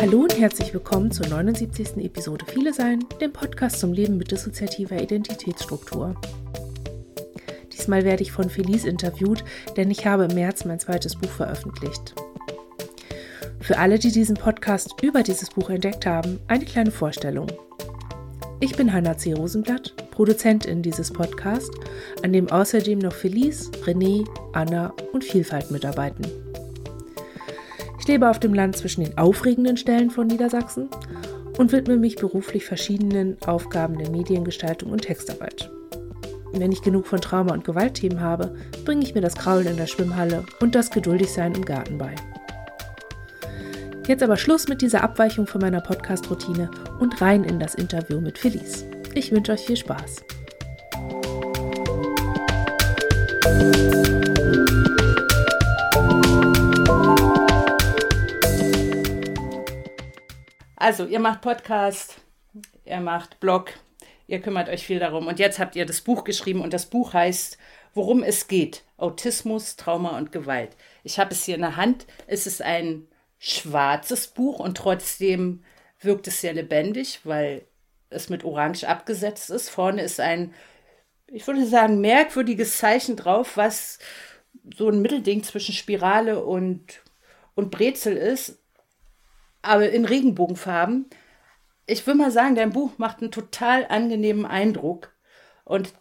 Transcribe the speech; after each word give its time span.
Hallo 0.00 0.20
und 0.22 0.40
herzlich 0.40 0.72
willkommen 0.72 1.10
zur 1.10 1.26
79. 1.26 1.98
Episode 1.98 2.46
Viele 2.48 2.72
Sein, 2.72 3.04
dem 3.20 3.34
Podcast 3.34 3.80
zum 3.80 3.92
Leben 3.92 4.16
mit 4.16 4.30
dissoziativer 4.30 4.98
Identitätsstruktur. 4.98 6.14
Diesmal 7.70 8.02
werde 8.02 8.22
ich 8.22 8.32
von 8.32 8.48
Felice 8.48 8.86
interviewt, 8.86 9.44
denn 9.76 9.90
ich 9.90 10.06
habe 10.06 10.24
im 10.24 10.34
März 10.34 10.64
mein 10.64 10.80
zweites 10.80 11.16
Buch 11.16 11.28
veröffentlicht. 11.28 12.14
Für 13.60 13.76
alle, 13.76 13.98
die 13.98 14.10
diesen 14.10 14.36
Podcast 14.36 14.94
über 15.02 15.22
dieses 15.22 15.50
Buch 15.50 15.68
entdeckt 15.68 16.06
haben, 16.06 16.40
eine 16.48 16.64
kleine 16.64 16.92
Vorstellung. 16.92 17.48
Ich 18.60 18.74
bin 18.74 18.94
Hanna 18.94 19.18
C. 19.18 19.34
Rosenblatt, 19.34 19.94
Produzentin 20.12 20.80
dieses 20.80 21.12
Podcasts, 21.12 21.76
an 22.22 22.32
dem 22.32 22.50
außerdem 22.50 23.00
noch 23.00 23.12
Felice, 23.12 23.70
René, 23.84 24.26
Anna 24.54 24.94
und 25.12 25.24
Vielfalt 25.24 25.70
mitarbeiten. 25.70 26.39
Lebe 28.10 28.28
auf 28.28 28.40
dem 28.40 28.54
Land 28.54 28.76
zwischen 28.76 29.04
den 29.04 29.16
aufregenden 29.16 29.76
Stellen 29.76 30.10
von 30.10 30.26
Niedersachsen 30.26 30.88
und 31.58 31.70
widme 31.70 31.96
mich 31.96 32.16
beruflich 32.16 32.64
verschiedenen 32.64 33.36
Aufgaben 33.46 33.98
der 33.98 34.10
Mediengestaltung 34.10 34.90
und 34.90 35.02
Textarbeit. 35.02 35.70
Wenn 36.52 36.72
ich 36.72 36.82
genug 36.82 37.06
von 37.06 37.20
Trauma- 37.20 37.52
und 37.52 37.64
Gewaltthemen 37.64 38.20
habe, 38.20 38.56
bringe 38.84 39.04
ich 39.04 39.14
mir 39.14 39.20
das 39.20 39.36
Kraulen 39.36 39.68
in 39.68 39.76
der 39.76 39.86
Schwimmhalle 39.86 40.44
und 40.60 40.74
das 40.74 40.90
Geduldigsein 40.90 41.54
im 41.54 41.64
Garten 41.64 41.98
bei. 41.98 42.16
Jetzt 44.08 44.24
aber 44.24 44.36
Schluss 44.36 44.66
mit 44.66 44.82
dieser 44.82 45.04
Abweichung 45.04 45.46
von 45.46 45.60
meiner 45.60 45.80
Podcast-Routine 45.80 46.68
und 46.98 47.22
rein 47.22 47.44
in 47.44 47.60
das 47.60 47.76
Interview 47.76 48.20
mit 48.20 48.38
Felice. 48.38 48.86
Ich 49.14 49.30
wünsche 49.30 49.52
euch 49.52 49.60
viel 49.60 49.76
Spaß. 49.76 50.16
Also, 60.90 61.06
ihr 61.06 61.20
macht 61.20 61.40
Podcast, 61.40 62.16
ihr 62.84 62.98
macht 62.98 63.38
Blog, 63.38 63.70
ihr 64.26 64.40
kümmert 64.40 64.68
euch 64.68 64.84
viel 64.84 64.98
darum. 64.98 65.28
Und 65.28 65.38
jetzt 65.38 65.60
habt 65.60 65.76
ihr 65.76 65.86
das 65.86 66.00
Buch 66.00 66.24
geschrieben 66.24 66.62
und 66.62 66.72
das 66.72 66.86
Buch 66.86 67.14
heißt 67.14 67.58
Worum 67.94 68.24
es 68.24 68.48
geht. 68.48 68.82
Autismus, 68.96 69.76
Trauma 69.76 70.18
und 70.18 70.32
Gewalt. 70.32 70.70
Ich 71.04 71.20
habe 71.20 71.30
es 71.30 71.44
hier 71.44 71.54
in 71.54 71.60
der 71.60 71.76
Hand. 71.76 72.08
Es 72.26 72.48
ist 72.48 72.60
ein 72.60 73.06
schwarzes 73.38 74.26
Buch 74.26 74.58
und 74.58 74.76
trotzdem 74.76 75.62
wirkt 76.00 76.26
es 76.26 76.40
sehr 76.40 76.54
lebendig, 76.54 77.20
weil 77.22 77.62
es 78.08 78.28
mit 78.28 78.42
Orange 78.42 78.88
abgesetzt 78.88 79.48
ist. 79.50 79.70
Vorne 79.70 80.02
ist 80.02 80.18
ein, 80.18 80.52
ich 81.28 81.46
würde 81.46 81.66
sagen, 81.66 82.00
merkwürdiges 82.00 82.78
Zeichen 82.78 83.14
drauf, 83.14 83.56
was 83.56 84.00
so 84.76 84.88
ein 84.88 85.02
Mittelding 85.02 85.44
zwischen 85.44 85.72
Spirale 85.72 86.44
und, 86.44 87.00
und 87.54 87.70
Brezel 87.70 88.16
ist, 88.16 88.59
aber 89.62 89.90
in 89.90 90.04
Regenbogenfarben. 90.04 91.06
Ich 91.86 92.06
würde 92.06 92.18
mal 92.18 92.30
sagen, 92.30 92.54
dein 92.54 92.72
Buch 92.72 92.92
macht 92.98 93.20
einen 93.20 93.32
total 93.32 93.86
angenehmen 93.86 94.46
Eindruck 94.46 95.12
und 95.64 95.92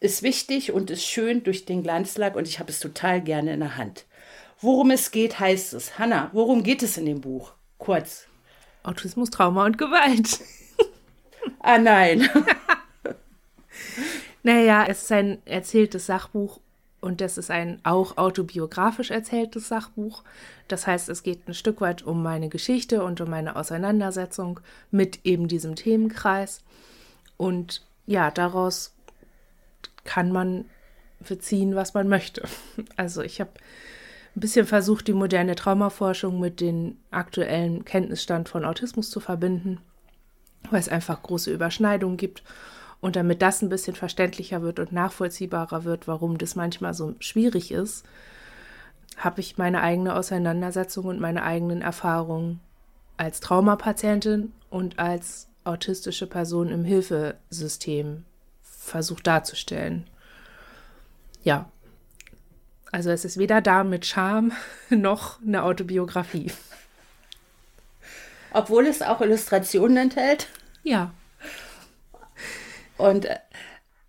ist 0.00 0.22
wichtig 0.22 0.72
und 0.72 0.90
ist 0.90 1.04
schön 1.04 1.44
durch 1.44 1.64
den 1.64 1.82
Glanzlack 1.82 2.36
und 2.36 2.46
ich 2.48 2.58
habe 2.58 2.70
es 2.70 2.80
total 2.80 3.22
gerne 3.22 3.54
in 3.54 3.60
der 3.60 3.76
Hand. 3.76 4.06
Worum 4.60 4.90
es 4.90 5.10
geht, 5.10 5.40
heißt 5.40 5.74
es. 5.74 5.98
Hanna, 5.98 6.30
worum 6.32 6.62
geht 6.62 6.82
es 6.82 6.96
in 6.96 7.06
dem 7.06 7.20
Buch? 7.20 7.52
Kurz. 7.78 8.26
Autismus, 8.82 9.30
Trauma 9.30 9.64
und 9.64 9.78
Gewalt. 9.78 10.40
ah 11.60 11.78
nein. 11.78 12.28
naja, 14.42 14.84
es 14.88 15.02
ist 15.02 15.12
ein 15.12 15.44
erzähltes 15.46 16.06
Sachbuch 16.06 16.60
und 17.04 17.20
das 17.20 17.36
ist 17.36 17.50
ein 17.50 17.80
auch 17.82 18.16
autobiografisch 18.16 19.10
erzähltes 19.10 19.68
Sachbuch. 19.68 20.24
Das 20.68 20.86
heißt, 20.86 21.10
es 21.10 21.22
geht 21.22 21.46
ein 21.46 21.52
Stück 21.52 21.82
weit 21.82 22.02
um 22.02 22.22
meine 22.22 22.48
Geschichte 22.48 23.04
und 23.04 23.20
um 23.20 23.28
meine 23.28 23.56
Auseinandersetzung 23.56 24.60
mit 24.90 25.20
eben 25.24 25.46
diesem 25.46 25.76
Themenkreis. 25.76 26.62
Und 27.36 27.82
ja, 28.06 28.30
daraus 28.30 28.94
kann 30.04 30.32
man 30.32 30.64
beziehen, 31.20 31.74
was 31.76 31.92
man 31.92 32.08
möchte. 32.08 32.48
Also 32.96 33.20
ich 33.20 33.38
habe 33.38 33.50
ein 34.34 34.40
bisschen 34.40 34.66
versucht, 34.66 35.06
die 35.06 35.12
moderne 35.12 35.56
Traumaforschung 35.56 36.40
mit 36.40 36.62
dem 36.62 36.96
aktuellen 37.10 37.84
Kenntnisstand 37.84 38.48
von 38.48 38.64
Autismus 38.64 39.10
zu 39.10 39.20
verbinden, 39.20 39.78
weil 40.70 40.80
es 40.80 40.88
einfach 40.88 41.22
große 41.22 41.52
Überschneidungen 41.52 42.16
gibt. 42.16 42.42
Und 43.00 43.16
damit 43.16 43.42
das 43.42 43.60
ein 43.60 43.68
bisschen 43.68 43.96
verständlicher 43.96 44.62
wird 44.62 44.78
und 44.78 44.92
nachvollziehbarer 44.92 45.84
wird, 45.84 46.08
warum 46.08 46.38
das 46.38 46.56
manchmal 46.56 46.94
so 46.94 47.14
schwierig 47.18 47.70
ist, 47.70 48.04
habe 49.16 49.40
ich 49.40 49.58
meine 49.58 49.82
eigene 49.82 50.16
Auseinandersetzung 50.16 51.06
und 51.06 51.20
meine 51.20 51.42
eigenen 51.44 51.82
Erfahrungen 51.82 52.60
als 53.16 53.40
Traumapatientin 53.40 54.52
und 54.70 54.98
als 54.98 55.48
autistische 55.64 56.26
Person 56.26 56.70
im 56.70 56.84
Hilfesystem 56.84 58.24
versucht 58.62 59.26
darzustellen. 59.26 60.08
Ja, 61.42 61.68
also 62.94 63.10
es 63.10 63.24
ist 63.24 63.38
weder 63.38 63.60
da 63.60 63.82
mit 63.82 64.06
Charme 64.06 64.52
noch 64.90 65.42
eine 65.42 65.62
Autobiografie. 65.64 66.52
Obwohl 68.52 68.86
es 68.86 69.02
auch 69.02 69.20
Illustrationen 69.20 69.96
enthält? 69.96 70.48
Ja. 70.84 71.12
Und 72.96 73.26
äh, 73.26 73.36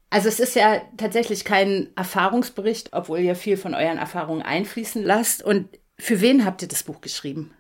also 0.10 0.30
es 0.30 0.40
ist 0.40 0.56
ja 0.56 0.82
tatsächlich 0.98 1.44
kein 1.44 1.90
Erfahrungsbericht, 1.96 2.94
obwohl 2.94 3.20
ihr 3.20 3.36
viel 3.36 3.58
von 3.58 3.74
euren 3.74 3.98
Erfahrungen 3.98 4.42
einfließen 4.42 5.04
lasst. 5.04 5.44
Und 5.44 5.68
für 5.98 6.22
wen 6.22 6.46
habt 6.46 6.62
ihr 6.62 6.68
das 6.68 6.84
Buch 6.84 7.02
geschrieben? 7.02 7.52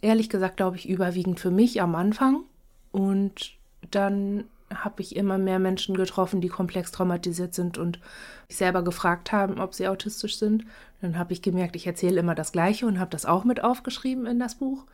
Ehrlich 0.00 0.28
gesagt, 0.28 0.56
glaube 0.56 0.76
ich, 0.76 0.88
überwiegend 0.88 1.40
für 1.40 1.50
mich 1.50 1.82
am 1.82 1.94
Anfang. 1.94 2.44
Und 2.90 3.52
dann 3.90 4.44
habe 4.72 5.02
ich 5.02 5.14
immer 5.16 5.38
mehr 5.38 5.58
Menschen 5.58 5.94
getroffen, 5.94 6.40
die 6.40 6.48
komplex 6.48 6.90
traumatisiert 6.90 7.54
sind 7.54 7.78
und 7.78 8.00
sich 8.48 8.56
selber 8.56 8.82
gefragt 8.82 9.32
haben, 9.32 9.60
ob 9.60 9.74
sie 9.74 9.88
autistisch 9.88 10.38
sind. 10.38 10.64
Dann 11.00 11.18
habe 11.18 11.32
ich 11.32 11.42
gemerkt, 11.42 11.76
ich 11.76 11.86
erzähle 11.86 12.20
immer 12.20 12.34
das 12.34 12.52
Gleiche 12.52 12.86
und 12.86 12.98
habe 12.98 13.10
das 13.10 13.26
auch 13.26 13.44
mit 13.44 13.62
aufgeschrieben 13.62 14.26
in 14.26 14.38
das 14.38 14.56
Buch. 14.56 14.84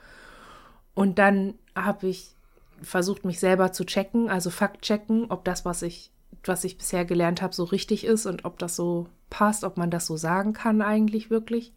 Und 0.95 1.19
dann 1.19 1.55
habe 1.75 2.09
ich 2.09 2.35
versucht, 2.83 3.25
mich 3.25 3.41
selber 3.41 3.73
zu 3.73 3.85
checken, 3.85 4.29
also 4.29 4.51
Fakt 4.51 4.83
checken, 4.83 5.27
ob 5.31 5.45
das, 5.45 5.65
was 5.65 5.83
ich, 5.83 6.11
was 6.45 6.65
ich 6.65 6.79
bisher 6.79 7.05
gelernt 7.05 7.43
habe, 7.43 7.55
so 7.55 7.65
richtig 7.65 8.05
ist 8.05 8.27
und 8.27 8.45
ob 8.45 8.59
das 8.59 8.77
so 8.77 9.07
passt, 9.29 9.65
ob 9.65 9.77
man 9.77 9.91
das 9.91 10.07
so 10.07 10.17
sagen 10.17 10.53
kann 10.53 10.83
eigentlich 10.83 11.31
wirklich. 11.31 11.73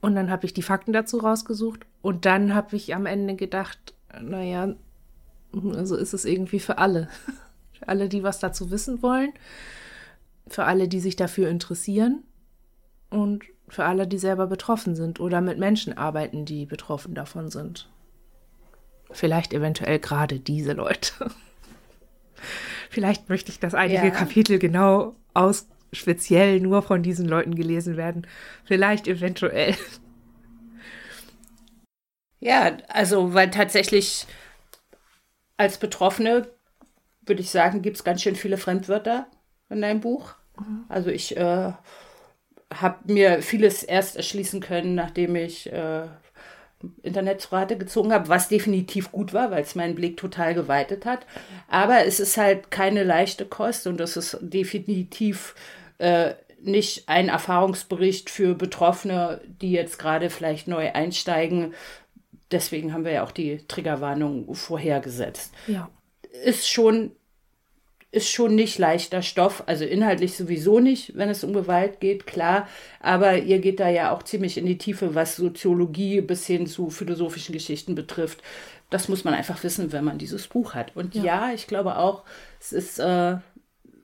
Und 0.00 0.14
dann 0.14 0.30
habe 0.30 0.44
ich 0.44 0.52
die 0.52 0.62
Fakten 0.62 0.92
dazu 0.92 1.18
rausgesucht 1.18 1.86
und 2.02 2.26
dann 2.26 2.54
habe 2.54 2.76
ich 2.76 2.94
am 2.94 3.06
Ende 3.06 3.36
gedacht, 3.36 3.94
naja, 4.20 4.74
also 5.52 5.96
ist 5.96 6.12
es 6.12 6.24
irgendwie 6.24 6.60
für 6.60 6.78
alle. 6.78 7.08
Für 7.76 7.88
alle, 7.88 8.08
die 8.08 8.22
was 8.22 8.38
dazu 8.38 8.70
wissen 8.70 9.02
wollen, 9.02 9.32
für 10.46 10.64
alle, 10.64 10.86
die 10.86 11.00
sich 11.00 11.16
dafür 11.16 11.48
interessieren 11.48 12.22
und 13.10 13.42
für 13.68 13.84
alle, 13.84 14.06
die 14.06 14.18
selber 14.18 14.46
betroffen 14.46 14.94
sind 14.94 15.18
oder 15.18 15.40
mit 15.40 15.58
Menschen 15.58 15.98
arbeiten, 15.98 16.44
die 16.44 16.66
betroffen 16.66 17.14
davon 17.14 17.50
sind. 17.50 17.90
Vielleicht 19.14 19.54
eventuell 19.54 19.98
gerade 19.98 20.40
diese 20.40 20.72
Leute. 20.72 21.30
Vielleicht 22.90 23.28
möchte 23.28 23.50
ich, 23.50 23.60
dass 23.60 23.74
einige 23.74 24.06
ja. 24.06 24.10
Kapitel 24.10 24.58
genau 24.58 25.14
aus 25.32 25.66
speziell 25.92 26.60
nur 26.60 26.82
von 26.82 27.02
diesen 27.02 27.26
Leuten 27.26 27.54
gelesen 27.54 27.96
werden. 27.96 28.26
Vielleicht 28.64 29.08
eventuell. 29.08 29.74
Ja, 32.40 32.76
also 32.88 33.32
weil 33.32 33.50
tatsächlich 33.50 34.26
als 35.56 35.78
Betroffene 35.78 36.46
würde 37.22 37.40
ich 37.40 37.50
sagen, 37.50 37.80
gibt 37.80 37.96
es 37.96 38.04
ganz 38.04 38.20
schön 38.20 38.36
viele 38.36 38.58
Fremdwörter 38.58 39.28
in 39.70 39.80
deinem 39.80 40.00
Buch. 40.02 40.34
Mhm. 40.58 40.84
Also 40.90 41.08
ich 41.08 41.38
äh, 41.38 41.72
habe 42.72 43.12
mir 43.12 43.40
vieles 43.40 43.82
erst 43.82 44.16
erschließen 44.16 44.60
können, 44.60 44.94
nachdem 44.94 45.36
ich 45.36 45.72
äh, 45.72 46.06
Internet 47.02 47.40
zu 47.40 47.52
Rate 47.52 47.76
gezogen 47.76 48.12
habe, 48.12 48.28
was 48.28 48.48
definitiv 48.48 49.12
gut 49.12 49.32
war, 49.32 49.50
weil 49.50 49.62
es 49.62 49.74
meinen 49.74 49.94
Blick 49.94 50.16
total 50.16 50.54
geweitet 50.54 51.04
hat. 51.04 51.26
Aber 51.68 52.04
es 52.06 52.20
ist 52.20 52.36
halt 52.36 52.70
keine 52.70 53.04
leichte 53.04 53.44
Kost 53.44 53.86
und 53.86 53.98
das 53.98 54.16
ist 54.16 54.38
definitiv 54.40 55.54
äh, 55.98 56.34
nicht 56.62 57.08
ein 57.08 57.28
Erfahrungsbericht 57.28 58.30
für 58.30 58.54
Betroffene, 58.54 59.40
die 59.60 59.72
jetzt 59.72 59.98
gerade 59.98 60.30
vielleicht 60.30 60.66
neu 60.66 60.90
einsteigen, 60.92 61.74
deswegen 62.50 62.92
haben 62.92 63.04
wir 63.04 63.12
ja 63.12 63.24
auch 63.24 63.32
die 63.32 63.58
Triggerwarnung 63.68 64.54
vorhergesetzt. 64.54 65.52
Ja. 65.66 65.90
Ist 66.44 66.68
schon, 66.68 67.12
ist 68.14 68.30
schon 68.30 68.54
nicht 68.54 68.78
leichter 68.78 69.22
Stoff, 69.22 69.64
also 69.66 69.84
inhaltlich 69.84 70.36
sowieso 70.36 70.80
nicht, 70.80 71.16
wenn 71.16 71.28
es 71.28 71.44
um 71.44 71.52
Gewalt 71.52 72.00
geht, 72.00 72.26
klar. 72.26 72.68
Aber 73.00 73.38
ihr 73.38 73.58
geht 73.58 73.80
da 73.80 73.88
ja 73.88 74.12
auch 74.12 74.22
ziemlich 74.22 74.56
in 74.56 74.66
die 74.66 74.78
Tiefe, 74.78 75.14
was 75.14 75.36
Soziologie 75.36 76.20
bis 76.20 76.46
hin 76.46 76.66
zu 76.66 76.90
philosophischen 76.90 77.52
Geschichten 77.52 77.94
betrifft. 77.94 78.42
Das 78.90 79.08
muss 79.08 79.24
man 79.24 79.34
einfach 79.34 79.62
wissen, 79.64 79.92
wenn 79.92 80.04
man 80.04 80.18
dieses 80.18 80.46
Buch 80.48 80.74
hat. 80.74 80.94
Und 80.94 81.14
ja, 81.14 81.24
ja 81.24 81.52
ich 81.52 81.66
glaube 81.66 81.98
auch, 81.98 82.24
es 82.60 82.72
ist 82.72 82.98
äh, 82.98 83.36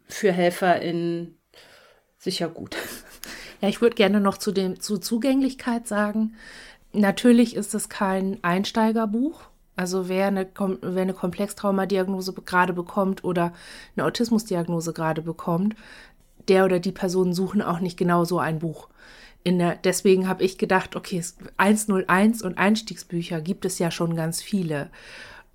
für 0.09 0.33
HelferInnen 0.33 1.37
sicher 2.19 2.49
gut. 2.49 2.77
Ja, 3.63 3.69
ich 3.69 3.83
würde 3.83 3.95
gerne 3.95 4.21
noch 4.21 4.39
zu 4.39 4.53
dem 4.53 4.81
zu 4.81 4.97
Zugänglichkeit 4.97 5.87
sagen 5.87 6.35
Natürlich 6.93 7.55
ist 7.55 7.75
es 7.75 7.89
kein 7.89 8.43
Einsteigerbuch. 8.43 9.43
Also 9.81 10.11
wer 10.11 10.27
eine, 10.27 10.47
wer 10.83 11.03
eine 11.03 11.15
Komplextraumadiagnose 11.15 12.35
gerade 12.35 12.75
bekommt 12.75 13.25
oder 13.25 13.55
eine 13.97 14.05
Autismusdiagnose 14.05 14.93
gerade 14.93 15.23
bekommt, 15.23 15.75
der 16.49 16.67
oder 16.67 16.81
die 16.81 16.93
Personen 16.93 17.33
suchen 17.33 17.63
auch 17.63 17.81
nicht 17.81 17.97
genau 17.97 18.27
so 18.27 18.39
ein 18.39 18.59
Buch. 18.59 18.91
Der, 19.47 19.77
deswegen 19.77 20.29
habe 20.29 20.45
ich 20.45 20.59
gedacht, 20.59 20.97
okay, 20.97 21.25
101 21.57 22.43
und 22.43 22.59
Einstiegsbücher 22.59 23.41
gibt 23.41 23.65
es 23.65 23.79
ja 23.79 23.91
schon 23.91 24.17
ganz 24.17 24.43
viele. 24.43 24.91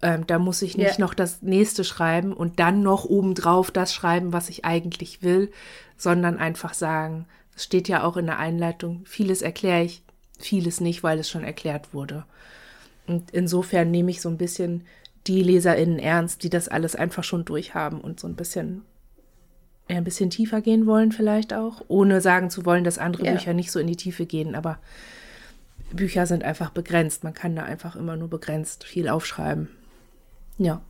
Ähm, 0.01 0.25
da 0.25 0.39
muss 0.39 0.63
ich 0.63 0.75
nicht 0.75 0.97
ja. 0.97 1.05
noch 1.05 1.13
das 1.13 1.43
nächste 1.43 1.83
schreiben 1.83 2.33
und 2.33 2.59
dann 2.59 2.81
noch 2.81 3.05
obendrauf 3.05 3.69
das 3.69 3.93
schreiben, 3.93 4.33
was 4.33 4.49
ich 4.49 4.65
eigentlich 4.65 5.21
will, 5.21 5.51
sondern 5.97 6.39
einfach 6.39 6.73
sagen, 6.73 7.27
es 7.55 7.63
steht 7.63 7.87
ja 7.87 8.03
auch 8.03 8.17
in 8.17 8.25
der 8.25 8.39
Einleitung, 8.39 9.03
vieles 9.05 9.43
erkläre 9.43 9.83
ich, 9.83 10.01
vieles 10.39 10.81
nicht, 10.81 11.03
weil 11.03 11.19
es 11.19 11.29
schon 11.29 11.43
erklärt 11.43 11.93
wurde. 11.93 12.25
Und 13.07 13.31
insofern 13.31 13.91
nehme 13.91 14.11
ich 14.11 14.21
so 14.21 14.29
ein 14.29 14.37
bisschen 14.37 14.83
die 15.27 15.43
LeserInnen 15.43 15.99
ernst, 15.99 16.43
die 16.43 16.49
das 16.49 16.67
alles 16.67 16.95
einfach 16.95 17.23
schon 17.23 17.45
durchhaben 17.45 18.01
und 18.01 18.19
so 18.19 18.27
ein 18.27 18.35
bisschen 18.35 18.83
ein 19.87 20.03
bisschen 20.03 20.31
tiefer 20.31 20.61
gehen 20.61 20.87
wollen, 20.87 21.11
vielleicht 21.11 21.53
auch, 21.53 21.83
ohne 21.87 22.19
sagen 22.19 22.49
zu 22.49 22.65
wollen, 22.65 22.83
dass 22.83 22.97
andere 22.97 23.25
ja. 23.25 23.31
Bücher 23.33 23.53
nicht 23.53 23.71
so 23.71 23.79
in 23.79 23.87
die 23.87 23.95
Tiefe 23.95 24.25
gehen, 24.25 24.55
aber 24.55 24.79
Bücher 25.91 26.25
sind 26.25 26.43
einfach 26.43 26.71
begrenzt. 26.71 27.23
Man 27.23 27.35
kann 27.35 27.55
da 27.55 27.63
einfach 27.63 27.95
immer 27.95 28.15
nur 28.15 28.29
begrenzt 28.29 28.83
viel 28.83 29.07
aufschreiben. 29.07 29.69
Ja. 30.57 30.81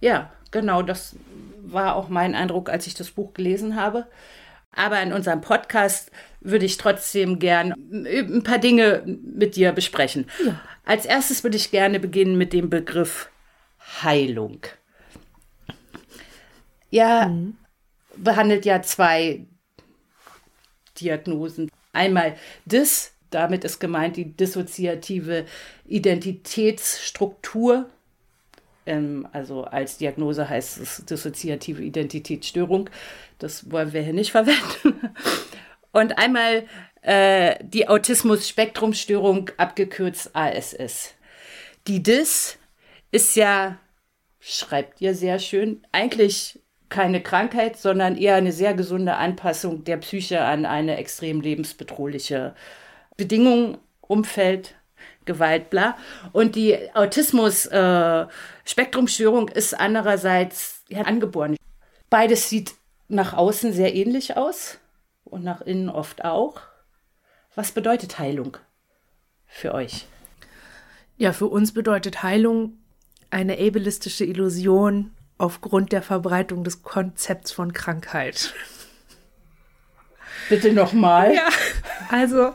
Ja, 0.00 0.30
genau, 0.50 0.82
das 0.82 1.16
war 1.62 1.96
auch 1.96 2.08
mein 2.08 2.34
Eindruck, 2.34 2.68
als 2.68 2.86
ich 2.86 2.94
das 2.94 3.10
Buch 3.10 3.32
gelesen 3.32 3.76
habe. 3.76 4.06
Aber 4.70 5.00
in 5.00 5.14
unserem 5.14 5.40
Podcast 5.40 6.10
würde 6.46 6.64
ich 6.64 6.76
trotzdem 6.76 7.38
gern 7.38 7.74
ein 7.92 8.42
paar 8.42 8.58
Dinge 8.58 9.02
mit 9.06 9.54
dir 9.56 9.72
besprechen. 9.72 10.26
Ja. 10.44 10.60
Als 10.84 11.04
erstes 11.04 11.44
würde 11.44 11.56
ich 11.56 11.70
gerne 11.70 12.00
beginnen 12.00 12.38
mit 12.38 12.52
dem 12.52 12.70
Begriff 12.70 13.30
Heilung. 14.02 14.60
Ja, 16.90 17.28
mhm. 17.28 17.56
behandelt 18.16 18.64
ja 18.64 18.82
zwei 18.82 19.46
Diagnosen. 21.00 21.70
Einmal 21.92 22.36
Dis, 22.64 23.12
damit 23.30 23.64
ist 23.64 23.80
gemeint 23.80 24.16
die 24.16 24.36
dissoziative 24.36 25.46
Identitätsstruktur. 25.86 27.90
Ähm, 28.86 29.28
also 29.32 29.64
als 29.64 29.98
Diagnose 29.98 30.48
heißt 30.48 30.78
es 30.78 31.04
dissoziative 31.04 31.82
Identitätsstörung. 31.82 32.88
Das 33.38 33.70
wollen 33.70 33.92
wir 33.92 34.02
hier 34.02 34.12
nicht 34.12 34.30
verwenden. 34.30 35.10
Und 35.96 36.18
einmal 36.18 36.66
äh, 37.00 37.56
die 37.62 37.88
Autismus-Spektrumstörung, 37.88 39.50
abgekürzt 39.56 40.36
ASS. 40.36 41.14
Die 41.86 42.02
DIS 42.02 42.58
ist 43.12 43.34
ja, 43.34 43.78
schreibt 44.38 45.00
ihr 45.00 45.14
sehr 45.14 45.38
schön, 45.38 45.86
eigentlich 45.92 46.60
keine 46.90 47.22
Krankheit, 47.22 47.78
sondern 47.78 48.18
eher 48.18 48.34
eine 48.34 48.52
sehr 48.52 48.74
gesunde 48.74 49.14
Anpassung 49.14 49.84
der 49.84 49.96
Psyche 49.96 50.42
an 50.42 50.66
eine 50.66 50.98
extrem 50.98 51.40
lebensbedrohliche 51.40 52.54
Bedingung, 53.16 53.78
Umfeld, 54.02 54.74
Gewalt, 55.24 55.70
bla. 55.70 55.96
Und 56.32 56.56
die 56.56 56.76
Autismus-Spektrumstörung 56.92 59.48
äh, 59.48 59.58
ist 59.58 59.72
andererseits 59.72 60.82
ja, 60.90 61.04
angeboren. 61.04 61.56
Beides 62.10 62.50
sieht 62.50 62.74
nach 63.08 63.32
außen 63.32 63.72
sehr 63.72 63.94
ähnlich 63.94 64.36
aus 64.36 64.78
und 65.26 65.44
nach 65.44 65.60
innen 65.60 65.88
oft 65.88 66.24
auch. 66.24 66.60
Was 67.54 67.72
bedeutet 67.72 68.18
Heilung 68.18 68.56
für 69.46 69.74
euch? 69.74 70.06
Ja, 71.16 71.32
für 71.32 71.46
uns 71.46 71.72
bedeutet 71.72 72.22
Heilung 72.22 72.78
eine 73.30 73.54
ableistische 73.54 74.24
Illusion 74.24 75.12
aufgrund 75.38 75.92
der 75.92 76.02
Verbreitung 76.02 76.64
des 76.64 76.82
Konzepts 76.82 77.52
von 77.52 77.72
Krankheit. 77.72 78.54
Bitte 80.48 80.72
nochmal. 80.72 81.34
Ja, 81.34 81.48
also 82.10 82.52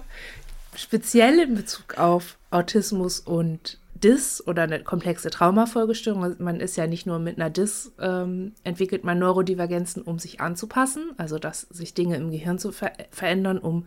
speziell 0.76 1.40
in 1.40 1.56
Bezug 1.56 1.98
auf 1.98 2.38
Autismus 2.52 3.20
und 3.20 3.81
DIS 4.04 4.46
oder 4.46 4.64
eine 4.64 4.84
komplexe 4.84 5.30
Traumafolgestörung. 5.30 6.24
Also 6.24 6.44
man 6.44 6.60
ist 6.60 6.76
ja 6.76 6.88
nicht 6.88 7.06
nur 7.06 7.20
mit 7.20 7.38
einer 7.38 7.50
DIS, 7.50 7.94
ähm, 8.00 8.54
entwickelt 8.64 9.04
man 9.04 9.20
Neurodivergenzen, 9.20 10.02
um 10.02 10.20
sich 10.20 10.42
anzupassen, 10.42 11.12
also 11.18 11.40
dass 11.40 11.62
sich 11.62 11.94
Dinge 11.94 12.16
im 12.18 12.32
Gehirn 12.32 12.60
zu 12.60 12.72
ver 12.72 12.92
verändern, 13.12 13.58
um 13.58 13.86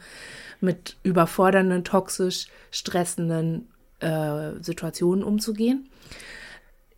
mit 0.61 0.97
überfordernden, 1.03 1.85
toxisch 1.85 2.49
stressenden 2.71 3.69
äh, 4.01 4.53
Situationen 4.61 5.25
umzugehen 5.25 5.89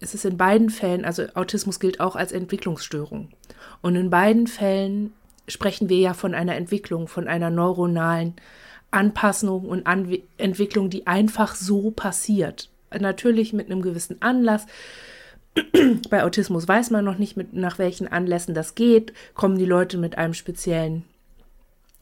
es 0.01 0.15
ist 0.15 0.25
in 0.25 0.37
beiden 0.37 0.71
Fällen, 0.71 1.05
also 1.05 1.25
Autismus 1.35 1.81
gilt 1.81 2.01
auch 2.01 2.17
als 2.17 2.33
Entwicklungsstörung. 2.33 3.31
Und 3.83 3.97
in 3.97 4.11
beiden 4.11 4.47
Fällen 4.47 5.13
sprechen 5.49 5.89
wir 5.89 5.99
ja 5.99 6.15
von 6.15 6.35
einer 6.35 6.57
Entwicklung, 6.57 7.09
von 7.09 7.29
einer 7.29 7.51
neuronalen 7.51 8.35
Anpassung 8.91 9.65
und 9.67 9.87
Anwe 9.87 10.23
Entwicklung, 10.39 10.91
die 10.91 11.07
einfach 11.07 11.55
so 11.55 11.91
passiert. 11.91 12.71
Natürlich 13.01 13.53
mit 13.53 13.71
einem 13.71 13.83
gewissen 13.83 14.21
Anlass. 14.23 14.67
Bei 16.11 16.25
Autismus 16.25 16.69
weiß 16.69 16.91
man 16.91 17.05
noch 17.05 17.19
nicht, 17.19 17.37
mit, 17.37 17.53
nach 17.55 17.79
welchen 17.79 18.09
Anlässen 18.09 18.55
das 18.55 18.75
geht. 18.75 19.13
Kommen 19.35 19.59
die 19.59 19.65
Leute 19.65 19.99
mit 19.99 20.19
einem 20.19 20.35
speziellen 20.35 21.05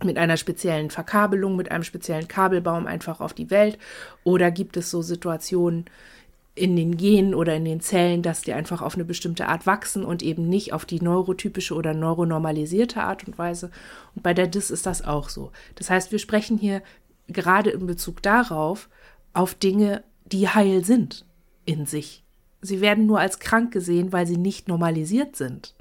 mit 0.02 0.18
einer 0.18 0.36
speziellen 0.36 0.90
Verkabelung, 0.90 1.56
mit 1.56 1.70
einem 1.70 1.84
speziellen 1.84 2.28
Kabelbaum 2.28 2.86
einfach 2.86 3.20
auf 3.20 3.32
die 3.32 3.50
Welt? 3.50 3.78
Oder 4.24 4.50
gibt 4.50 4.76
es 4.76 4.90
so 4.90 5.00
Situationen, 5.02 5.86
in 6.54 6.76
den 6.76 6.96
Genen 6.96 7.34
oder 7.34 7.56
in 7.56 7.64
den 7.64 7.80
Zellen, 7.80 8.22
dass 8.22 8.42
die 8.42 8.52
einfach 8.52 8.80
auf 8.80 8.94
eine 8.94 9.04
bestimmte 9.04 9.48
Art 9.48 9.66
wachsen 9.66 10.04
und 10.04 10.22
eben 10.22 10.48
nicht 10.48 10.72
auf 10.72 10.84
die 10.84 11.00
neurotypische 11.00 11.74
oder 11.74 11.94
neuronormalisierte 11.94 13.02
Art 13.02 13.26
und 13.26 13.38
Weise. 13.38 13.70
Und 14.14 14.22
bei 14.22 14.34
der 14.34 14.46
DIS 14.46 14.70
ist 14.70 14.86
das 14.86 15.02
auch 15.02 15.28
so. 15.28 15.50
Das 15.74 15.90
heißt, 15.90 16.12
wir 16.12 16.20
sprechen 16.20 16.56
hier 16.56 16.82
gerade 17.26 17.70
in 17.70 17.86
Bezug 17.86 18.22
darauf 18.22 18.88
auf 19.32 19.54
Dinge, 19.54 20.04
die 20.24 20.48
heil 20.48 20.84
sind 20.84 21.24
in 21.64 21.86
sich. 21.86 22.24
Sie 22.60 22.80
werden 22.80 23.06
nur 23.06 23.20
als 23.20 23.38
krank 23.38 23.72
gesehen, 23.72 24.12
weil 24.12 24.26
sie 24.26 24.38
nicht 24.38 24.68
normalisiert 24.68 25.36
sind. 25.36 25.74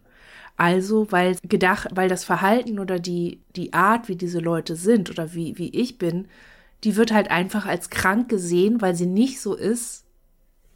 Also, 0.58 1.12
weil 1.12 1.38
gedacht, 1.44 1.90
weil 1.94 2.10
das 2.10 2.24
Verhalten 2.24 2.78
oder 2.80 3.00
die, 3.00 3.42
die 3.56 3.74
Art, 3.74 4.08
wie 4.08 4.16
diese 4.16 4.40
Leute 4.40 4.76
sind 4.76 5.10
oder 5.10 5.34
wie, 5.34 5.58
wie 5.58 5.70
ich 5.70 5.98
bin, 5.98 6.28
die 6.84 6.96
wird 6.96 7.12
halt 7.12 7.32
einfach 7.32 7.66
als 7.66 7.90
krank 7.90 8.30
gesehen, 8.30 8.82
weil 8.82 8.96
sie 8.96 9.06
nicht 9.06 9.42
so 9.42 9.56
ist, 9.56 10.04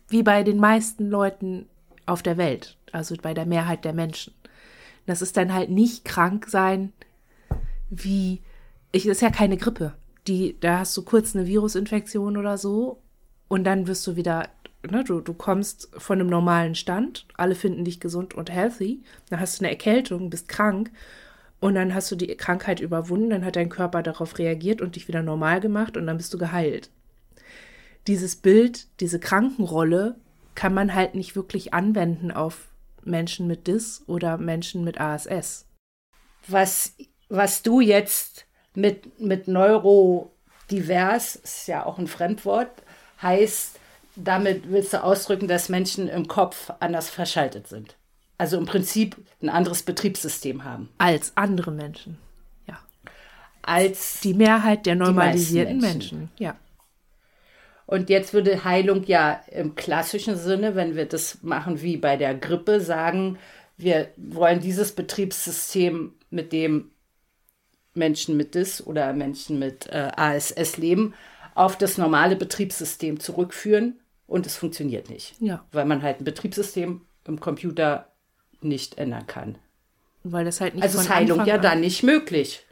wie 0.07 0.23
bei 0.23 0.43
den 0.43 0.57
meisten 0.57 1.09
Leuten 1.09 1.67
auf 2.05 2.23
der 2.23 2.37
Welt, 2.37 2.77
also 2.91 3.15
bei 3.21 3.33
der 3.33 3.45
Mehrheit 3.45 3.85
der 3.85 3.93
Menschen. 3.93 4.33
Das 5.05 5.21
ist 5.21 5.37
dann 5.37 5.53
halt 5.53 5.69
nicht 5.69 6.05
krank 6.05 6.47
sein, 6.47 6.93
wie, 7.89 8.41
ich, 8.91 9.03
das 9.03 9.17
ist 9.17 9.21
ja 9.21 9.29
keine 9.29 9.57
Grippe. 9.57 9.93
Die, 10.27 10.57
da 10.59 10.79
hast 10.79 10.95
du 10.97 11.03
kurz 11.03 11.35
eine 11.35 11.45
Virusinfektion 11.45 12.37
oder 12.37 12.57
so 12.57 13.01
und 13.47 13.63
dann 13.63 13.87
wirst 13.87 14.05
du 14.07 14.15
wieder, 14.15 14.49
ne, 14.89 15.03
du, 15.03 15.21
du 15.21 15.33
kommst 15.33 15.89
von 15.97 16.19
einem 16.19 16.29
normalen 16.29 16.75
Stand, 16.75 17.25
alle 17.35 17.55
finden 17.55 17.85
dich 17.85 17.99
gesund 17.99 18.33
und 18.33 18.51
healthy, 18.51 19.03
dann 19.29 19.39
hast 19.39 19.59
du 19.59 19.63
eine 19.63 19.71
Erkältung, 19.71 20.29
bist 20.29 20.47
krank 20.47 20.91
und 21.59 21.75
dann 21.75 21.93
hast 21.93 22.11
du 22.11 22.15
die 22.15 22.35
Krankheit 22.35 22.79
überwunden, 22.79 23.29
dann 23.29 23.45
hat 23.45 23.55
dein 23.55 23.69
Körper 23.69 24.03
darauf 24.03 24.37
reagiert 24.37 24.81
und 24.81 24.95
dich 24.95 25.07
wieder 25.07 25.23
normal 25.23 25.59
gemacht 25.59 25.97
und 25.97 26.07
dann 26.07 26.17
bist 26.17 26.33
du 26.33 26.37
geheilt 26.37 26.89
dieses 28.07 28.37
Bild, 28.37 28.87
diese 28.99 29.19
Krankenrolle 29.19 30.15
kann 30.55 30.73
man 30.73 30.95
halt 30.95 31.13
nicht 31.13 31.35
wirklich 31.35 31.73
anwenden 31.73 32.31
auf 32.31 32.69
Menschen 33.03 33.47
mit 33.47 33.67
DIS 33.67 34.03
oder 34.07 34.37
Menschen 34.37 34.83
mit 34.83 34.99
ASS. 34.99 35.65
Was, 36.47 36.95
was 37.29 37.61
du 37.61 37.79
jetzt 37.79 38.45
mit, 38.73 39.19
mit 39.19 39.47
Neurodivers, 39.47 41.35
ist 41.35 41.67
ja 41.67 41.85
auch 41.85 41.99
ein 41.99 42.07
Fremdwort, 42.07 42.71
heißt, 43.21 43.79
damit 44.15 44.69
willst 44.71 44.93
du 44.93 45.03
ausdrücken, 45.03 45.47
dass 45.47 45.69
Menschen 45.69 46.07
im 46.07 46.27
Kopf 46.27 46.71
anders 46.79 47.09
verschaltet 47.09 47.67
sind. 47.67 47.95
Also 48.37 48.57
im 48.57 48.65
Prinzip 48.65 49.15
ein 49.41 49.49
anderes 49.49 49.83
Betriebssystem 49.83 50.63
haben. 50.63 50.89
Als 50.97 51.33
andere 51.35 51.71
Menschen, 51.71 52.17
ja. 52.67 52.79
Als 53.63 54.19
die 54.21 54.33
Mehrheit 54.33 54.85
der 54.85 54.95
normalisierten 54.95 55.79
Menschen. 55.79 56.19
Menschen, 56.19 56.31
ja. 56.37 56.55
Und 57.85 58.09
jetzt 58.09 58.33
würde 58.33 58.63
Heilung 58.63 59.05
ja 59.05 59.41
im 59.49 59.75
klassischen 59.75 60.35
Sinne, 60.35 60.75
wenn 60.75 60.95
wir 60.95 61.05
das 61.05 61.41
machen 61.41 61.81
wie 61.81 61.97
bei 61.97 62.17
der 62.17 62.35
Grippe, 62.35 62.81
sagen, 62.81 63.39
wir 63.77 64.09
wollen 64.17 64.59
dieses 64.59 64.91
Betriebssystem, 64.91 66.13
mit 66.29 66.51
dem 66.51 66.91
Menschen 67.93 68.37
mit 68.37 68.55
DIS 68.55 68.85
oder 68.85 69.13
Menschen 69.13 69.59
mit 69.59 69.87
äh, 69.87 70.11
ASS 70.15 70.77
leben, 70.77 71.13
auf 71.57 71.77
das 71.77 71.97
normale 71.97 72.35
Betriebssystem 72.35 73.19
zurückführen 73.19 73.99
und 74.27 74.45
es 74.45 74.55
funktioniert 74.55 75.09
nicht. 75.09 75.35
Ja. 75.39 75.65
Weil 75.71 75.85
man 75.85 76.03
halt 76.03 76.21
ein 76.21 76.25
Betriebssystem 76.25 77.01
im 77.25 77.39
Computer 77.39 78.11
nicht 78.61 78.97
ändern 78.97 79.27
kann. 79.27 79.57
Weil 80.23 80.45
das 80.45 80.61
halt 80.61 80.75
nicht 80.75 80.83
Also 80.83 80.99
ist 80.99 81.09
Heilung 81.09 81.39
Anfang 81.39 81.47
ja 81.47 81.55
an. 81.55 81.61
dann 81.61 81.79
nicht 81.79 82.03
möglich. 82.03 82.63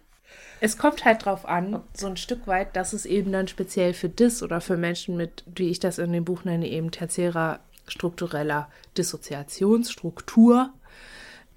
Es 0.61 0.77
kommt 0.77 1.03
halt 1.03 1.25
drauf 1.25 1.45
an, 1.45 1.81
so 1.93 2.07
ein 2.07 2.17
Stück 2.17 2.47
weit, 2.47 2.75
dass 2.75 2.93
es 2.93 3.05
eben 3.05 3.31
dann 3.31 3.47
speziell 3.47 3.93
für 3.93 4.09
DIS 4.09 4.41
oder 4.41 4.61
für 4.61 4.77
Menschen 4.77 5.17
mit, 5.17 5.43
wie 5.53 5.69
ich 5.69 5.79
das 5.79 5.99
in 5.99 6.13
dem 6.13 6.25
Buch 6.25 6.43
nenne, 6.43 6.67
eben 6.67 6.91
tertiärer 6.91 7.59
struktureller 7.87 8.69
Dissoziationsstruktur, 8.97 10.71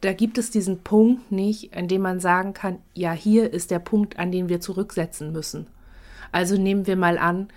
da 0.01 0.13
gibt 0.13 0.39
es 0.39 0.51
diesen 0.51 0.83
Punkt 0.83 1.33
nicht, 1.33 1.75
an 1.75 1.89
dem 1.89 2.03
man 2.03 2.21
sagen 2.21 2.55
kann, 2.55 2.79
ja, 2.95 3.13
hier 3.13 3.53
ist 3.53 3.71
der 3.71 3.79
Punkt, 3.81 4.19
an 4.19 4.31
den 4.31 4.49
wir 4.49 4.61
zurücksetzen 4.61 5.33
müssen. 5.33 5.67
Also 6.33 6.57
nehmen 6.57 6.87
wir 6.87 6.97
mal 6.97 7.19
an, 7.19 7.49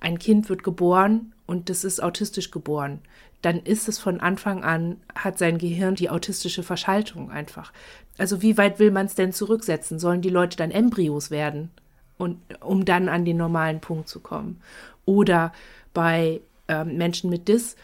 ein 0.00 0.18
Kind 0.18 0.48
wird 0.48 0.62
geboren 0.62 1.32
und 1.46 1.68
das 1.68 1.84
ist 1.84 2.02
autistisch 2.02 2.50
geboren. 2.50 3.00
Dann 3.42 3.58
ist 3.60 3.88
es 3.88 3.98
von 3.98 4.20
Anfang 4.20 4.64
an, 4.64 4.96
hat 5.14 5.38
sein 5.38 5.58
Gehirn 5.58 5.94
die 5.94 6.10
autistische 6.10 6.62
Verschaltung 6.62 7.30
einfach. 7.30 7.72
Also 8.18 8.42
wie 8.42 8.58
weit 8.58 8.78
will 8.78 8.90
man 8.90 9.06
es 9.06 9.14
denn 9.14 9.32
zurücksetzen? 9.32 9.98
Sollen 9.98 10.20
die 10.20 10.28
Leute 10.28 10.56
dann 10.56 10.70
Embryos 10.70 11.30
werden? 11.30 11.70
Und 12.18 12.38
um 12.60 12.84
dann 12.84 13.08
an 13.08 13.24
den 13.24 13.38
normalen 13.38 13.80
Punkt 13.80 14.08
zu 14.08 14.20
kommen. 14.20 14.60
Oder 15.06 15.52
bei 15.94 16.42
äh, 16.68 16.84
Menschen 16.84 17.30
mit 17.30 17.48
Dis, 17.48 17.76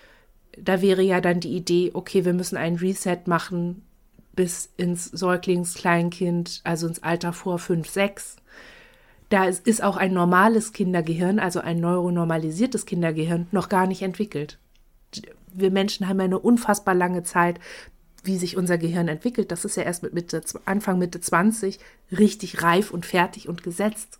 da 0.58 0.82
wäre 0.82 1.02
ja 1.02 1.20
dann 1.20 1.40
die 1.40 1.56
Idee, 1.56 1.90
okay, 1.94 2.24
wir 2.24 2.34
müssen 2.34 2.56
einen 2.56 2.76
Reset 2.76 3.20
machen 3.26 3.82
bis 4.34 4.70
ins 4.76 5.06
Säuglingskleinkind, 5.06 6.60
also 6.64 6.86
ins 6.86 7.02
Alter 7.02 7.32
vor 7.32 7.58
5, 7.58 7.88
6. 7.88 8.36
Da 9.28 9.44
ist 9.46 9.82
auch 9.82 9.96
ein 9.96 10.12
normales 10.12 10.72
Kindergehirn, 10.72 11.38
also 11.38 11.60
ein 11.60 11.80
neuronormalisiertes 11.80 12.86
Kindergehirn, 12.86 13.48
noch 13.50 13.68
gar 13.68 13.86
nicht 13.86 14.02
entwickelt. 14.02 14.58
Wir 15.52 15.70
Menschen 15.70 16.08
haben 16.08 16.18
ja 16.18 16.24
eine 16.24 16.38
unfassbar 16.38 16.94
lange 16.94 17.22
Zeit, 17.22 17.58
wie 18.22 18.36
sich 18.36 18.56
unser 18.56 18.78
Gehirn 18.78 19.08
entwickelt. 19.08 19.50
Das 19.50 19.64
ist 19.64 19.76
ja 19.76 19.82
erst 19.82 20.02
mit 20.02 20.12
Mitte, 20.12 20.42
Anfang 20.64 20.98
Mitte 20.98 21.20
20 21.20 21.78
richtig 22.12 22.62
reif 22.62 22.90
und 22.90 23.06
fertig 23.06 23.48
und 23.48 23.62
gesetzt. 23.62 24.18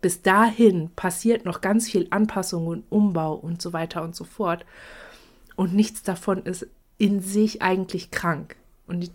Bis 0.00 0.22
dahin 0.22 0.90
passiert 0.96 1.44
noch 1.44 1.60
ganz 1.60 1.90
viel 1.90 2.06
Anpassung 2.10 2.66
und 2.66 2.84
Umbau 2.88 3.34
und 3.34 3.60
so 3.60 3.72
weiter 3.72 4.02
und 4.02 4.16
so 4.16 4.24
fort. 4.24 4.64
Und 5.56 5.74
nichts 5.74 6.02
davon 6.02 6.42
ist 6.44 6.66
in 6.96 7.20
sich 7.20 7.60
eigentlich 7.60 8.10
krank. 8.10 8.56
Und 8.86 9.10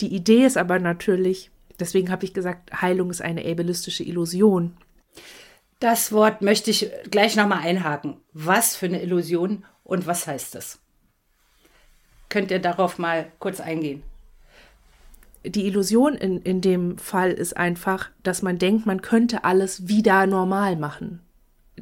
die 0.00 0.14
Idee 0.14 0.44
ist 0.44 0.56
aber 0.56 0.78
natürlich, 0.78 1.50
deswegen 1.80 2.10
habe 2.10 2.24
ich 2.24 2.34
gesagt, 2.34 2.80
Heilung 2.80 3.10
ist 3.10 3.22
eine 3.22 3.44
ableistische 3.44 4.04
Illusion. 4.04 4.76
Das 5.80 6.12
Wort 6.12 6.42
möchte 6.42 6.70
ich 6.70 6.90
gleich 7.10 7.36
nochmal 7.36 7.60
einhaken. 7.60 8.16
Was 8.32 8.74
für 8.76 8.86
eine 8.86 9.02
Illusion 9.02 9.64
und 9.84 10.06
was 10.06 10.26
heißt 10.26 10.56
es? 10.56 10.80
Könnt 12.28 12.50
ihr 12.50 12.58
darauf 12.58 12.98
mal 12.98 13.30
kurz 13.38 13.60
eingehen? 13.60 14.02
Die 15.44 15.66
Illusion 15.66 16.14
in, 16.14 16.42
in 16.42 16.60
dem 16.60 16.98
Fall 16.98 17.30
ist 17.30 17.56
einfach, 17.56 18.10
dass 18.22 18.42
man 18.42 18.58
denkt, 18.58 18.86
man 18.86 19.02
könnte 19.02 19.44
alles 19.44 19.88
wieder 19.88 20.26
normal 20.26 20.76
machen. 20.76 21.20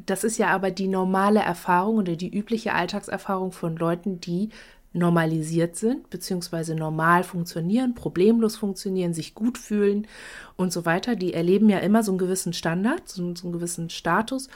Das 0.05 0.23
ist 0.23 0.37
ja 0.37 0.49
aber 0.49 0.69
die 0.69 0.87
normale 0.87 1.39
Erfahrung 1.39 1.97
oder 1.97 2.15
die 2.15 2.33
übliche 2.33 2.73
Alltagserfahrung 2.73 3.51
von 3.51 3.75
Leuten, 3.75 4.21
die 4.21 4.49
normalisiert 4.97 5.75
sind, 5.75 6.09
beziehungsweise 6.09 6.75
normal 6.75 7.23
funktionieren, 7.23 7.95
problemlos 7.95 8.55
funktionieren, 8.55 9.13
sich 9.13 9.35
gut 9.35 9.57
fühlen 9.57 10.07
und 10.55 10.73
so 10.73 10.85
weiter. 10.85 11.15
Die 11.15 11.33
erleben 11.33 11.69
ja 11.69 11.79
immer 11.79 12.03
so 12.03 12.11
einen 12.11 12.19
gewissen 12.19 12.53
Standard, 12.53 13.07
so, 13.07 13.35
so 13.35 13.45
einen 13.45 13.53
gewissen 13.53 13.89
Status. 13.89 14.49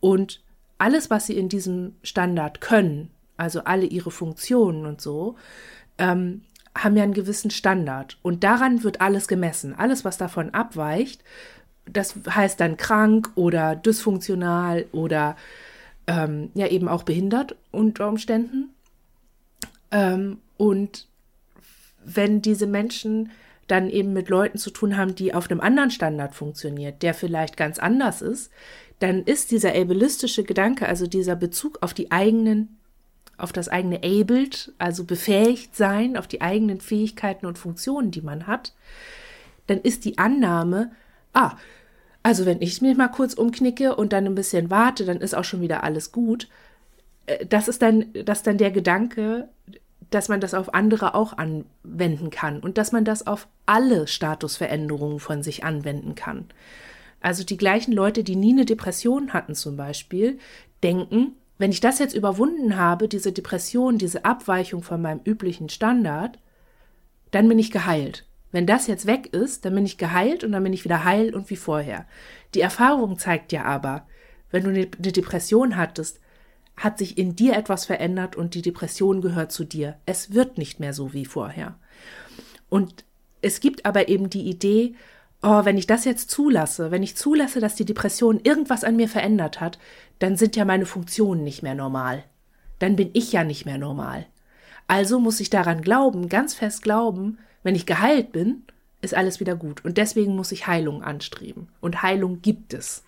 Und 0.00 0.42
alles, 0.78 1.10
was 1.10 1.26
sie 1.26 1.36
in 1.36 1.48
diesem 1.48 1.94
Standard 2.02 2.60
können, 2.60 3.10
also 3.36 3.64
alle 3.64 3.86
ihre 3.86 4.10
Funktionen 4.10 4.86
und 4.86 5.00
so, 5.00 5.36
ähm, 5.98 6.42
haben 6.76 6.96
ja 6.96 7.04
einen 7.04 7.14
gewissen 7.14 7.50
Standard. 7.50 8.18
Und 8.22 8.44
daran 8.44 8.82
wird 8.82 9.00
alles 9.00 9.28
gemessen. 9.28 9.74
Alles, 9.74 10.04
was 10.04 10.18
davon 10.18 10.50
abweicht, 10.50 11.22
das 11.86 12.14
heißt 12.28 12.60
dann 12.60 12.76
krank 12.76 13.30
oder 13.34 13.76
dysfunktional 13.76 14.86
oder 14.92 15.36
ähm, 16.06 16.50
ja 16.54 16.66
eben 16.68 16.88
auch 16.88 17.04
behindert 17.04 17.56
unter 17.70 18.08
Umständen. 18.08 18.70
Ähm, 19.90 20.38
und 20.56 21.08
wenn 22.04 22.42
diese 22.42 22.66
Menschen 22.66 23.30
dann 23.66 23.90
eben 23.90 24.12
mit 24.12 24.28
Leuten 24.28 24.58
zu 24.58 24.70
tun 24.70 24.96
haben, 24.96 25.14
die 25.14 25.34
auf 25.34 25.50
einem 25.50 25.60
anderen 25.60 25.90
Standard 25.90 26.34
funktioniert, 26.34 27.02
der 27.02 27.14
vielleicht 27.14 27.56
ganz 27.56 27.78
anders 27.78 28.22
ist, 28.22 28.52
dann 29.00 29.24
ist 29.24 29.50
dieser 29.50 29.74
ableistische 29.74 30.44
Gedanke, 30.44 30.86
also 30.86 31.06
dieser 31.06 31.36
Bezug 31.36 31.78
auf 31.82 31.92
die 31.92 32.12
eigenen, 32.12 32.78
auf 33.36 33.52
das 33.52 33.68
eigene 33.68 33.98
abled, 33.98 34.72
also 34.78 35.04
befähigt 35.04 35.76
sein, 35.76 36.16
auf 36.16 36.26
die 36.26 36.40
eigenen 36.40 36.80
Fähigkeiten 36.80 37.44
und 37.44 37.58
Funktionen, 37.58 38.10
die 38.10 38.22
man 38.22 38.46
hat, 38.46 38.72
dann 39.66 39.80
ist 39.80 40.04
die 40.04 40.16
Annahme, 40.16 40.92
ah, 41.34 41.56
also 42.22 42.46
wenn 42.46 42.62
ich 42.62 42.80
mich 42.80 42.96
mal 42.96 43.08
kurz 43.08 43.34
umknicke 43.34 43.94
und 43.94 44.12
dann 44.12 44.26
ein 44.26 44.34
bisschen 44.34 44.70
warte, 44.70 45.04
dann 45.04 45.20
ist 45.20 45.34
auch 45.34 45.44
schon 45.44 45.60
wieder 45.60 45.84
alles 45.84 46.10
gut. 46.10 46.48
Äh, 47.26 47.46
das 47.46 47.68
ist 47.68 47.82
dann, 47.82 48.06
das 48.24 48.42
dann 48.42 48.58
der 48.58 48.70
Gedanke, 48.70 49.48
dass 50.10 50.28
man 50.28 50.40
das 50.40 50.54
auf 50.54 50.74
andere 50.74 51.14
auch 51.14 51.36
anwenden 51.36 52.30
kann 52.30 52.60
und 52.60 52.78
dass 52.78 52.92
man 52.92 53.04
das 53.04 53.26
auf 53.26 53.48
alle 53.66 54.06
Statusveränderungen 54.06 55.18
von 55.18 55.42
sich 55.42 55.64
anwenden 55.64 56.14
kann. 56.14 56.46
Also 57.20 57.44
die 57.44 57.56
gleichen 57.56 57.92
Leute, 57.92 58.22
die 58.22 58.36
nie 58.36 58.52
eine 58.52 58.64
Depression 58.64 59.32
hatten 59.32 59.54
zum 59.54 59.76
Beispiel, 59.76 60.38
denken, 60.82 61.32
wenn 61.58 61.72
ich 61.72 61.80
das 61.80 61.98
jetzt 61.98 62.14
überwunden 62.14 62.76
habe, 62.76 63.08
diese 63.08 63.32
Depression, 63.32 63.98
diese 63.98 64.24
Abweichung 64.24 64.82
von 64.82 65.00
meinem 65.00 65.20
üblichen 65.24 65.68
Standard, 65.68 66.38
dann 67.30 67.48
bin 67.48 67.58
ich 67.58 67.70
geheilt. 67.70 68.26
Wenn 68.52 68.66
das 68.66 68.86
jetzt 68.86 69.06
weg 69.06 69.34
ist, 69.34 69.64
dann 69.64 69.74
bin 69.74 69.86
ich 69.86 69.98
geheilt 69.98 70.44
und 70.44 70.52
dann 70.52 70.62
bin 70.62 70.72
ich 70.72 70.84
wieder 70.84 71.04
heil 71.04 71.34
und 71.34 71.50
wie 71.50 71.56
vorher. 71.56 72.06
Die 72.54 72.60
Erfahrung 72.60 73.18
zeigt 73.18 73.52
ja 73.52 73.64
aber, 73.64 74.06
wenn 74.50 74.64
du 74.64 74.70
eine 74.70 74.86
Depression 74.86 75.76
hattest, 75.76 76.20
hat 76.76 76.98
sich 76.98 77.16
in 77.18 77.36
dir 77.36 77.56
etwas 77.56 77.86
verändert 77.86 78.36
und 78.36 78.54
die 78.54 78.62
Depression 78.62 79.20
gehört 79.20 79.52
zu 79.52 79.64
dir. 79.64 79.96
Es 80.04 80.34
wird 80.34 80.58
nicht 80.58 80.78
mehr 80.78 80.92
so 80.92 81.12
wie 81.12 81.24
vorher. 81.24 81.78
Und 82.68 83.04
es 83.42 83.60
gibt 83.60 83.86
aber 83.86 84.08
eben 84.08 84.28
die 84.28 84.48
Idee, 84.48 84.94
oh, 85.42 85.64
wenn 85.64 85.78
ich 85.78 85.86
das 85.86 86.04
jetzt 86.04 86.30
zulasse, 86.30 86.90
wenn 86.90 87.02
ich 87.02 87.16
zulasse, 87.16 87.60
dass 87.60 87.74
die 87.74 87.84
Depression 87.84 88.40
irgendwas 88.42 88.84
an 88.84 88.96
mir 88.96 89.08
verändert 89.08 89.60
hat, 89.60 89.78
dann 90.18 90.36
sind 90.36 90.56
ja 90.56 90.64
meine 90.64 90.86
Funktionen 90.86 91.44
nicht 91.44 91.62
mehr 91.62 91.74
normal. 91.74 92.24
Dann 92.78 92.96
bin 92.96 93.10
ich 93.14 93.32
ja 93.32 93.44
nicht 93.44 93.64
mehr 93.64 93.78
normal. 93.78 94.26
Also 94.86 95.18
muss 95.18 95.40
ich 95.40 95.50
daran 95.50 95.80
glauben, 95.80 96.28
ganz 96.28 96.54
fest 96.54 96.82
glauben, 96.82 97.38
wenn 97.62 97.74
ich 97.74 97.86
geheilt 97.86 98.32
bin, 98.32 98.64
ist 99.00 99.14
alles 99.14 99.40
wieder 99.40 99.56
gut. 99.56 99.84
Und 99.84 99.98
deswegen 99.98 100.36
muss 100.36 100.52
ich 100.52 100.66
Heilung 100.66 101.02
anstreben. 101.02 101.68
Und 101.80 102.02
Heilung 102.02 102.42
gibt 102.42 102.74
es. 102.74 103.02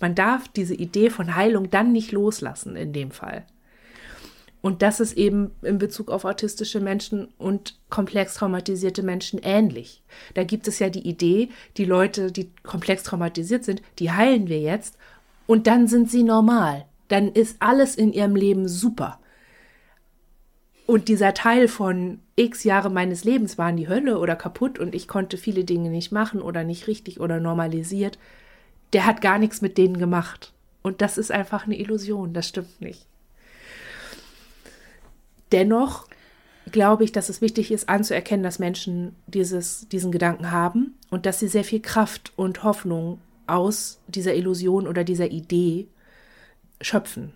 Man 0.00 0.14
darf 0.14 0.48
diese 0.48 0.74
Idee 0.74 1.10
von 1.10 1.34
Heilung 1.34 1.70
dann 1.70 1.92
nicht 1.92 2.12
loslassen 2.12 2.76
in 2.76 2.92
dem 2.92 3.10
Fall. 3.10 3.44
Und 4.66 4.82
das 4.82 4.98
ist 4.98 5.16
eben 5.16 5.52
in 5.62 5.78
Bezug 5.78 6.10
auf 6.10 6.24
autistische 6.24 6.80
Menschen 6.80 7.28
und 7.38 7.78
komplex 7.88 8.34
traumatisierte 8.34 9.04
Menschen 9.04 9.38
ähnlich. 9.42 10.02
Da 10.34 10.42
gibt 10.42 10.66
es 10.66 10.80
ja 10.80 10.90
die 10.90 11.06
Idee, 11.06 11.50
die 11.76 11.84
Leute, 11.84 12.32
die 12.32 12.50
komplex 12.64 13.04
traumatisiert 13.04 13.64
sind, 13.64 13.80
die 14.00 14.10
heilen 14.10 14.48
wir 14.48 14.58
jetzt 14.58 14.98
und 15.46 15.68
dann 15.68 15.86
sind 15.86 16.10
sie 16.10 16.24
normal. 16.24 16.84
Dann 17.06 17.30
ist 17.30 17.58
alles 17.60 17.94
in 17.94 18.12
ihrem 18.12 18.34
Leben 18.34 18.66
super. 18.66 19.20
Und 20.86 21.08
dieser 21.08 21.34
Teil 21.34 21.68
von 21.68 22.20
x 22.36 22.64
Jahre 22.64 22.90
meines 22.90 23.24
Lebens 23.24 23.58
waren 23.58 23.76
die 23.76 23.88
Hölle 23.88 24.18
oder 24.18 24.36
kaputt 24.36 24.78
und 24.78 24.94
ich 24.94 25.08
konnte 25.08 25.36
viele 25.36 25.64
Dinge 25.64 25.90
nicht 25.90 26.12
machen 26.12 26.40
oder 26.40 26.64
nicht 26.64 26.86
richtig 26.86 27.20
oder 27.20 27.40
normalisiert, 27.40 28.18
der 28.92 29.06
hat 29.06 29.20
gar 29.20 29.38
nichts 29.38 29.62
mit 29.62 29.78
denen 29.78 29.98
gemacht. 29.98 30.52
Und 30.82 31.02
das 31.02 31.18
ist 31.18 31.32
einfach 31.32 31.66
eine 31.66 31.78
Illusion, 31.78 32.32
das 32.32 32.48
stimmt 32.48 32.80
nicht. 32.80 33.06
Dennoch 35.52 36.06
glaube 36.70 37.04
ich, 37.04 37.12
dass 37.12 37.28
es 37.28 37.40
wichtig 37.40 37.70
ist, 37.70 37.88
anzuerkennen, 37.88 38.42
dass 38.42 38.58
Menschen 38.58 39.14
dieses, 39.26 39.88
diesen 39.88 40.10
Gedanken 40.10 40.50
haben 40.50 40.94
und 41.10 41.26
dass 41.26 41.38
sie 41.38 41.48
sehr 41.48 41.64
viel 41.64 41.80
Kraft 41.80 42.32
und 42.36 42.64
Hoffnung 42.64 43.20
aus 43.46 44.00
dieser 44.08 44.34
Illusion 44.34 44.86
oder 44.86 45.04
dieser 45.04 45.30
Idee 45.30 45.86
schöpfen. 46.80 47.32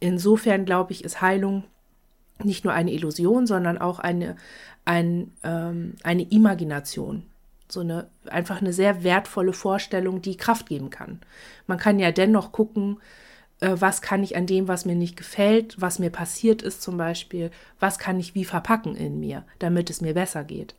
Insofern 0.00 0.64
glaube 0.64 0.92
ich, 0.92 1.04
ist 1.04 1.20
Heilung 1.20 1.64
nicht 2.42 2.64
nur 2.64 2.72
eine 2.72 2.92
Illusion, 2.92 3.46
sondern 3.46 3.78
auch 3.78 3.98
eine, 3.98 4.36
ein, 4.84 5.32
ähm, 5.42 5.94
eine 6.02 6.22
Imagination 6.22 7.24
so 7.72 7.80
eine 7.80 8.08
einfach 8.28 8.60
eine 8.60 8.72
sehr 8.72 9.02
wertvolle 9.02 9.52
Vorstellung, 9.52 10.22
die 10.22 10.36
Kraft 10.36 10.66
geben 10.68 10.90
kann. 10.90 11.20
Man 11.66 11.78
kann 11.78 11.98
ja 11.98 12.12
dennoch 12.12 12.52
gucken, 12.52 13.00
äh, 13.60 13.76
was 13.78 14.02
kann 14.02 14.22
ich 14.22 14.36
an 14.36 14.46
dem, 14.46 14.68
was 14.68 14.84
mir 14.84 14.96
nicht 14.96 15.16
gefällt, 15.16 15.80
was 15.80 15.98
mir 15.98 16.10
passiert 16.10 16.62
ist 16.62 16.82
zum 16.82 16.98
Beispiel, 16.98 17.50
was 17.80 17.98
kann 17.98 18.20
ich 18.20 18.34
wie 18.34 18.44
verpacken 18.44 18.94
in 18.94 19.20
mir, 19.20 19.44
damit 19.58 19.88
es 19.88 20.00
mir 20.00 20.14
besser 20.14 20.44
geht. 20.44 20.74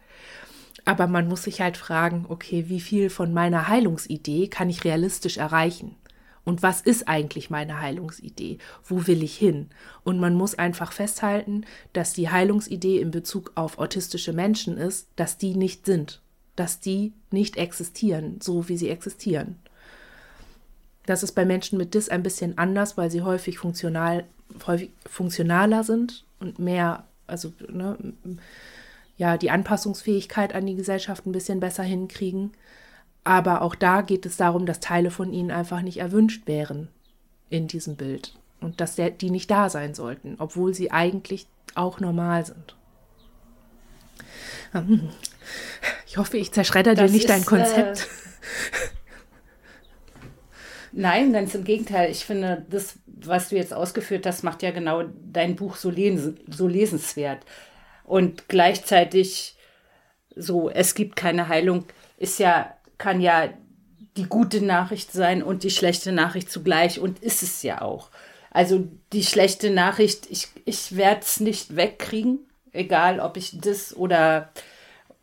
Aber 0.85 1.07
man 1.07 1.27
muss 1.27 1.43
sich 1.43 1.61
halt 1.61 1.77
fragen, 1.77 2.25
okay, 2.27 2.65
wie 2.67 2.81
viel 2.81 3.09
von 3.09 3.33
meiner 3.33 3.67
Heilungsidee 3.69 4.47
kann 4.47 4.69
ich 4.69 4.83
realistisch 4.83 5.37
erreichen? 5.37 5.95
Und 6.45 6.61
was 6.61 6.81
ist 6.81 7.07
eigentlich 7.07 7.49
meine 7.49 7.79
Heilungsidee? 7.79 8.57
Wo 8.83 9.07
will 9.07 9.23
ich 9.23 9.37
hin? 9.37 9.69
Und 10.03 10.19
man 10.19 10.33
muss 10.33 10.55
einfach 10.55 10.91
festhalten, 10.91 11.65
dass 11.93 12.11
die 12.11 12.29
Heilungsidee 12.29 12.99
in 12.99 13.11
Bezug 13.11 13.53
auf 13.55 13.77
autistische 13.77 14.33
Menschen 14.33 14.77
ist, 14.77 15.07
dass 15.15 15.37
die 15.37 15.55
nicht 15.55 15.85
sind 15.85 16.22
dass 16.55 16.79
die 16.79 17.13
nicht 17.31 17.57
existieren, 17.57 18.39
so 18.41 18.69
wie 18.69 18.77
sie 18.77 18.89
existieren. 18.89 19.57
Das 21.05 21.23
ist 21.23 21.33
bei 21.33 21.45
Menschen 21.45 21.77
mit 21.77 21.93
Dis 21.93 22.09
ein 22.09 22.23
bisschen 22.23 22.57
anders, 22.57 22.97
weil 22.97 23.11
sie 23.11 23.21
häufig 23.21 23.57
funktional, 23.57 24.25
häufig 24.65 24.91
funktionaler 25.05 25.83
sind 25.83 26.25
und 26.39 26.59
mehr, 26.59 27.05
also 27.27 27.51
ne, 27.67 27.97
ja, 29.17 29.37
die 29.37 29.51
Anpassungsfähigkeit 29.51 30.53
an 30.55 30.65
die 30.65 30.75
Gesellschaft 30.75 31.25
ein 31.25 31.31
bisschen 31.31 31.59
besser 31.59 31.83
hinkriegen. 31.83 32.51
Aber 33.23 33.61
auch 33.61 33.75
da 33.75 34.01
geht 34.01 34.25
es 34.25 34.37
darum, 34.37 34.65
dass 34.65 34.79
Teile 34.79 35.11
von 35.11 35.33
ihnen 35.33 35.51
einfach 35.51 35.81
nicht 35.81 35.97
erwünscht 35.97 36.47
wären 36.47 36.89
in 37.49 37.67
diesem 37.67 37.95
Bild 37.95 38.35
und 38.59 38.81
dass 38.81 38.95
der, 38.95 39.11
die 39.11 39.29
nicht 39.29 39.49
da 39.51 39.69
sein 39.69 39.93
sollten, 39.93 40.35
obwohl 40.39 40.73
sie 40.73 40.91
eigentlich 40.91 41.47
auch 41.75 41.99
normal 41.99 42.45
sind. 42.45 42.75
Ich 46.07 46.17
hoffe, 46.17 46.37
ich 46.37 46.51
zerschredder 46.51 46.95
dir 46.95 47.03
nicht 47.03 47.25
ist, 47.25 47.29
dein 47.29 47.45
Konzept. 47.45 47.99
Äh, 47.99 48.07
nein, 50.91 51.33
ganz 51.33 51.55
im 51.55 51.63
Gegenteil. 51.63 52.11
Ich 52.11 52.25
finde, 52.25 52.65
das, 52.69 52.95
was 53.07 53.49
du 53.49 53.55
jetzt 53.55 53.73
ausgeführt 53.73 54.25
hast, 54.25 54.43
macht 54.43 54.61
ja 54.61 54.71
genau 54.71 55.03
dein 55.31 55.55
Buch 55.55 55.75
so, 55.75 55.89
les 55.89 56.33
so 56.47 56.67
lesenswert. 56.67 57.43
Und 58.03 58.47
gleichzeitig 58.47 59.55
so, 60.35 60.69
es 60.69 60.95
gibt 60.95 61.15
keine 61.15 61.47
Heilung, 61.47 61.85
ist 62.17 62.39
ja, 62.39 62.75
kann 62.97 63.21
ja 63.21 63.49
die 64.17 64.25
gute 64.25 64.61
Nachricht 64.61 65.11
sein 65.11 65.41
und 65.41 65.63
die 65.63 65.71
schlechte 65.71 66.11
Nachricht 66.11 66.51
zugleich 66.51 66.99
und 66.99 67.19
ist 67.19 67.43
es 67.43 67.63
ja 67.63 67.81
auch. 67.81 68.09
Also 68.51 68.87
die 69.11 69.23
schlechte 69.23 69.71
Nachricht, 69.71 70.27
ich, 70.29 70.49
ich 70.65 70.95
werde 70.95 71.21
es 71.21 71.39
nicht 71.39 71.75
wegkriegen, 71.75 72.39
egal 72.71 73.19
ob 73.19 73.37
ich 73.37 73.59
das 73.59 73.95
oder, 73.95 74.51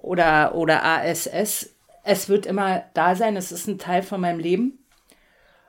oder, 0.02 0.54
oder 0.54 0.84
ASS. 0.84 1.70
Es 2.02 2.28
wird 2.28 2.46
immer 2.46 2.84
da 2.94 3.14
sein, 3.14 3.36
es 3.36 3.52
ist 3.52 3.66
ein 3.68 3.78
Teil 3.78 4.02
von 4.02 4.20
meinem 4.20 4.38
Leben. 4.38 4.78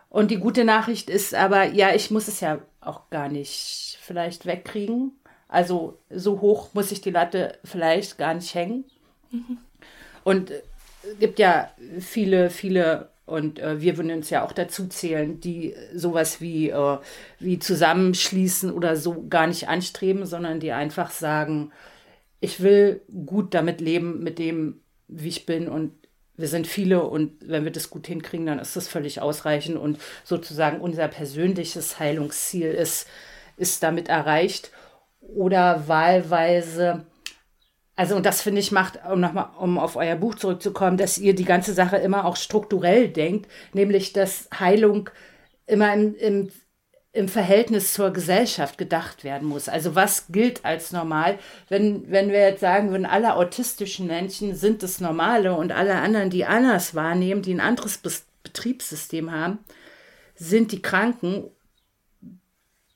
Und 0.10 0.32
die 0.32 0.40
gute 0.40 0.66
Nachricht 0.66 1.10
ist 1.10 1.34
aber, 1.34 1.66
ja, 1.66 1.94
ich 1.94 2.12
muss 2.12 2.28
es 2.28 2.40
ja 2.42 2.60
auch 2.82 3.10
gar 3.10 3.30
nicht 3.30 3.98
vielleicht 4.02 4.46
wegkriegen. 4.46 5.14
Also 5.48 6.00
so 6.10 6.42
hoch 6.42 6.70
muss 6.74 6.92
ich 6.92 7.02
die 7.02 7.12
Latte 7.12 7.58
vielleicht 7.64 8.18
gar 8.18 8.34
nicht 8.34 8.54
hängen. 8.56 8.86
Mhm. 9.32 9.58
Und 10.24 10.52
es 10.52 11.20
gibt 11.20 11.40
ja 11.40 11.70
viele, 12.00 12.50
viele 12.50 13.10
und 13.26 13.60
äh, 13.60 13.80
wir 13.80 13.98
würden 13.98 14.12
uns 14.12 14.30
ja 14.30 14.44
auch 14.44 14.52
dazu 14.52 14.88
zählen, 14.88 15.40
die 15.40 15.74
sowas 15.96 16.42
wie, 16.42 16.70
äh, 16.70 16.98
wie 17.40 17.60
zusammenschließen 17.60 18.72
oder 18.72 18.98
so 18.98 19.26
gar 19.30 19.48
nicht 19.48 19.70
anstreben, 19.70 20.26
sondern 20.26 20.60
die 20.60 20.74
einfach 20.74 21.12
sagen, 21.12 21.72
ich 22.42 22.62
will 22.62 23.02
gut 23.26 23.54
damit 23.54 23.80
leben, 23.80 24.22
mit 24.22 24.38
dem, 24.38 24.82
wie 25.08 25.30
ich 25.30 25.46
bin 25.46 25.70
und 25.70 25.94
wir 26.36 26.48
sind 26.48 26.68
viele 26.68 27.04
und 27.04 27.34
wenn 27.48 27.64
wir 27.64 27.72
das 27.72 27.90
gut 27.90 28.08
hinkriegen, 28.08 28.48
dann 28.48 28.60
ist 28.60 28.76
das 28.76 28.88
völlig 28.88 29.22
ausreichend 29.22 29.78
und 29.78 30.00
sozusagen 30.24 30.82
unser 30.82 31.08
persönliches 31.08 32.00
Heilungsziel 32.00 32.72
ist, 32.72 33.08
ist 33.58 33.84
damit 33.84 34.10
erreicht 34.10 34.72
oder 35.22 35.88
wahlweise 35.88 37.06
also, 38.02 38.16
und 38.16 38.26
das 38.26 38.42
finde 38.42 38.62
ich 38.62 38.72
macht, 38.72 39.00
um 39.12 39.20
nochmal, 39.20 39.50
um 39.60 39.78
auf 39.78 39.96
euer 39.96 40.16
Buch 40.16 40.34
zurückzukommen, 40.34 40.98
dass 40.98 41.20
ihr 41.20 41.36
die 41.36 41.46
ganze 41.46 41.72
Sache 41.74 41.98
immer 41.98 42.26
auch 42.26 42.36
strukturell 42.36 43.10
denkt, 43.10 43.48
nämlich, 43.74 44.12
dass 44.12 44.50
Heilung 44.58 45.12
immer 45.68 45.94
im, 45.94 46.16
im, 46.16 46.52
im 47.14 47.28
Verhältnis 47.28 47.94
zur 47.94 48.12
Gesellschaft 48.12 48.78
gedacht 48.78 49.24
werden 49.24 49.48
muss. 49.48 49.68
Also, 49.68 49.96
was 49.96 50.28
gilt 50.30 50.64
als 50.64 50.94
normal? 50.94 51.40
Wenn, 51.68 52.10
wenn 52.10 52.30
wir 52.30 52.40
jetzt 52.40 52.62
sagen 52.62 52.92
würden, 52.92 53.06
alle 53.06 53.36
autistischen 53.36 54.08
Menschen 54.08 54.56
sind 54.56 54.82
das 54.82 55.02
Normale 55.02 55.54
und 55.54 55.74
alle 55.74 55.96
anderen, 55.96 56.30
die 56.30 56.46
anders 56.46 56.96
wahrnehmen, 56.96 57.42
die 57.42 57.54
ein 57.54 57.60
anderes 57.60 57.98
Be 57.98 58.12
Betriebssystem 58.44 59.32
haben, 59.32 59.60
sind 60.34 60.72
die 60.72 60.82
Kranken, 60.82 61.44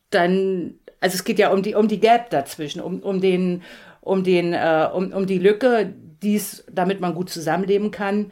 dann, 0.10 0.80
also 1.00 1.14
es 1.14 1.24
geht 1.24 1.38
ja 1.38 1.52
um 1.52 1.62
die, 1.62 1.76
um 1.76 1.88
die 1.88 2.00
Gap 2.00 2.32
dazwischen, 2.32 2.82
um, 2.82 3.00
um 3.02 3.22
den, 3.22 3.62
um, 4.02 4.24
den, 4.24 4.54
äh, 4.54 4.90
um, 4.92 5.14
um 5.14 5.28
die 5.28 5.38
Lücke, 5.38 5.94
dies, 6.24 6.66
damit 6.72 7.00
man 7.00 7.14
gut 7.14 7.30
zusammenleben 7.30 7.92
kann, 7.92 8.32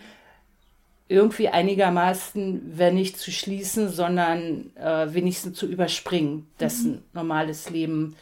irgendwie 1.13 1.49
einigermaßen, 1.49 2.73
wenn 2.75 2.95
nicht 2.95 3.17
zu 3.17 3.31
schließen, 3.31 3.89
sondern 3.89 4.75
äh, 4.75 5.13
wenigstens 5.13 5.57
zu 5.57 5.67
überspringen, 5.67 6.47
dessen 6.59 6.91
mhm. 6.91 7.03
normales 7.13 7.69
Leben 7.69 8.15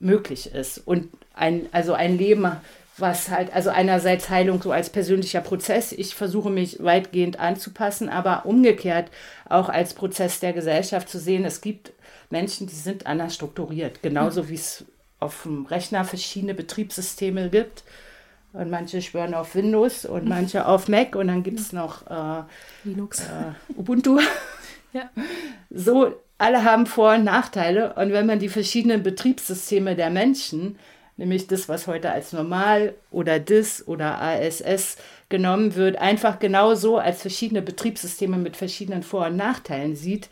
möglich 0.00 0.52
ist. 0.52 0.78
Und 0.78 1.08
ein, 1.32 1.66
also 1.70 1.92
ein 1.92 2.18
Leben, 2.18 2.50
was 2.96 3.30
halt, 3.30 3.54
also 3.54 3.70
einerseits 3.70 4.28
Heilung 4.28 4.60
so 4.60 4.72
als 4.72 4.90
persönlicher 4.90 5.40
Prozess, 5.40 5.92
ich 5.92 6.14
versuche 6.14 6.50
mich 6.50 6.82
weitgehend 6.82 7.38
anzupassen, 7.38 8.08
aber 8.08 8.46
umgekehrt 8.46 9.10
auch 9.48 9.68
als 9.68 9.94
Prozess 9.94 10.40
der 10.40 10.52
Gesellschaft 10.52 11.08
zu 11.08 11.20
sehen, 11.20 11.44
es 11.44 11.60
gibt 11.60 11.92
Menschen, 12.30 12.66
die 12.66 12.74
sind 12.74 13.06
anders 13.06 13.34
strukturiert, 13.36 14.02
genauso 14.02 14.42
mhm. 14.42 14.48
wie 14.48 14.54
es 14.54 14.84
auf 15.20 15.44
dem 15.44 15.66
Rechner 15.66 16.04
verschiedene 16.04 16.54
Betriebssysteme 16.54 17.48
gibt. 17.48 17.84
Und 18.52 18.70
manche 18.70 19.00
schwören 19.00 19.34
auf 19.34 19.54
Windows 19.54 20.04
und 20.04 20.28
manche 20.28 20.66
auf 20.66 20.88
Mac 20.88 21.14
und 21.14 21.28
dann 21.28 21.44
gibt 21.44 21.60
es 21.60 21.72
noch 21.72 22.06
äh, 22.10 22.42
Linux, 22.84 23.20
äh, 23.20 23.78
Ubuntu. 23.78 24.18
ja. 24.92 25.08
So, 25.70 26.14
alle 26.36 26.64
haben 26.64 26.86
Vor- 26.86 27.14
und 27.14 27.24
Nachteile. 27.24 27.94
Und 27.94 28.12
wenn 28.12 28.26
man 28.26 28.40
die 28.40 28.48
verschiedenen 28.48 29.02
Betriebssysteme 29.02 29.94
der 29.94 30.10
Menschen, 30.10 30.78
nämlich 31.16 31.46
das, 31.46 31.68
was 31.68 31.86
heute 31.86 32.10
als 32.10 32.32
normal 32.32 32.94
oder 33.10 33.38
DIS 33.38 33.86
oder 33.86 34.20
ASS 34.20 34.96
genommen 35.28 35.76
wird, 35.76 35.98
einfach 35.98 36.38
genauso 36.40 36.98
als 36.98 37.22
verschiedene 37.22 37.62
Betriebssysteme 37.62 38.36
mit 38.36 38.56
verschiedenen 38.56 39.04
Vor- 39.04 39.26
und 39.26 39.36
Nachteilen 39.36 39.94
sieht, 39.94 40.28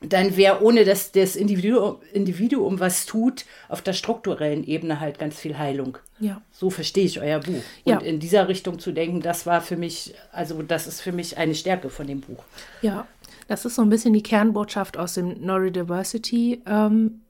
dann 0.00 0.36
wäre 0.36 0.62
ohne 0.62 0.84
dass 0.84 1.10
das 1.10 1.34
Individuum, 1.34 1.96
Individuum 2.12 2.78
was 2.78 3.04
tut, 3.04 3.44
auf 3.68 3.82
der 3.82 3.94
strukturellen 3.94 4.64
Ebene 4.64 5.00
halt 5.00 5.18
ganz 5.18 5.36
viel 5.36 5.58
Heilung. 5.58 5.98
Ja. 6.20 6.40
So 6.52 6.70
verstehe 6.70 7.04
ich 7.04 7.20
euer 7.20 7.40
Buch. 7.40 7.62
Und 7.84 7.92
ja. 7.92 7.98
in 7.98 8.20
dieser 8.20 8.46
Richtung 8.46 8.78
zu 8.78 8.92
denken, 8.92 9.20
das 9.20 9.44
war 9.44 9.60
für 9.60 9.76
mich, 9.76 10.14
also 10.30 10.62
das 10.62 10.86
ist 10.86 11.00
für 11.00 11.10
mich 11.10 11.36
eine 11.36 11.54
Stärke 11.54 11.90
von 11.90 12.06
dem 12.06 12.20
Buch. 12.20 12.44
Ja, 12.80 13.08
das 13.48 13.64
ist 13.64 13.74
so 13.74 13.82
ein 13.82 13.90
bisschen 13.90 14.12
die 14.12 14.22
Kernbotschaft 14.22 14.96
aus 14.96 15.14
dem 15.14 15.44
Neurodiversity 15.44 16.62
ähm, 16.66 17.22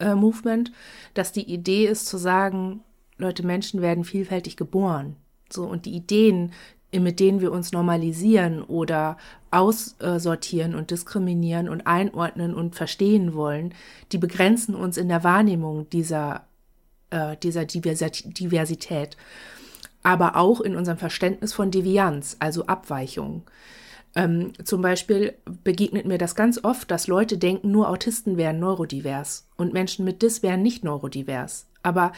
äh, 0.00 0.14
Movement, 0.14 0.72
dass 1.14 1.30
die 1.30 1.48
Idee 1.52 1.86
ist 1.86 2.06
zu 2.06 2.16
sagen, 2.18 2.82
Leute, 3.18 3.46
Menschen 3.46 3.82
werden 3.82 4.02
vielfältig 4.02 4.56
geboren. 4.56 5.14
So, 5.48 5.64
und 5.64 5.86
die 5.86 5.94
Ideen, 5.94 6.52
mit 6.98 7.20
denen 7.20 7.40
wir 7.40 7.52
uns 7.52 7.70
normalisieren 7.72 8.62
oder 8.62 9.16
aussortieren 9.50 10.74
und 10.74 10.90
diskriminieren 10.90 11.68
und 11.68 11.86
einordnen 11.86 12.54
und 12.54 12.74
verstehen 12.74 13.34
wollen, 13.34 13.74
die 14.12 14.18
begrenzen 14.18 14.74
uns 14.74 14.96
in 14.96 15.08
der 15.08 15.22
Wahrnehmung 15.22 15.88
dieser, 15.90 16.46
äh, 17.10 17.36
dieser 17.36 17.64
Diversität, 17.64 19.16
aber 20.02 20.36
auch 20.36 20.60
in 20.60 20.76
unserem 20.76 20.98
Verständnis 20.98 21.52
von 21.52 21.70
Devianz, 21.70 22.36
also 22.40 22.66
Abweichung. 22.66 23.42
Ähm, 24.16 24.52
zum 24.64 24.82
Beispiel 24.82 25.34
begegnet 25.62 26.06
mir 26.06 26.18
das 26.18 26.34
ganz 26.34 26.64
oft, 26.64 26.90
dass 26.90 27.06
Leute 27.06 27.38
denken, 27.38 27.70
nur 27.70 27.88
Autisten 27.88 28.36
wären 28.36 28.58
neurodivers 28.58 29.46
und 29.56 29.72
Menschen 29.72 30.04
mit 30.04 30.22
Dis 30.22 30.42
wären 30.42 30.62
nicht 30.62 30.82
neurodivers. 30.82 31.66
Aber 31.82 32.12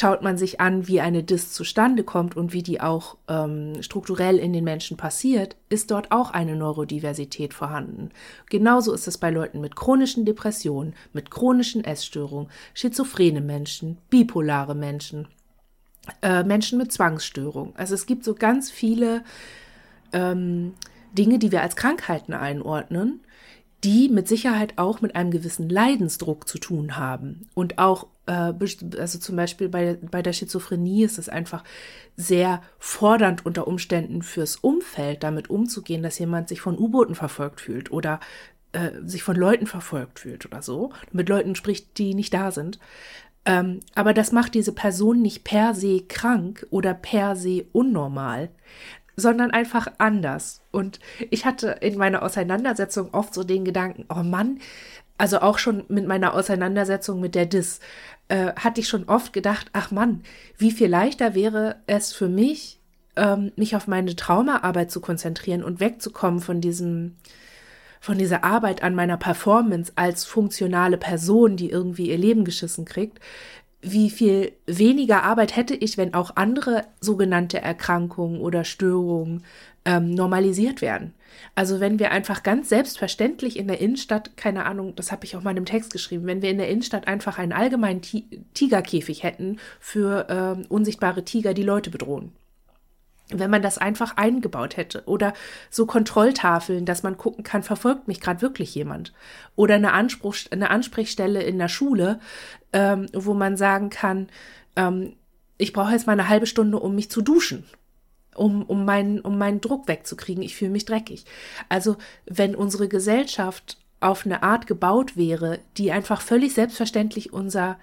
Schaut 0.00 0.22
man 0.22 0.38
sich 0.38 0.60
an, 0.60 0.86
wie 0.86 1.00
eine 1.00 1.24
Dis 1.24 1.50
zustande 1.50 2.04
kommt 2.04 2.36
und 2.36 2.52
wie 2.52 2.62
die 2.62 2.80
auch 2.80 3.16
ähm, 3.26 3.82
strukturell 3.82 4.38
in 4.38 4.52
den 4.52 4.62
Menschen 4.62 4.96
passiert, 4.96 5.56
ist 5.70 5.90
dort 5.90 6.12
auch 6.12 6.30
eine 6.30 6.54
Neurodiversität 6.54 7.52
vorhanden. 7.52 8.10
Genauso 8.48 8.92
ist 8.92 9.08
es 9.08 9.18
bei 9.18 9.32
Leuten 9.32 9.60
mit 9.60 9.74
chronischen 9.74 10.24
Depressionen, 10.24 10.94
mit 11.12 11.32
chronischen 11.32 11.82
Essstörungen, 11.82 12.48
schizophrene 12.74 13.40
Menschen, 13.40 13.98
bipolare 14.08 14.76
Menschen, 14.76 15.26
äh, 16.22 16.44
Menschen 16.44 16.78
mit 16.78 16.92
Zwangsstörungen. 16.92 17.74
Also 17.74 17.94
es 17.94 18.06
gibt 18.06 18.22
so 18.22 18.36
ganz 18.36 18.70
viele 18.70 19.24
ähm, 20.12 20.74
Dinge, 21.12 21.40
die 21.40 21.50
wir 21.50 21.62
als 21.62 21.74
Krankheiten 21.74 22.34
einordnen, 22.34 23.18
die 23.82 24.08
mit 24.08 24.28
Sicherheit 24.28 24.74
auch 24.76 25.00
mit 25.00 25.16
einem 25.16 25.32
gewissen 25.32 25.68
Leidensdruck 25.68 26.46
zu 26.46 26.58
tun 26.58 26.96
haben 26.96 27.48
und 27.54 27.78
auch 27.78 28.06
also 28.28 29.18
zum 29.18 29.36
Beispiel 29.36 29.68
bei, 29.68 29.98
bei 30.10 30.22
der 30.22 30.32
Schizophrenie 30.32 31.04
ist 31.04 31.18
es 31.18 31.28
einfach 31.28 31.64
sehr 32.16 32.62
fordernd 32.78 33.46
unter 33.46 33.66
Umständen 33.66 34.22
fürs 34.22 34.56
Umfeld, 34.56 35.22
damit 35.22 35.50
umzugehen, 35.50 36.02
dass 36.02 36.18
jemand 36.18 36.48
sich 36.48 36.60
von 36.60 36.78
U-Booten 36.78 37.14
verfolgt 37.14 37.60
fühlt 37.60 37.90
oder 37.90 38.20
äh, 38.72 38.90
sich 39.04 39.22
von 39.22 39.36
Leuten 39.36 39.66
verfolgt 39.66 40.20
fühlt 40.20 40.44
oder 40.44 40.62
so, 40.62 40.92
mit 41.10 41.28
Leuten 41.28 41.54
spricht, 41.54 41.96
die 41.98 42.14
nicht 42.14 42.34
da 42.34 42.50
sind. 42.50 42.78
Ähm, 43.46 43.80
aber 43.94 44.12
das 44.12 44.30
macht 44.30 44.54
diese 44.54 44.72
Person 44.72 45.22
nicht 45.22 45.44
per 45.44 45.74
se 45.74 46.02
krank 46.02 46.66
oder 46.70 46.92
per 46.92 47.34
se 47.34 47.64
unnormal, 47.72 48.50
sondern 49.16 49.50
einfach 49.50 49.88
anders. 49.96 50.62
Und 50.70 51.00
ich 51.30 51.46
hatte 51.46 51.78
in 51.80 51.96
meiner 51.96 52.22
Auseinandersetzung 52.22 53.14
oft 53.14 53.32
so 53.32 53.42
den 53.42 53.64
Gedanken, 53.64 54.04
oh 54.10 54.22
Mann, 54.22 54.58
also 55.18 55.40
auch 55.40 55.58
schon 55.58 55.84
mit 55.88 56.06
meiner 56.06 56.32
Auseinandersetzung 56.34 57.20
mit 57.20 57.34
der 57.34 57.46
Dis, 57.46 57.80
äh, 58.28 58.52
hatte 58.54 58.80
ich 58.80 58.88
schon 58.88 59.04
oft 59.04 59.32
gedacht, 59.32 59.68
ach 59.72 59.90
Mann, 59.90 60.22
wie 60.56 60.70
viel 60.70 60.88
leichter 60.88 61.34
wäre 61.34 61.76
es 61.86 62.12
für 62.12 62.28
mich, 62.28 62.78
ähm, 63.16 63.52
mich 63.56 63.74
auf 63.74 63.88
meine 63.88 64.14
Traumaarbeit 64.14 64.90
zu 64.90 65.00
konzentrieren 65.00 65.64
und 65.64 65.80
wegzukommen 65.80 66.40
von 66.40 66.60
diesem, 66.60 67.16
von 68.00 68.16
dieser 68.16 68.44
Arbeit 68.44 68.82
an 68.82 68.94
meiner 68.94 69.16
Performance 69.16 69.92
als 69.96 70.24
funktionale 70.24 70.98
Person, 70.98 71.56
die 71.56 71.70
irgendwie 71.70 72.10
ihr 72.10 72.18
Leben 72.18 72.44
geschissen 72.44 72.84
kriegt, 72.84 73.18
wie 73.80 74.10
viel 74.10 74.52
weniger 74.66 75.22
Arbeit 75.22 75.56
hätte 75.56 75.74
ich, 75.74 75.96
wenn 75.98 76.14
auch 76.14 76.36
andere 76.36 76.84
sogenannte 77.00 77.60
Erkrankungen 77.60 78.40
oder 78.40 78.64
Störungen 78.64 79.44
ähm, 79.88 80.10
normalisiert 80.10 80.82
werden. 80.82 81.14
Also 81.54 81.80
wenn 81.80 81.98
wir 81.98 82.10
einfach 82.10 82.42
ganz 82.42 82.68
selbstverständlich 82.68 83.58
in 83.58 83.68
der 83.68 83.80
Innenstadt, 83.80 84.36
keine 84.36 84.66
Ahnung, 84.66 84.94
das 84.94 85.10
habe 85.10 85.24
ich 85.24 85.34
auch 85.34 85.42
mal 85.42 85.52
in 85.52 85.56
einem 85.56 85.66
Text 85.66 85.92
geschrieben, 85.92 86.26
wenn 86.26 86.42
wir 86.42 86.50
in 86.50 86.58
der 86.58 86.68
Innenstadt 86.68 87.08
einfach 87.08 87.38
einen 87.38 87.54
allgemeinen 87.54 88.02
Tigerkäfig 88.02 89.22
hätten 89.22 89.58
für 89.80 90.26
ähm, 90.28 90.66
unsichtbare 90.68 91.24
Tiger, 91.24 91.54
die 91.54 91.62
Leute 91.62 91.88
bedrohen. 91.88 92.32
Wenn 93.30 93.50
man 93.50 93.62
das 93.62 93.78
einfach 93.78 94.16
eingebaut 94.18 94.76
hätte 94.76 95.04
oder 95.06 95.32
so 95.70 95.86
Kontrolltafeln, 95.86 96.84
dass 96.84 97.02
man 97.02 97.16
gucken 97.16 97.42
kann, 97.42 97.62
verfolgt 97.62 98.08
mich 98.08 98.20
gerade 98.20 98.42
wirklich 98.42 98.74
jemand? 98.74 99.14
Oder 99.56 99.76
eine, 99.76 99.92
Anspruch, 99.92 100.36
eine 100.50 100.68
Ansprechstelle 100.68 101.42
in 101.42 101.58
der 101.58 101.68
Schule, 101.68 102.20
ähm, 102.74 103.06
wo 103.14 103.32
man 103.32 103.56
sagen 103.56 103.88
kann, 103.88 104.28
ähm, 104.76 105.14
ich 105.56 105.72
brauche 105.72 105.92
jetzt 105.92 106.06
mal 106.06 106.12
eine 106.12 106.28
halbe 106.28 106.46
Stunde, 106.46 106.78
um 106.78 106.94
mich 106.94 107.10
zu 107.10 107.22
duschen, 107.22 107.64
um, 108.38 108.62
um, 108.62 108.84
meinen, 108.84 109.20
um 109.20 109.38
meinen 109.38 109.60
Druck 109.60 109.88
wegzukriegen, 109.88 110.42
ich 110.42 110.56
fühle 110.56 110.70
mich 110.70 110.84
dreckig. 110.84 111.24
Also 111.68 111.96
wenn 112.26 112.54
unsere 112.54 112.88
Gesellschaft 112.88 113.78
auf 114.00 114.24
eine 114.24 114.42
Art 114.42 114.66
gebaut 114.66 115.16
wäre, 115.16 115.58
die 115.76 115.92
einfach 115.92 116.20
völlig 116.20 116.54
selbstverständlich 116.54 117.32
unser 117.32 117.78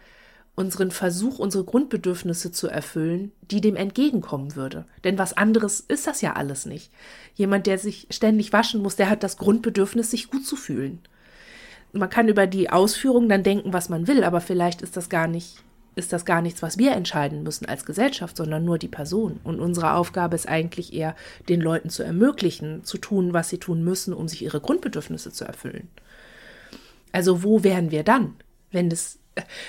unseren 0.55 0.89
Versuch, 0.89 1.37
unsere 1.37 1.65
Grundbedürfnisse 1.65 2.51
zu 2.51 2.67
erfüllen, 2.67 3.33
die 3.51 3.59
dem 3.59 3.75
entgegenkommen 3.75 4.55
würde. 4.55 4.85
Denn 5.03 5.17
was 5.17 5.35
anderes 5.35 5.81
ist 5.81 6.07
das 6.07 6.21
ja 6.21 6.33
alles 6.33 6.65
nicht. 6.65 6.91
Jemand, 7.35 7.67
der 7.67 7.77
sich 7.77 8.07
ständig 8.09 8.53
waschen 8.53 8.81
muss, 8.81 8.95
der 8.95 9.09
hat 9.09 9.21
das 9.21 9.37
Grundbedürfnis, 9.37 10.11
sich 10.11 10.31
gut 10.31 10.45
zu 10.45 10.55
fühlen. 10.55 10.99
Man 11.91 12.09
kann 12.09 12.29
über 12.29 12.47
die 12.47 12.69
Ausführung 12.69 13.27
dann 13.27 13.43
denken, 13.43 13.73
was 13.73 13.89
man 13.89 14.07
will, 14.07 14.23
aber 14.23 14.41
vielleicht 14.41 14.81
ist 14.81 14.97
das 14.97 15.09
gar 15.09 15.27
nicht, 15.27 15.57
ist 15.95 16.13
das 16.13 16.25
gar 16.25 16.41
nichts, 16.41 16.61
was 16.61 16.77
wir 16.77 16.91
entscheiden 16.91 17.43
müssen 17.43 17.65
als 17.65 17.85
Gesellschaft, 17.85 18.37
sondern 18.37 18.65
nur 18.65 18.77
die 18.77 18.87
Person. 18.87 19.39
Und 19.43 19.59
unsere 19.59 19.93
Aufgabe 19.93 20.35
ist 20.35 20.47
eigentlich 20.47 20.93
eher, 20.93 21.15
den 21.47 21.61
Leuten 21.61 21.89
zu 21.89 22.03
ermöglichen, 22.03 22.83
zu 22.83 22.97
tun, 22.97 23.33
was 23.33 23.49
sie 23.49 23.59
tun 23.59 23.83
müssen, 23.83 24.13
um 24.13 24.27
sich 24.27 24.43
ihre 24.43 24.59
Grundbedürfnisse 24.59 25.31
zu 25.31 25.45
erfüllen. 25.45 25.89
Also 27.11 27.43
wo 27.43 27.63
wären 27.63 27.91
wir 27.91 28.03
dann, 28.03 28.35
wenn 28.71 28.91
es 28.91 29.19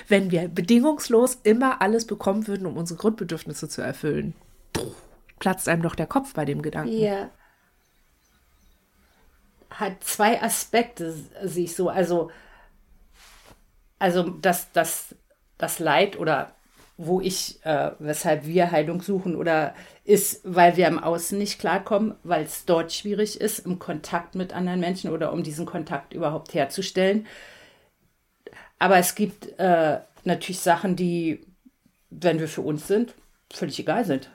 wenn 0.07 0.31
wir 0.31 0.47
bedingungslos 0.47 1.39
immer 1.43 1.81
alles 1.81 2.05
bekommen 2.07 2.47
würden, 2.47 2.65
um 2.65 2.77
unsere 2.77 2.99
Grundbedürfnisse 2.99 3.67
zu 3.67 3.81
erfüllen. 3.81 4.33
Puh, 4.73 4.93
platzt 5.39 5.67
einem 5.67 5.81
doch 5.81 5.95
der 5.95 6.07
Kopf 6.07 6.33
bei 6.33 6.45
dem 6.45 6.61
Gedanken. 6.61 6.97
Ja. 6.97 7.29
Hat 9.69 10.03
zwei 10.03 10.41
Aspekte, 10.41 11.13
sehe 11.43 11.65
ich 11.65 11.75
so. 11.75 11.89
Also, 11.89 12.31
also 13.99 14.23
das, 14.29 14.71
das, 14.71 15.15
das 15.57 15.79
Leid 15.79 16.19
oder 16.19 16.51
wo 16.97 17.21
ich, 17.21 17.63
äh, 17.63 17.91
weshalb 17.99 18.47
wir 18.47 18.71
Heilung 18.71 19.01
suchen 19.01 19.35
oder 19.35 19.75
ist, 20.03 20.41
weil 20.43 20.77
wir 20.77 20.87
im 20.87 20.97
Außen 20.97 21.37
nicht 21.37 21.59
klarkommen, 21.59 22.15
weil 22.23 22.43
es 22.43 22.65
dort 22.65 22.91
schwierig 22.91 23.39
ist, 23.39 23.59
im 23.59 23.77
Kontakt 23.77 24.33
mit 24.33 24.51
anderen 24.51 24.79
Menschen 24.79 25.11
oder 25.11 25.31
um 25.31 25.43
diesen 25.43 25.67
Kontakt 25.67 26.13
überhaupt 26.13 26.55
herzustellen. 26.55 27.27
Aber 28.79 28.97
es 28.97 29.13
gibt 29.13 29.59
äh, 29.59 29.99
natürlich 30.23 30.59
Sachen, 30.59 30.95
die, 30.95 31.45
wenn 32.09 32.39
wir 32.39 32.47
für 32.47 32.61
uns 32.61 32.87
sind, 32.87 33.13
völlig 33.53 33.79
egal 33.79 34.03
sind. 34.05 34.31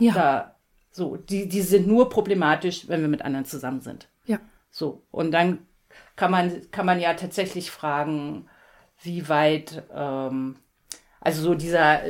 Ja. 0.00 0.12
Da, 0.14 0.54
so, 0.90 1.16
die, 1.16 1.48
die 1.48 1.62
sind 1.62 1.86
nur 1.86 2.08
problematisch, 2.08 2.88
wenn 2.88 3.02
wir 3.02 3.08
mit 3.08 3.22
anderen 3.22 3.44
zusammen 3.44 3.80
sind. 3.80 4.08
Ja. 4.26 4.38
So, 4.70 5.02
und 5.10 5.32
dann 5.32 5.58
kann 6.16 6.30
man, 6.30 6.70
kann 6.70 6.86
man 6.86 7.00
ja 7.00 7.14
tatsächlich 7.14 7.70
fragen, 7.70 8.48
wie 9.04 9.28
weit, 9.28 9.82
ähm, 9.94 10.56
also 11.20 11.42
so 11.42 11.54
dieser, 11.54 12.00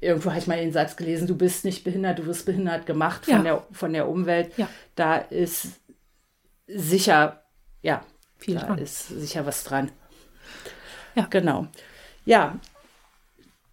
irgendwo 0.00 0.30
habe 0.30 0.38
ich 0.38 0.46
mal 0.46 0.58
den 0.58 0.72
Satz 0.72 0.96
gelesen, 0.96 1.26
du 1.26 1.36
bist 1.36 1.64
nicht 1.64 1.84
behindert, 1.84 2.18
du 2.18 2.26
wirst 2.26 2.46
behindert 2.46 2.86
gemacht 2.86 3.24
von, 3.24 3.34
ja. 3.34 3.42
der, 3.42 3.66
von 3.72 3.92
der 3.92 4.08
Umwelt. 4.08 4.56
Ja. 4.56 4.68
Da 4.94 5.16
ist 5.16 5.80
sicher, 6.66 7.42
ja, 7.82 8.04
Viel 8.38 8.56
da 8.56 8.66
dran. 8.66 8.78
ist 8.78 9.08
sicher 9.08 9.46
was 9.46 9.64
dran. 9.64 9.90
Ja. 11.14 11.26
Genau. 11.30 11.66
Ja, 12.24 12.58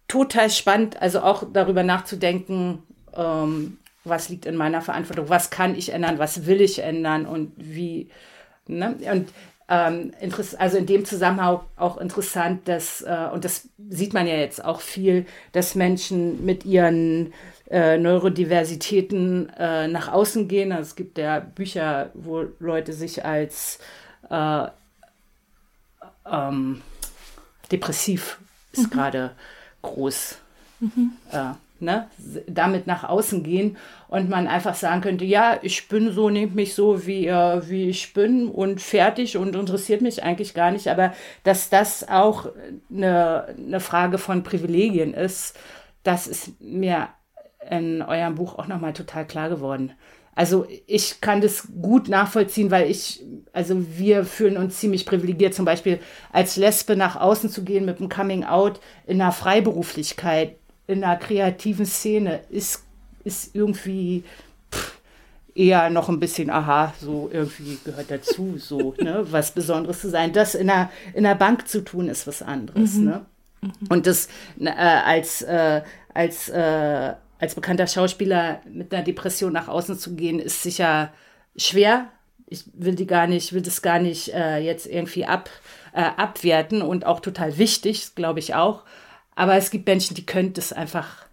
total 0.08 0.50
spannend, 0.50 1.00
also 1.00 1.20
auch 1.20 1.44
darüber 1.52 1.82
nachzudenken, 1.82 2.82
ähm, 3.14 3.78
was 4.04 4.28
liegt 4.28 4.46
in 4.46 4.56
meiner 4.56 4.80
Verantwortung, 4.80 5.28
was 5.28 5.50
kann 5.50 5.74
ich 5.74 5.92
ändern, 5.92 6.18
was 6.18 6.46
will 6.46 6.60
ich 6.60 6.80
ändern 6.80 7.26
und 7.26 7.52
wie. 7.56 8.10
Ne? 8.66 8.96
Und 9.12 9.28
ähm, 9.68 10.12
also 10.58 10.78
in 10.78 10.86
dem 10.86 11.04
Zusammenhang 11.04 11.60
auch 11.76 11.98
interessant, 11.98 12.66
dass, 12.68 13.02
äh, 13.02 13.28
und 13.32 13.44
das 13.44 13.68
sieht 13.90 14.14
man 14.14 14.26
ja 14.26 14.36
jetzt 14.36 14.64
auch 14.64 14.80
viel, 14.80 15.26
dass 15.52 15.74
Menschen 15.74 16.44
mit 16.44 16.64
ihren 16.64 17.32
äh, 17.70 17.98
Neurodiversitäten 17.98 19.50
äh, 19.58 19.88
nach 19.88 20.08
außen 20.08 20.48
gehen. 20.48 20.72
Also 20.72 20.88
es 20.88 20.96
gibt 20.96 21.18
ja 21.18 21.40
Bücher, 21.40 22.10
wo 22.14 22.46
Leute 22.60 22.94
sich 22.94 23.24
als 23.24 23.78
äh, 24.30 24.66
ähm, 26.30 26.82
depressiv 27.70 28.38
ist 28.72 28.84
mhm. 28.84 28.90
gerade 28.90 29.30
groß. 29.82 30.36
Mhm. 30.80 31.12
Ne? 31.80 32.08
Damit 32.46 32.86
nach 32.86 33.04
außen 33.04 33.42
gehen 33.42 33.76
und 34.08 34.28
man 34.28 34.48
einfach 34.48 34.74
sagen 34.74 35.00
könnte, 35.00 35.24
ja, 35.24 35.58
ich 35.62 35.88
bin 35.88 36.10
so, 36.12 36.28
nehmt 36.28 36.54
mich 36.54 36.74
so, 36.74 37.06
wie, 37.06 37.26
äh, 37.26 37.68
wie 37.68 37.88
ich 37.88 38.12
bin 38.14 38.48
und 38.48 38.80
fertig 38.80 39.36
und 39.36 39.54
interessiert 39.54 40.00
mich 40.00 40.22
eigentlich 40.22 40.54
gar 40.54 40.70
nicht. 40.70 40.88
Aber 40.88 41.12
dass 41.44 41.70
das 41.70 42.08
auch 42.08 42.46
eine, 42.92 43.54
eine 43.56 43.80
Frage 43.80 44.18
von 44.18 44.42
Privilegien 44.42 45.14
ist, 45.14 45.56
das 46.02 46.26
ist 46.26 46.60
mir 46.60 47.08
in 47.70 48.02
eurem 48.02 48.34
Buch 48.34 48.58
auch 48.58 48.66
nochmal 48.66 48.92
total 48.92 49.26
klar 49.26 49.48
geworden. 49.48 49.92
Also 50.38 50.66
ich 50.86 51.20
kann 51.20 51.40
das 51.40 51.66
gut 51.82 52.08
nachvollziehen, 52.08 52.70
weil 52.70 52.88
ich, 52.88 53.24
also 53.52 53.84
wir 53.98 54.24
fühlen 54.24 54.56
uns 54.56 54.78
ziemlich 54.78 55.04
privilegiert, 55.04 55.52
zum 55.52 55.64
Beispiel 55.64 55.98
als 56.32 56.54
Lesbe 56.54 56.94
nach 56.94 57.16
außen 57.16 57.50
zu 57.50 57.64
gehen 57.64 57.84
mit 57.84 57.98
einem 57.98 58.08
Coming 58.08 58.44
Out 58.44 58.78
in 59.04 59.20
einer 59.20 59.32
Freiberuflichkeit, 59.32 60.54
in 60.88 61.04
einer 61.04 61.16
kreativen 61.16 61.86
Szene, 61.86 62.40
ist, 62.50 62.82
ist 63.22 63.54
irgendwie 63.54 64.24
pff, 64.72 64.98
eher 65.54 65.88
noch 65.90 66.08
ein 66.08 66.18
bisschen, 66.18 66.50
aha, 66.50 66.92
so 67.00 67.30
irgendwie 67.32 67.78
gehört 67.84 68.10
dazu, 68.10 68.58
so, 68.58 68.94
ne, 68.98 69.24
was 69.30 69.52
Besonderes 69.52 70.00
zu 70.00 70.10
sein. 70.10 70.32
Das 70.32 70.56
in 70.56 70.68
einer, 70.68 70.90
in 71.14 71.24
einer 71.24 71.36
Bank 71.36 71.68
zu 71.68 71.84
tun, 71.84 72.08
ist 72.08 72.26
was 72.26 72.42
anderes, 72.42 72.94
mhm. 72.94 73.04
ne? 73.04 73.26
Mhm. 73.60 73.72
Und 73.88 74.06
das 74.08 74.28
äh, 74.58 74.70
als, 74.70 75.42
äh, 75.42 75.82
als 76.12 76.48
äh, 76.48 77.14
als 77.38 77.54
bekannter 77.54 77.86
Schauspieler 77.86 78.60
mit 78.70 78.92
einer 78.92 79.04
Depression 79.04 79.52
nach 79.52 79.68
außen 79.68 79.98
zu 79.98 80.14
gehen, 80.14 80.38
ist 80.38 80.62
sicher 80.62 81.12
schwer. 81.56 82.08
Ich 82.46 82.64
will 82.72 82.94
die 82.94 83.06
gar 83.06 83.26
nicht, 83.26 83.52
will 83.52 83.62
das 83.62 83.82
gar 83.82 83.98
nicht 83.98 84.32
äh, 84.34 84.58
jetzt 84.58 84.86
irgendwie 84.86 85.24
ab, 85.26 85.50
äh, 85.92 86.00
abwerten 86.00 86.82
und 86.82 87.06
auch 87.06 87.20
total 87.20 87.58
wichtig, 87.58 88.14
glaube 88.14 88.40
ich 88.40 88.54
auch. 88.54 88.82
Aber 89.38 89.54
es 89.54 89.70
gibt 89.70 89.86
Menschen, 89.86 90.16
die 90.16 90.26
können 90.26 90.52
das 90.52 90.72
einfach 90.72 91.24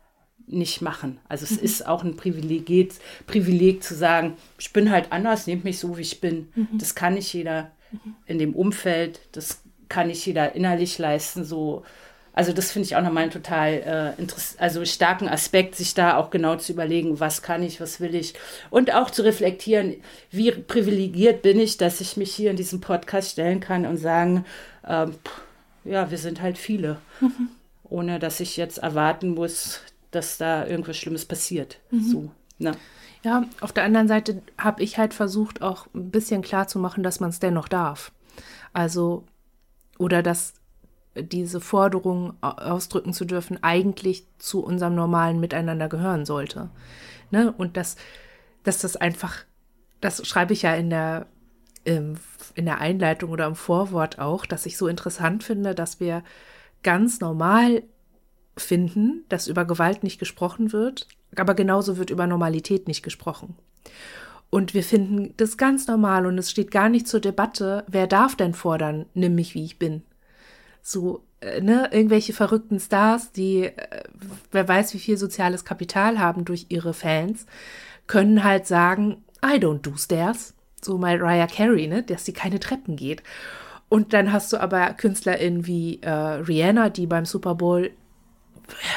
nicht 0.46 0.80
machen. 0.84 1.18
Also 1.28 1.44
es 1.44 1.58
mhm. 1.58 1.66
ist 1.66 1.88
auch 1.88 2.04
ein 2.04 2.16
Privileg, 2.16 2.94
Privileg 3.26 3.82
zu 3.82 3.96
sagen, 3.96 4.38
ich 4.60 4.72
bin 4.72 4.92
halt 4.92 5.12
anders, 5.12 5.48
nehmt 5.48 5.64
mich 5.64 5.80
so, 5.80 5.98
wie 5.98 6.04
ich 6.04 6.22
bin. 6.22 6.50
Mhm. 6.54 6.78
Das 6.78 6.94
kann 6.94 7.16
nicht 7.16 7.34
jeder 7.34 7.72
mhm. 7.92 8.16
in 8.28 8.38
dem 8.38 8.54
Umfeld, 8.54 9.22
das 9.32 9.64
kann 9.90 10.06
nicht 10.06 10.24
jeder 10.24 10.54
innerlich 10.54 11.00
leisten, 11.00 11.44
so 11.44 11.84
also 12.32 12.54
das 12.54 12.74
finde 12.74 12.86
ich 12.86 12.96
auch 12.96 13.02
nochmal 13.02 13.24
einen 13.24 13.32
total 13.32 14.16
äh, 14.20 14.26
also 14.60 14.86
starken 14.86 15.28
Aspekt, 15.28 15.74
sich 15.74 15.96
da 15.96 16.18
auch 16.18 16.30
genau 16.30 16.58
zu 16.58 16.74
überlegen, 16.74 17.20
was 17.20 17.42
kann 17.42 17.64
ich, 17.64 17.82
was 17.82 18.00
will 18.02 18.14
ich 18.14 18.36
und 18.70 18.94
auch 18.94 19.10
zu 19.10 19.24
reflektieren, 19.24 19.96
wie 20.30 20.52
privilegiert 20.52 21.42
bin 21.42 21.60
ich, 21.60 21.78
dass 21.78 22.02
ich 22.02 22.18
mich 22.18 22.36
hier 22.36 22.52
in 22.52 22.58
diesem 22.58 22.82
Podcast 22.82 23.32
stellen 23.32 23.62
kann 23.62 23.88
und 23.88 23.98
sagen, 23.98 24.46
ähm, 24.88 25.16
ja, 25.86 26.12
wir 26.12 26.20
sind 26.20 26.42
halt 26.42 26.60
viele, 26.60 26.98
mhm. 27.20 27.50
Ohne 27.90 28.20
dass 28.20 28.40
ich 28.40 28.58
jetzt 28.58 28.80
erwarten 28.80 29.30
muss, 29.34 29.82
dass 30.12 30.38
da 30.38 30.66
irgendwas 30.66 30.98
Schlimmes 30.98 31.26
passiert. 31.26 31.80
Mhm. 31.92 32.02
So, 32.02 32.32
ne? 32.58 32.72
Ja, 33.24 33.46
auf 33.60 33.74
der 33.74 33.84
anderen 33.84 34.08
Seite 34.08 34.42
habe 34.58 34.84
ich 34.84 34.98
halt 34.98 35.14
versucht, 35.14 35.62
auch 35.62 35.88
ein 35.96 36.12
bisschen 36.12 36.44
klar 36.44 36.68
zu 36.68 36.78
machen, 36.78 37.02
dass 37.02 37.20
man 37.20 37.32
es 37.32 37.40
dennoch 37.40 37.68
darf. 37.68 38.12
Also, 38.72 39.24
oder 39.98 40.22
dass 40.22 40.54
diese 41.16 41.62
Forderung 41.62 42.34
ausdrücken 42.42 43.14
zu 43.14 43.26
dürfen, 43.26 43.64
eigentlich 43.64 44.28
zu 44.38 44.64
unserem 44.64 44.96
normalen 44.96 45.40
Miteinander 45.40 45.88
gehören 45.88 46.26
sollte. 46.26 46.70
Ne? 47.32 47.54
Und 47.58 47.78
dass, 47.78 47.96
dass 48.64 48.80
das 48.80 48.96
einfach, 48.96 49.46
das 50.02 50.28
schreibe 50.28 50.54
ich 50.54 50.64
ja 50.64 50.76
in 50.76 50.90
der, 50.90 51.28
in 51.84 52.18
der 52.58 52.80
Einleitung 52.80 53.32
oder 53.32 53.46
im 53.48 53.56
Vorwort 53.56 54.20
auch, 54.20 54.46
dass 54.46 54.66
ich 54.66 54.78
so 54.78 54.88
interessant 54.88 55.44
finde, 55.44 55.74
dass 55.74 56.00
wir 56.00 56.24
ganz 56.86 57.20
normal 57.20 57.84
finden, 58.56 59.26
dass 59.28 59.48
über 59.48 59.66
Gewalt 59.66 60.04
nicht 60.04 60.20
gesprochen 60.20 60.72
wird, 60.72 61.08
aber 61.36 61.56
genauso 61.56 61.98
wird 61.98 62.12
über 62.12 62.28
Normalität 62.28 62.88
nicht 62.88 63.04
gesprochen. 63.04 63.56
Und 64.50 64.74
wir 64.74 64.84
finden 64.84 65.34
das 65.38 65.58
ganz 65.58 65.88
normal 65.88 66.26
und 66.26 66.38
es 66.38 66.52
steht 66.52 66.72
gar 66.72 66.88
nicht 66.88 67.08
zur 67.08 67.20
Debatte, 67.20 67.84
wer 67.88 68.08
darf 68.08 68.36
denn 68.36 68.54
fordern, 68.54 69.08
nimm 69.14 69.36
mich 69.36 69.56
wie 69.56 69.66
ich 69.66 69.80
bin. 69.80 70.04
So, 70.82 71.24
äh, 71.42 71.60
ne, 71.60 71.90
irgendwelche 71.92 72.32
verrückten 72.32 72.80
Stars, 72.80 73.32
die 73.32 73.64
äh, 73.64 74.04
wer 74.52 74.68
weiß, 74.68 74.94
wie 74.94 75.00
viel 75.00 75.18
soziales 75.18 75.66
Kapital 75.66 76.20
haben 76.20 76.46
durch 76.46 76.68
ihre 76.70 76.94
Fans, 76.94 77.48
können 78.08 78.44
halt 78.44 78.68
sagen, 78.68 79.24
I 79.44 79.58
don't 79.58 79.82
do 79.82 79.98
stairs. 79.98 80.54
So 80.82 81.00
Mariah 81.00 81.48
Carey, 81.48 81.88
ne, 81.88 82.04
dass 82.04 82.26
sie 82.26 82.34
keine 82.34 82.60
Treppen 82.60 82.96
geht. 82.96 83.24
Und 83.90 84.14
dann 84.14 84.32
hast 84.32 84.52
du 84.52 84.58
aber 84.58 84.94
KünstlerInnen 84.94 85.68
wie 85.68 86.02
äh, 86.02 86.10
Rihanna, 86.10 86.90
die 86.90 87.08
beim 87.08 87.26
Super 87.26 87.56
Bowl 87.56 87.92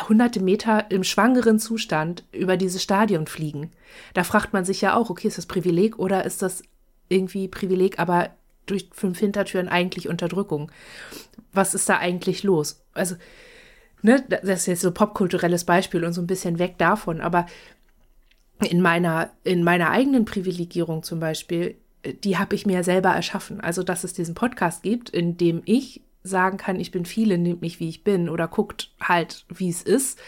hunderte 0.09 0.41
Meter 0.41 0.91
im 0.91 1.05
schwangeren 1.05 1.59
Zustand 1.59 2.25
über 2.33 2.57
dieses 2.57 2.83
Stadion 2.83 3.27
fliegen. 3.27 3.71
Da 4.15 4.25
fragt 4.25 4.53
man 4.53 4.65
sich 4.65 4.81
ja 4.81 4.97
auch, 4.97 5.11
okay, 5.11 5.29
ist 5.29 5.39
das 5.39 5.47
Privileg 5.47 5.99
oder 5.99 6.25
ist 6.25 6.43
das 6.43 6.63
irgendwie 7.09 7.49
Privileg, 7.49 7.99
aber 7.99 8.31
durch 8.67 8.89
fünf 8.93 9.19
Hintertüren 9.19 9.69
eigentlich 9.69 10.09
Unterdrückung? 10.09 10.71
Was 11.53 11.75
ist 11.75 11.89
da 11.89 11.99
eigentlich 11.99 12.43
los? 12.43 12.83
Also, 12.93 13.17
ne, 14.03 14.25
das 14.29 14.61
ist 14.61 14.67
jetzt 14.67 14.83
so 14.83 14.93
popkulturelles 14.93 15.65
Beispiel 15.65 16.05
und 16.05 16.13
so 16.13 16.21
ein 16.21 16.27
bisschen 16.27 16.59
weg 16.59 16.77
davon, 16.79 17.21
aber 17.21 17.47
in 18.61 18.81
meiner, 18.81 19.31
in 19.45 19.63
meiner 19.63 19.91
eigenen 19.91 20.25
Privilegierung 20.25 21.03
zum 21.03 21.21
Beispiel, 21.21 21.77
die 22.05 22.39
habe 22.39 22.55
ich 22.55 22.67
mir 22.67 22.85
selber 22.85 23.11
erschaffen. 23.11 23.61
Also, 23.61 23.83
dass 23.83 24.05
es 24.05 24.13
diesen 24.13 24.35
Podcast 24.35 24.83
gibt, 24.83 25.11
in 25.11 25.37
dem 25.37 25.63
ich 25.65 26.03
sagen 26.23 26.59
kann, 26.59 26.81
ich 26.81 26.91
bin 26.91 27.05
viele, 27.05 27.39
nimmt 27.39 27.61
mich 27.61 27.81
wie 27.81 27.89
ich 27.89 28.05
bin 28.05 28.29
oder 28.29 28.49
guckt 28.49 28.91
halt, 29.01 29.45
wie 29.49 29.69
es 29.69 29.83
ist. 29.83 30.19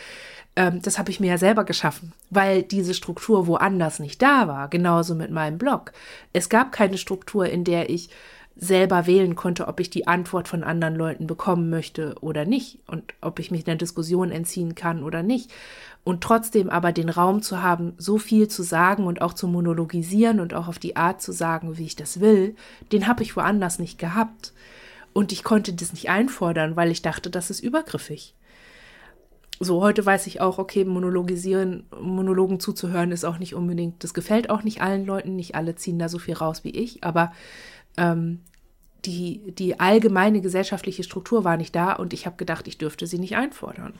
Ähm, 0.56 0.80
das 0.82 0.98
habe 0.98 1.10
ich 1.10 1.20
mir 1.20 1.28
ja 1.28 1.38
selber 1.38 1.64
geschaffen, 1.64 2.12
weil 2.30 2.62
diese 2.62 2.94
Struktur 2.94 3.46
woanders 3.46 3.98
nicht 3.98 4.20
da 4.22 4.48
war. 4.48 4.68
Genauso 4.68 5.14
mit 5.14 5.30
meinem 5.30 5.58
Blog. 5.58 5.92
Es 6.32 6.48
gab 6.48 6.72
keine 6.72 6.98
Struktur, 6.98 7.46
in 7.46 7.64
der 7.64 7.90
ich 7.90 8.10
selber 8.56 9.06
wählen 9.06 9.36
konnte, 9.36 9.68
ob 9.68 9.80
ich 9.80 9.88
die 9.88 10.06
Antwort 10.06 10.46
von 10.46 10.64
anderen 10.64 10.94
Leuten 10.94 11.26
bekommen 11.26 11.70
möchte 11.70 12.14
oder 12.20 12.44
nicht 12.44 12.78
und 12.86 13.14
ob 13.22 13.38
ich 13.38 13.50
mich 13.50 13.66
einer 13.66 13.76
Diskussion 13.76 14.30
entziehen 14.30 14.74
kann 14.74 15.02
oder 15.02 15.22
nicht. 15.22 15.50
Und 16.02 16.22
trotzdem 16.22 16.70
aber 16.70 16.92
den 16.92 17.10
Raum 17.10 17.42
zu 17.42 17.62
haben, 17.62 17.92
so 17.98 18.18
viel 18.18 18.48
zu 18.48 18.62
sagen 18.62 19.04
und 19.06 19.20
auch 19.20 19.34
zu 19.34 19.46
monologisieren 19.46 20.40
und 20.40 20.54
auch 20.54 20.66
auf 20.66 20.78
die 20.78 20.96
Art 20.96 21.20
zu 21.20 21.30
sagen, 21.32 21.76
wie 21.76 21.84
ich 21.84 21.96
das 21.96 22.20
will, 22.20 22.56
den 22.90 23.06
habe 23.06 23.22
ich 23.22 23.36
woanders 23.36 23.78
nicht 23.78 23.98
gehabt. 23.98 24.52
Und 25.12 25.32
ich 25.32 25.44
konnte 25.44 25.72
das 25.72 25.92
nicht 25.92 26.08
einfordern, 26.08 26.76
weil 26.76 26.90
ich 26.90 27.02
dachte, 27.02 27.30
das 27.30 27.50
ist 27.50 27.60
übergriffig. 27.60 28.34
So, 29.62 29.82
heute 29.82 30.06
weiß 30.06 30.26
ich 30.26 30.40
auch, 30.40 30.56
okay, 30.56 30.86
monologisieren, 30.86 31.84
Monologen 32.00 32.60
zuzuhören 32.60 33.12
ist 33.12 33.24
auch 33.24 33.38
nicht 33.38 33.54
unbedingt, 33.54 34.02
das 34.02 34.14
gefällt 34.14 34.48
auch 34.48 34.62
nicht 34.62 34.80
allen 34.80 35.04
Leuten, 35.04 35.36
nicht 35.36 35.54
alle 35.54 35.74
ziehen 35.74 35.98
da 35.98 36.08
so 36.08 36.18
viel 36.18 36.32
raus 36.32 36.64
wie 36.64 36.70
ich, 36.70 37.04
aber 37.04 37.32
ähm, 37.98 38.40
die, 39.04 39.52
die 39.52 39.78
allgemeine 39.78 40.40
gesellschaftliche 40.40 41.02
Struktur 41.02 41.44
war 41.44 41.58
nicht 41.58 41.76
da 41.76 41.92
und 41.92 42.14
ich 42.14 42.24
habe 42.24 42.36
gedacht, 42.36 42.68
ich 42.68 42.78
dürfte 42.78 43.06
sie 43.06 43.18
nicht 43.18 43.36
einfordern. 43.36 43.92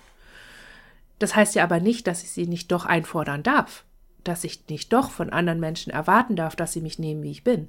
Das 1.20 1.36
heißt 1.36 1.54
ja 1.54 1.62
aber 1.62 1.78
nicht, 1.78 2.08
dass 2.08 2.24
ich 2.24 2.30
sie 2.32 2.48
nicht 2.48 2.72
doch 2.72 2.86
einfordern 2.86 3.44
darf, 3.44 3.84
dass 4.24 4.42
ich 4.42 4.66
nicht 4.68 4.92
doch 4.92 5.10
von 5.10 5.30
anderen 5.30 5.60
Menschen 5.60 5.92
erwarten 5.92 6.34
darf, 6.34 6.56
dass 6.56 6.72
sie 6.72 6.80
mich 6.80 6.98
nehmen, 6.98 7.22
wie 7.22 7.30
ich 7.30 7.44
bin. 7.44 7.68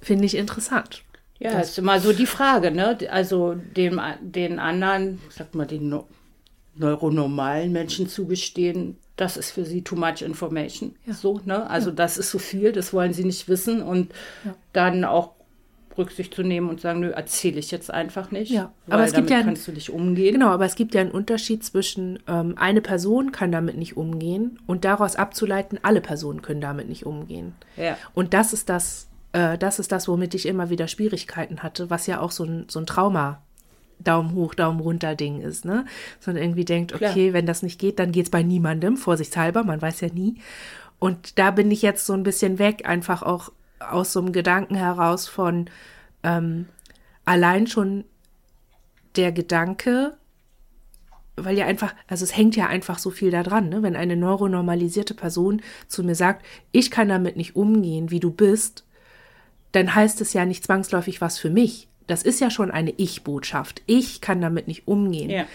Finde 0.00 0.26
ich 0.26 0.36
interessant. 0.36 1.04
Ja, 1.38 1.52
das 1.52 1.70
ist 1.70 1.78
immer 1.78 2.00
so 2.00 2.12
die 2.12 2.26
Frage, 2.26 2.70
ne? 2.70 2.98
Also 3.10 3.54
den, 3.54 3.98
den 4.20 4.58
anderen, 4.58 5.20
sag 5.30 5.54
mal, 5.54 5.66
den 5.66 6.02
neuronormalen 6.74 7.72
Menschen 7.72 8.08
zugestehen, 8.08 8.98
das 9.16 9.36
ist 9.36 9.52
für 9.52 9.64
sie 9.64 9.82
too 9.82 9.96
much 9.96 10.22
information. 10.22 10.96
Ja. 11.06 11.14
So, 11.14 11.40
ne? 11.44 11.68
Also 11.70 11.90
ja. 11.90 11.96
das 11.96 12.18
ist 12.18 12.30
so 12.30 12.38
viel, 12.38 12.72
das 12.72 12.92
wollen 12.92 13.12
sie 13.12 13.24
nicht 13.24 13.48
wissen 13.48 13.82
und 13.82 14.12
ja. 14.44 14.54
dann 14.72 15.04
auch 15.04 15.34
Rücksicht 15.98 16.34
zu 16.34 16.42
nehmen 16.42 16.68
und 16.68 16.80
sagen, 16.80 17.00
nö, 17.00 17.10
erzähle 17.10 17.58
ich 17.58 17.70
jetzt 17.70 17.90
einfach 17.90 18.30
nicht. 18.30 18.50
Ja, 18.50 18.72
aber 18.88 19.04
es 19.04 19.12
gibt 19.12 19.30
ja 19.30 19.42
kannst 19.42 19.66
du 19.66 19.72
nicht 19.72 19.90
umgehen. 19.90 20.34
Genau, 20.34 20.48
aber 20.48 20.64
es 20.64 20.76
gibt 20.76 20.94
ja 20.94 21.00
einen 21.00 21.10
Unterschied 21.10 21.64
zwischen 21.64 22.18
ähm, 22.28 22.54
eine 22.56 22.80
Person 22.80 23.32
kann 23.32 23.52
damit 23.52 23.76
nicht 23.76 23.96
umgehen 23.96 24.58
und 24.66 24.84
daraus 24.84 25.16
abzuleiten, 25.16 25.78
alle 25.82 26.00
Personen 26.00 26.42
können 26.42 26.60
damit 26.60 26.88
nicht 26.88 27.06
umgehen. 27.06 27.54
Ja. 27.76 27.96
Und 28.14 28.34
das 28.34 28.52
ist 28.52 28.68
das, 28.68 29.08
äh, 29.32 29.58
das 29.58 29.78
ist 29.78 29.92
das, 29.92 30.08
womit 30.08 30.34
ich 30.34 30.46
immer 30.46 30.70
wieder 30.70 30.88
Schwierigkeiten 30.88 31.62
hatte, 31.62 31.90
was 31.90 32.06
ja 32.06 32.20
auch 32.20 32.30
so 32.30 32.44
ein, 32.44 32.66
so 32.68 32.78
ein 32.78 32.86
Trauma 32.86 33.42
Daumen 33.98 34.34
hoch, 34.34 34.54
Daumen 34.54 34.80
runter 34.80 35.14
Ding 35.14 35.42
ist, 35.42 35.64
ne? 35.64 35.84
Sondern 36.20 36.42
irgendwie 36.42 36.64
denkt, 36.64 36.94
okay, 36.94 37.12
Klar. 37.12 37.32
wenn 37.34 37.46
das 37.46 37.62
nicht 37.62 37.78
geht, 37.78 37.98
dann 37.98 38.12
geht 38.12 38.26
es 38.26 38.30
bei 38.30 38.42
niemandem, 38.42 38.96
vorsichtshalber, 38.96 39.62
man 39.62 39.82
weiß 39.82 40.00
ja 40.00 40.08
nie. 40.08 40.36
Und 40.98 41.38
da 41.38 41.50
bin 41.50 41.70
ich 41.70 41.82
jetzt 41.82 42.06
so 42.06 42.12
ein 42.12 42.22
bisschen 42.22 42.58
weg, 42.58 42.88
einfach 42.88 43.22
auch 43.22 43.50
aus 43.80 44.12
so 44.12 44.20
einem 44.20 44.32
Gedanken 44.32 44.74
heraus 44.74 45.26
von 45.26 45.68
ähm, 46.22 46.66
allein 47.24 47.66
schon 47.66 48.04
der 49.16 49.32
Gedanke, 49.32 50.16
weil 51.36 51.56
ja 51.56 51.66
einfach, 51.66 51.94
also 52.06 52.24
es 52.24 52.36
hängt 52.36 52.56
ja 52.56 52.66
einfach 52.66 52.98
so 52.98 53.10
viel 53.10 53.30
da 53.30 53.42
dran, 53.42 53.68
ne? 53.68 53.82
wenn 53.82 53.96
eine 53.96 54.16
neuronormalisierte 54.16 55.14
Person 55.14 55.62
zu 55.88 56.04
mir 56.04 56.14
sagt, 56.14 56.44
ich 56.72 56.90
kann 56.90 57.08
damit 57.08 57.36
nicht 57.36 57.56
umgehen, 57.56 58.10
wie 58.10 58.20
du 58.20 58.30
bist, 58.30 58.84
dann 59.72 59.94
heißt 59.94 60.20
es 60.20 60.32
ja 60.32 60.44
nicht 60.44 60.64
zwangsläufig 60.64 61.20
was 61.20 61.38
für 61.38 61.50
mich. 61.50 61.88
Das 62.06 62.22
ist 62.22 62.40
ja 62.40 62.50
schon 62.50 62.70
eine 62.70 62.92
Ich-Botschaft. 62.96 63.82
Ich 63.86 64.20
kann 64.20 64.40
damit 64.40 64.66
nicht 64.66 64.88
umgehen. 64.88 65.30
Ja. 65.30 65.46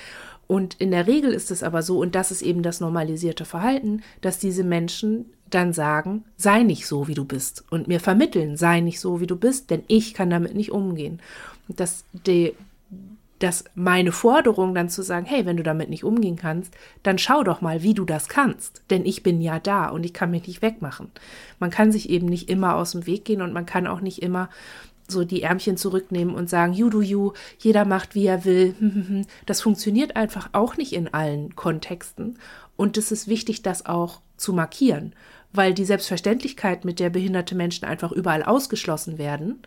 Und 0.48 0.76
in 0.76 0.92
der 0.92 1.08
Regel 1.08 1.34
ist 1.34 1.52
es 1.52 1.64
aber 1.64 1.82
so, 1.82 2.00
und 2.00 2.16
das 2.16 2.32
ist 2.32 2.42
eben 2.42 2.64
das 2.64 2.80
normalisierte 2.80 3.46
Verhalten, 3.46 4.04
dass 4.22 4.40
diese 4.40 4.64
Menschen 4.64 5.34
dann 5.50 5.74
sagen, 5.74 6.24
sei 6.38 6.64
nicht 6.64 6.88
so, 6.88 7.08
wie 7.08 7.14
du 7.14 7.26
bist. 7.26 7.64
Und 7.70 7.88
mir 7.88 8.00
vermitteln, 8.00 8.58
sei 8.58 8.80
nicht 8.80 9.00
so, 9.00 9.20
wie 9.20 9.28
du 9.28 9.36
bist, 9.36 9.70
denn 9.70 9.84
ich 9.88 10.14
kann 10.14 10.30
damit 10.30 10.56
nicht 10.56 10.72
umgehen. 10.72 11.22
Und 11.68 11.80
dass 11.80 12.04
die, 12.14 12.54
dass 13.40 13.66
meine 13.76 14.12
Forderung 14.12 14.74
dann 14.74 14.90
zu 14.90 15.02
sagen, 15.02 15.26
hey, 15.26 15.46
wenn 15.46 15.58
du 15.58 15.64
damit 15.64 15.90
nicht 15.90 16.04
umgehen 16.04 16.36
kannst, 16.36 16.74
dann 17.04 17.18
schau 17.18 17.44
doch 17.44 17.62
mal, 17.62 17.84
wie 17.84 17.94
du 17.94 18.06
das 18.06 18.28
kannst. 18.28 18.82
Denn 18.90 19.06
ich 19.06 19.24
bin 19.24 19.42
ja 19.42 19.60
da 19.60 19.90
und 19.90 20.04
ich 20.06 20.14
kann 20.14 20.32
mich 20.32 20.48
nicht 20.48 20.62
wegmachen. 20.62 21.12
Man 21.60 21.70
kann 21.70 21.92
sich 21.92 22.10
eben 22.10 22.28
nicht 22.28 22.50
immer 22.50 22.76
aus 22.76 22.92
dem 22.92 23.06
Weg 23.06 23.26
gehen 23.26 23.42
und 23.42 23.54
man 23.54 23.66
kann 23.66 23.88
auch 23.88 24.02
nicht 24.02 24.22
immer 24.22 24.50
so 25.08 25.24
die 25.24 25.44
Ärmchen 25.44 25.78
zurücknehmen 25.78 26.34
und 26.34 26.50
sagen, 26.50 26.74
you 26.74 26.90
do 26.90 27.02
you, 27.02 27.34
jeder 27.60 27.86
macht, 27.86 28.16
wie 28.16 28.26
er 28.26 28.46
will. 28.46 28.74
Das 29.46 29.62
funktioniert 29.62 30.16
einfach 30.16 30.50
auch 30.54 30.78
nicht 30.78 30.94
in 30.94 31.14
allen 31.14 31.56
Kontexten. 31.56 32.40
Und 32.76 32.98
es 32.98 33.12
ist 33.12 33.28
wichtig, 33.28 33.62
das 33.62 33.86
auch 33.86 34.22
zu 34.38 34.54
markieren, 34.54 35.14
weil 35.56 35.74
die 35.74 35.86
Selbstverständlichkeit, 35.86 36.86
mit 36.86 37.00
der 37.00 37.10
behinderte 37.10 37.56
Menschen 37.56 37.86
einfach 37.86 38.12
überall 38.12 38.44
ausgeschlossen 38.44 39.18
werden, 39.18 39.60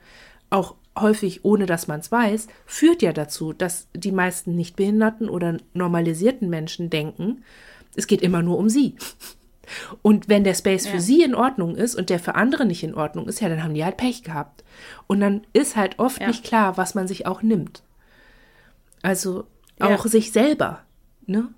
auch 0.51 0.75
häufig 0.99 1.45
ohne 1.45 1.67
dass 1.67 1.89
man 1.89 2.01
es 2.01 2.11
weiß, 2.11 2.49
führt 2.67 3.03
ja 3.03 3.13
dazu, 3.13 3.53
dass 3.53 3.89
die 3.95 4.13
meisten 4.13 4.55
nicht 4.55 4.77
behinderten 4.77 5.29
oder 5.29 5.59
normalisierten 5.75 6.49
Menschen 6.49 6.91
denken, 6.91 7.45
es 7.95 8.07
geht 8.07 8.23
immer 8.23 8.43
nur 8.43 8.59
um 8.59 8.69
sie. 8.69 8.97
Und 10.03 10.29
wenn 10.29 10.45
der 10.45 10.55
Space 10.55 10.87
ja. 10.87 10.93
für 10.93 11.01
sie 11.01 11.23
in 11.23 11.35
Ordnung 11.35 11.77
ist 11.77 11.95
und 11.95 12.11
der 12.11 12.19
für 12.19 12.35
andere 12.35 12.65
nicht 12.65 12.83
in 12.83 12.95
Ordnung 12.95 13.29
ist, 13.29 13.41
ja, 13.41 13.49
dann 13.49 13.63
haben 13.63 13.75
die 13.75 13.85
halt 13.85 13.97
Pech 13.97 14.23
gehabt. 14.23 14.65
Und 15.07 15.21
dann 15.21 15.43
ist 15.53 15.77
halt 15.77 15.99
oft 15.99 16.21
ja. 16.21 16.29
nicht 16.29 16.45
klar, 16.45 16.77
was 16.77 16.95
man 16.95 17.07
sich 17.07 17.27
auch 17.27 17.43
nimmt. 17.43 17.83
Also 19.03 19.45
auch 19.79 20.05
ja. 20.05 20.11
sich 20.11 20.33
selber, 20.33 20.81
ne? 21.27 21.49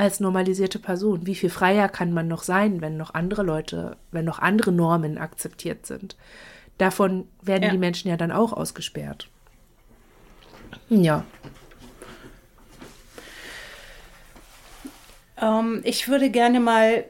Als 0.00 0.18
normalisierte 0.18 0.78
Person. 0.78 1.26
Wie 1.26 1.34
viel 1.34 1.50
freier 1.50 1.86
kann 1.90 2.14
man 2.14 2.26
noch 2.26 2.42
sein, 2.42 2.80
wenn 2.80 2.96
noch 2.96 3.12
andere 3.12 3.42
Leute, 3.42 3.98
wenn 4.12 4.24
noch 4.24 4.38
andere 4.38 4.72
Normen 4.72 5.18
akzeptiert 5.18 5.84
sind? 5.84 6.16
Davon 6.78 7.28
werden 7.42 7.64
ja. 7.64 7.70
die 7.70 7.76
Menschen 7.76 8.08
ja 8.08 8.16
dann 8.16 8.32
auch 8.32 8.54
ausgesperrt. 8.54 9.28
Ja. 10.88 11.26
Ähm, 15.36 15.82
ich 15.84 16.08
würde 16.08 16.30
gerne 16.30 16.60
mal, 16.60 17.04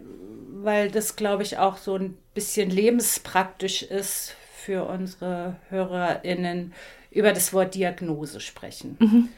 weil 0.51 0.91
das, 0.91 1.15
glaube 1.15 1.45
ich, 1.45 1.59
auch 1.59 1.77
so 1.77 1.95
ein 1.95 2.19
bisschen 2.35 2.71
lebenspraktisch 2.71 3.85
ist 3.85 4.35
für 4.57 4.87
unsere 4.87 5.55
HörerInnen, 5.69 6.75
über 7.13 7.33
das 7.33 7.53
Wort 7.53 7.77
Diagnose 7.77 8.41
sprechen. 8.41 8.97
Mhm. 8.99 9.29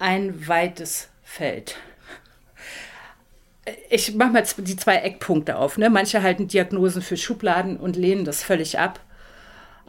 Ein 0.00 0.48
weites 0.48 1.10
Feld 1.26 1.76
ich 3.90 4.14
mache 4.14 4.30
mal 4.30 4.44
die 4.58 4.76
zwei 4.76 4.96
Eckpunkte 4.96 5.56
auf. 5.56 5.78
Ne? 5.78 5.90
Manche 5.90 6.22
halten 6.22 6.48
Diagnosen 6.48 7.02
für 7.02 7.16
Schubladen 7.16 7.76
und 7.76 7.96
lehnen 7.96 8.24
das 8.24 8.42
völlig 8.42 8.78
ab. 8.78 9.00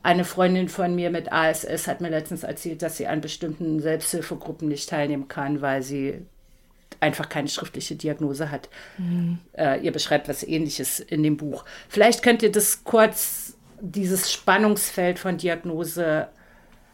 Eine 0.04 0.26
Freundin 0.26 0.70
von 0.70 0.96
mir 0.96 1.10
mit 1.10 1.32
ASS 1.32 1.88
hat 1.88 2.02
mir 2.02 2.10
letztens 2.10 2.44
erzählt, 2.44 2.82
dass 2.82 2.98
sie 2.98 3.08
an 3.08 3.22
bestimmten 3.22 3.80
Selbsthilfegruppen 3.80 4.68
nicht 4.68 4.90
teilnehmen 4.90 5.28
kann, 5.28 5.62
weil 5.62 5.84
sie 5.84 6.26
einfach 7.00 7.30
keine 7.30 7.50
schriftliche 7.50 7.96
Diagnose 7.96 8.50
hat. 8.50 8.70
Mhm. 8.98 9.40
Äh, 9.54 9.82
ihr 9.82 9.92
beschreibt 9.92 10.30
was 10.30 10.44
Ähnliches 10.44 11.00
in 11.00 11.24
dem 11.24 11.38
Buch. 11.38 11.66
Vielleicht 11.90 12.24
könnt 12.24 12.42
ihr 12.42 12.52
das 12.52 12.84
kurz, 12.84 13.56
dieses 13.80 14.32
Spannungsfeld 14.32 15.20
von 15.20 15.38
Diagnose 15.38 16.30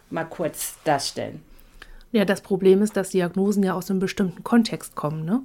mal 0.10 0.26
kurz 0.26 0.76
darstellen. 0.84 1.42
Ja, 2.14 2.26
das 2.26 2.42
Problem 2.42 2.84
ist, 2.84 2.96
dass 2.96 3.10
Diagnosen 3.10 3.64
ja 3.64 3.74
aus 3.74 3.90
einem 3.90 4.00
bestimmten 4.00 4.44
Kontext 4.44 4.94
kommen. 4.94 5.26
Ne? 5.26 5.42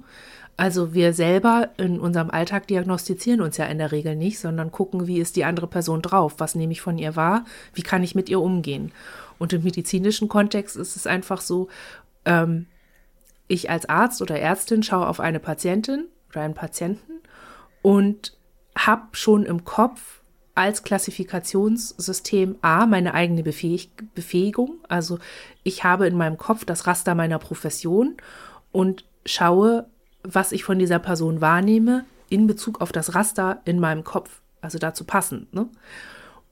Also 0.58 0.92
wir 0.92 1.14
selber 1.14 1.70
in 1.78 1.98
unserem 1.98 2.30
Alltag 2.30 2.66
diagnostizieren 2.66 3.40
uns 3.40 3.56
ja 3.56 3.64
in 3.64 3.78
der 3.78 3.90
Regel 3.90 4.16
nicht, 4.16 4.38
sondern 4.38 4.70
gucken, 4.70 5.06
wie 5.06 5.18
ist 5.18 5.36
die 5.36 5.46
andere 5.46 5.66
Person 5.66 6.02
drauf, 6.02 6.34
was 6.38 6.54
nehme 6.54 6.72
ich 6.72 6.82
von 6.82 6.98
ihr 6.98 7.16
wahr, 7.16 7.46
wie 7.72 7.82
kann 7.82 8.02
ich 8.02 8.14
mit 8.14 8.28
ihr 8.28 8.40
umgehen. 8.40 8.92
Und 9.38 9.54
im 9.54 9.62
medizinischen 9.62 10.28
Kontext 10.28 10.76
ist 10.76 10.94
es 10.94 11.06
einfach 11.06 11.40
so, 11.40 11.68
ähm, 12.26 12.66
ich 13.46 13.70
als 13.70 13.88
Arzt 13.88 14.20
oder 14.20 14.38
Ärztin 14.38 14.82
schaue 14.82 15.08
auf 15.08 15.20
eine 15.20 15.40
Patientin 15.40 16.04
oder 16.28 16.42
einen 16.42 16.54
Patienten 16.54 17.22
und 17.80 18.36
habe 18.76 19.06
schon 19.12 19.46
im 19.46 19.64
Kopf 19.64 20.17
als 20.58 20.82
Klassifikationssystem 20.82 22.56
A 22.62 22.84
meine 22.86 23.14
eigene 23.14 23.44
Befähig 23.44 23.90
Befähigung. 24.16 24.78
Also 24.88 25.20
ich 25.62 25.84
habe 25.84 26.08
in 26.08 26.16
meinem 26.16 26.36
Kopf 26.36 26.64
das 26.64 26.88
Raster 26.88 27.14
meiner 27.14 27.38
Profession 27.38 28.16
und 28.72 29.04
schaue, 29.24 29.86
was 30.24 30.50
ich 30.50 30.64
von 30.64 30.80
dieser 30.80 30.98
Person 30.98 31.40
wahrnehme 31.40 32.06
in 32.28 32.48
Bezug 32.48 32.80
auf 32.80 32.90
das 32.90 33.14
Raster 33.14 33.62
in 33.66 33.78
meinem 33.78 34.02
Kopf. 34.02 34.40
Also 34.60 34.78
dazu 34.78 35.04
passend. 35.04 35.54
Ne? 35.54 35.68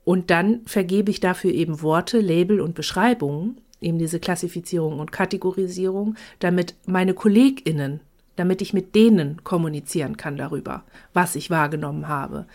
Und 0.05 0.31
dann 0.31 0.61
vergebe 0.65 1.11
ich 1.11 1.19
dafür 1.19 1.51
eben 1.51 1.81
Worte, 1.81 2.21
Label 2.21 2.61
und 2.61 2.75
Beschreibungen, 2.75 3.59
eben 3.81 3.99
diese 3.99 4.21
Klassifizierung 4.21 4.99
und 4.99 5.11
Kategorisierung, 5.11 6.15
damit 6.39 6.75
meine 6.85 7.13
KollegInnen 7.13 7.99
damit 8.37 8.61
ich 8.61 8.71
mit 8.71 8.95
denen 8.95 9.43
kommunizieren 9.43 10.15
kann 10.15 10.37
darüber, 10.37 10.83
was 11.13 11.35
ich 11.35 11.49
wahrgenommen 11.49 12.07
habe. 12.07 12.45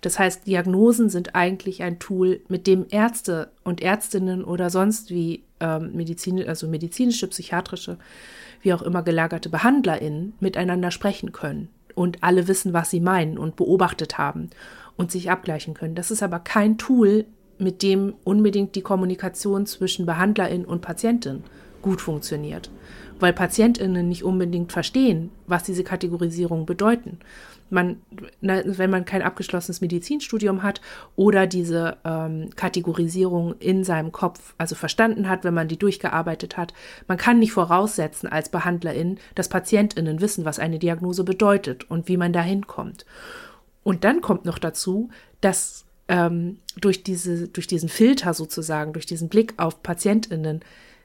Das 0.00 0.18
heißt, 0.18 0.46
Diagnosen 0.46 1.10
sind 1.10 1.34
eigentlich 1.34 1.82
ein 1.82 1.98
Tool, 1.98 2.40
mit 2.48 2.66
dem 2.66 2.86
Ärzte 2.90 3.50
und 3.64 3.82
Ärztinnen 3.82 4.44
oder 4.44 4.70
sonst 4.70 5.10
wie 5.10 5.42
ähm, 5.60 5.92
Medizin, 5.94 6.46
also 6.48 6.68
medizinische, 6.68 7.26
psychiatrische, 7.26 7.98
wie 8.62 8.72
auch 8.72 8.82
immer 8.82 9.02
gelagerte 9.02 9.50
BehandlerInnen 9.50 10.34
miteinander 10.40 10.90
sprechen 10.90 11.32
können 11.32 11.68
und 11.94 12.22
alle 12.22 12.48
wissen, 12.48 12.72
was 12.72 12.90
sie 12.90 13.00
meinen 13.00 13.36
und 13.36 13.56
beobachtet 13.56 14.18
haben 14.18 14.50
und 14.96 15.10
sich 15.10 15.30
abgleichen 15.30 15.74
können. 15.74 15.96
Das 15.96 16.10
ist 16.12 16.22
aber 16.22 16.38
kein 16.38 16.78
Tool, 16.78 17.24
mit 17.58 17.82
dem 17.82 18.14
unbedingt 18.24 18.76
die 18.76 18.82
Kommunikation 18.82 19.66
zwischen 19.66 20.06
BehandlerInnen 20.06 20.66
und 20.66 20.82
Patientin 20.82 21.42
gut 21.82 22.00
funktioniert 22.00 22.70
weil 23.22 23.32
PatientInnen 23.32 24.08
nicht 24.08 24.24
unbedingt 24.24 24.72
verstehen, 24.72 25.30
was 25.46 25.62
diese 25.62 25.84
Kategorisierungen 25.84 26.66
bedeuten. 26.66 27.20
Man, 27.70 28.02
wenn 28.40 28.90
man 28.90 29.06
kein 29.06 29.22
abgeschlossenes 29.22 29.80
Medizinstudium 29.80 30.62
hat 30.62 30.82
oder 31.16 31.46
diese 31.46 31.96
ähm, 32.04 32.50
Kategorisierung 32.54 33.54
in 33.60 33.82
seinem 33.84 34.12
Kopf, 34.12 34.54
also 34.58 34.74
verstanden 34.74 35.28
hat, 35.28 35.44
wenn 35.44 35.54
man 35.54 35.68
die 35.68 35.78
durchgearbeitet 35.78 36.58
hat, 36.58 36.74
man 37.06 37.16
kann 37.16 37.38
nicht 37.38 37.52
voraussetzen 37.52 38.28
als 38.28 38.50
Behandlerin, 38.50 39.18
dass 39.34 39.48
PatientInnen 39.48 40.20
wissen, 40.20 40.44
was 40.44 40.58
eine 40.58 40.78
Diagnose 40.78 41.24
bedeutet 41.24 41.88
und 41.90 42.08
wie 42.08 42.18
man 42.18 42.34
dahin 42.34 42.66
kommt. 42.66 43.06
Und 43.84 44.04
dann 44.04 44.20
kommt 44.20 44.44
noch 44.44 44.58
dazu, 44.58 45.08
dass 45.40 45.86
ähm, 46.08 46.58
durch, 46.78 47.04
diese, 47.04 47.48
durch 47.48 47.68
diesen 47.68 47.88
Filter 47.88 48.34
sozusagen, 48.34 48.92
durch 48.92 49.06
diesen 49.06 49.28
Blick 49.28 49.54
auf 49.56 49.82
PatientInnen, 49.82 50.60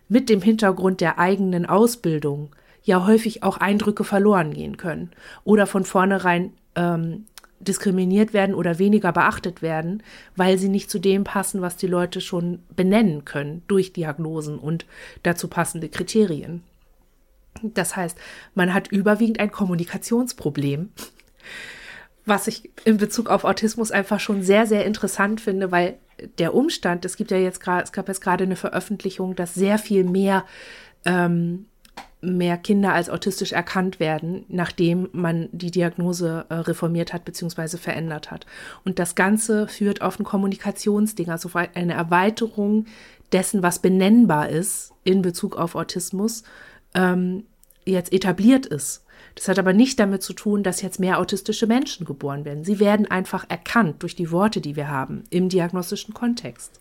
mit 0.09 0.29
dem 0.29 0.41
Hintergrund 0.41 1.01
der 1.01 1.19
eigenen 1.19 1.65
Ausbildung 1.65 2.55
ja 2.83 3.05
häufig 3.05 3.43
auch 3.43 3.57
Eindrücke 3.57 4.03
verloren 4.03 4.53
gehen 4.53 4.77
können 4.77 5.11
oder 5.43 5.67
von 5.67 5.83
vornherein 5.83 6.53
ähm, 6.75 7.25
diskriminiert 7.59 8.33
werden 8.33 8.55
oder 8.55 8.79
weniger 8.79 9.11
beachtet 9.11 9.61
werden, 9.61 10.03
weil 10.35 10.57
sie 10.57 10.69
nicht 10.69 10.89
zu 10.89 10.99
dem 10.99 11.23
passen, 11.23 11.61
was 11.61 11.75
die 11.75 11.87
Leute 11.87 12.21
schon 12.21 12.59
benennen 12.75 13.25
können 13.25 13.63
durch 13.67 13.93
Diagnosen 13.93 14.59
und 14.59 14.85
dazu 15.23 15.47
passende 15.47 15.89
Kriterien. 15.89 16.63
Das 17.61 17.95
heißt, 17.95 18.17
man 18.53 18.73
hat 18.73 18.91
überwiegend 18.91 19.39
ein 19.39 19.51
Kommunikationsproblem, 19.51 20.89
was 22.27 22.47
ich 22.47 22.71
in 22.85 22.97
Bezug 22.97 23.29
auf 23.29 23.43
Autismus 23.43 23.91
einfach 23.91 24.19
schon 24.19 24.43
sehr, 24.43 24.65
sehr 24.67 24.85
interessant 24.85 25.41
finde, 25.41 25.71
weil 25.71 25.97
der 26.39 26.53
Umstand, 26.53 27.05
es 27.05 27.15
gibt 27.15 27.31
ja 27.31 27.37
jetzt 27.37 27.59
gerade, 27.59 27.83
es 27.83 27.91
gab 27.91 28.07
jetzt 28.07 28.21
gerade 28.21 28.43
eine 28.43 28.55
Veröffentlichung, 28.55 29.35
dass 29.35 29.53
sehr 29.53 29.77
viel 29.77 30.03
mehr 30.03 30.45
ähm, 31.05 31.67
mehr 32.19 32.57
Kinder 32.57 32.93
als 32.93 33.09
autistisch 33.09 33.51
erkannt 33.51 33.99
werden, 33.99 34.45
nachdem 34.47 35.09
man 35.11 35.49
die 35.51 35.71
Diagnose 35.71 36.45
äh, 36.49 36.55
reformiert 36.55 37.13
hat 37.13 37.25
bzw. 37.25 37.77
verändert 37.77 38.31
hat. 38.31 38.45
Und 38.83 38.99
das 38.99 39.15
Ganze 39.15 39.67
führt 39.67 40.01
auf 40.01 40.19
ein 40.19 40.23
Kommunikationsding, 40.23 41.29
also 41.29 41.49
eine 41.53 41.93
Erweiterung 41.93 42.85
dessen, 43.31 43.61
was 43.61 43.79
benennbar 43.79 44.49
ist 44.49 44.93
in 45.03 45.21
Bezug 45.21 45.57
auf 45.57 45.75
Autismus, 45.75 46.43
ähm, 46.95 47.43
jetzt 47.85 48.11
etabliert 48.11 48.65
ist. 48.65 49.03
Das 49.37 49.47
hat 49.47 49.59
aber 49.59 49.71
nicht 49.71 49.99
damit 49.99 50.23
zu 50.23 50.33
tun, 50.33 50.63
dass 50.63 50.81
jetzt 50.81 50.99
mehr 50.99 51.19
autistische 51.19 51.67
Menschen 51.67 52.07
geboren 52.07 52.43
werden. 52.43 52.63
Sie 52.63 52.79
werden 52.79 53.05
einfach 53.05 53.45
erkannt 53.49 54.01
durch 54.01 54.15
die 54.15 54.31
Worte, 54.31 54.61
die 54.61 54.75
wir 54.75 54.87
haben 54.87 55.25
im 55.29 55.47
diagnostischen 55.47 56.15
Kontext. 56.15 56.79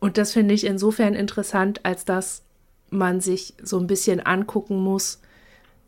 Und 0.00 0.18
das 0.18 0.32
finde 0.34 0.52
ich 0.52 0.66
insofern 0.66 1.14
interessant, 1.14 1.80
als 1.82 2.04
dass 2.04 2.42
man 2.90 3.22
sich 3.22 3.54
so 3.62 3.78
ein 3.78 3.86
bisschen 3.86 4.20
angucken 4.20 4.76
muss, 4.76 5.18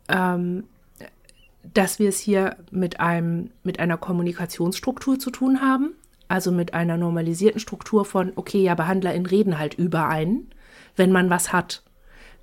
ähm, 0.09 0.63
dass 1.71 1.99
wir 1.99 2.09
es 2.09 2.17
hier 2.17 2.55
mit, 2.71 2.99
einem, 2.99 3.51
mit 3.61 3.79
einer 3.79 3.97
Kommunikationsstruktur 3.97 5.19
zu 5.19 5.29
tun 5.29 5.61
haben, 5.61 5.91
also 6.29 6.51
mit 6.51 6.73
einer 6.73 6.97
normalisierten 6.97 7.59
Struktur 7.59 8.05
von, 8.05 8.31
okay, 8.35 8.63
ja, 8.63 8.73
BehandlerInnen 8.73 9.27
reden 9.27 9.59
halt 9.59 9.75
über 9.75 10.07
einen, 10.07 10.49
wenn 10.95 11.11
man 11.11 11.29
was 11.29 11.53
hat 11.53 11.83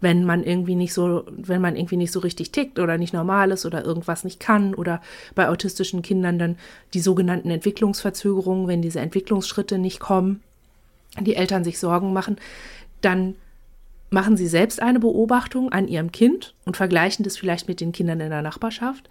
wenn 0.04 0.24
man 0.24 0.44
irgendwie 0.44 0.76
nicht 0.76 0.94
so, 0.94 1.24
wenn 1.30 1.60
man 1.60 1.74
irgendwie 1.74 1.96
nicht 1.96 2.12
so 2.12 2.20
richtig 2.20 2.52
tickt 2.52 2.78
oder 2.78 2.98
nicht 2.98 3.14
normal 3.14 3.50
ist 3.50 3.66
oder 3.66 3.84
irgendwas 3.84 4.22
nicht 4.22 4.38
kann 4.38 4.74
oder 4.74 5.00
bei 5.34 5.48
autistischen 5.48 6.02
Kindern 6.02 6.38
dann 6.38 6.56
die 6.92 7.00
sogenannten 7.00 7.50
Entwicklungsverzögerungen, 7.50 8.68
wenn 8.68 8.82
diese 8.82 9.00
Entwicklungsschritte 9.00 9.78
nicht 9.78 9.98
kommen, 9.98 10.42
die 11.18 11.34
Eltern 11.34 11.64
sich 11.64 11.78
Sorgen 11.78 12.12
machen, 12.12 12.36
dann 13.00 13.34
machen 14.10 14.36
sie 14.36 14.46
selbst 14.46 14.80
eine 14.80 15.00
Beobachtung 15.00 15.72
an 15.72 15.88
ihrem 15.88 16.12
Kind 16.12 16.54
und 16.66 16.76
vergleichen 16.76 17.24
das 17.24 17.38
vielleicht 17.38 17.66
mit 17.66 17.80
den 17.80 17.92
Kindern 17.92 18.20
in 18.20 18.30
der 18.30 18.42
Nachbarschaft 18.42 19.08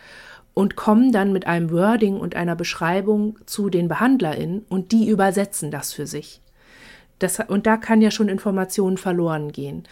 und 0.54 0.76
kommen 0.76 1.12
dann 1.12 1.34
mit 1.34 1.48
einem 1.48 1.72
Wording 1.72 2.20
und 2.20 2.36
einer 2.36 2.56
Beschreibung 2.56 3.40
zu 3.48 3.72
den 3.72 3.88
BehandlerInnen 3.88 4.64
und 4.70 4.92
die 4.92 5.10
übersetzen 5.10 5.72
das 5.72 5.92
für 5.92 6.06
sich. 6.06 6.40
Das, 7.20 7.40
und 7.40 7.66
da 7.66 7.78
kann 7.78 8.02
ja 8.02 8.12
schon 8.12 8.30
Informationen 8.30 8.98
verloren 8.98 9.52
gehen. 9.52 9.84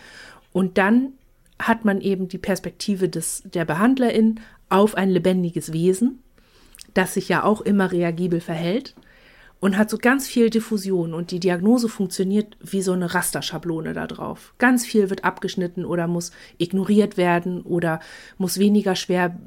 Und 0.54 0.78
dann 0.78 1.14
hat 1.60 1.86
man 1.86 2.02
eben 2.02 2.28
die 2.28 2.38
Perspektive 2.38 3.10
des, 3.10 3.44
der 3.46 3.66
Behandlerin 3.66 4.40
auf 4.70 4.96
ein 4.96 5.10
lebendiges 5.10 5.74
Wesen, 5.74 6.20
das 6.94 7.14
sich 7.14 7.30
ja 7.30 7.44
auch 7.44 7.62
immer 7.62 7.92
reagibel 7.92 8.42
verhält 8.42 8.96
und 9.62 9.78
hat 9.78 9.92
so 9.92 9.98
ganz 10.00 10.28
viel 10.28 10.50
Diffusion 10.50 11.14
und 11.14 11.30
die 11.30 11.40
Diagnose 11.40 11.88
funktioniert 11.88 12.58
wie 12.60 12.82
so 12.82 12.94
eine 12.94 13.14
Rasterschablone 13.14 13.94
da 13.94 14.08
drauf. 14.08 14.56
Ganz 14.58 14.86
viel 14.86 15.10
wird 15.12 15.24
abgeschnitten 15.24 15.86
oder 15.86 16.08
muss 16.08 16.32
ignoriert 16.58 17.16
werden 17.16 17.62
oder 17.62 18.00
muss 18.40 18.58
weniger 18.58 18.96
schwer 18.96 19.38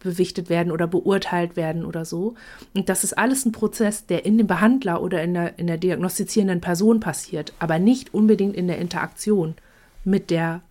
bewichtet 0.00 0.50
werden 0.50 0.72
oder 0.72 0.88
beurteilt 0.88 1.56
werden 1.56 1.84
oder 1.84 2.04
so. 2.04 2.34
Und 2.74 2.88
das 2.88 3.04
ist 3.04 3.16
alles 3.16 3.46
ein 3.46 3.52
Prozess, 3.52 4.06
der 4.06 4.26
in 4.26 4.38
dem 4.38 4.48
Behandler 4.48 5.00
oder 5.00 5.22
in 5.22 5.34
der, 5.34 5.58
in 5.58 5.68
der 5.68 5.78
diagnostizierenden 5.78 6.60
Person 6.60 6.98
passiert, 6.98 7.54
aber 7.60 7.78
nicht 7.78 8.12
unbedingt 8.12 8.56
in 8.56 8.66
der 8.66 8.78
Interaktion 8.78 9.54
mit 10.04 10.30
der 10.30 10.62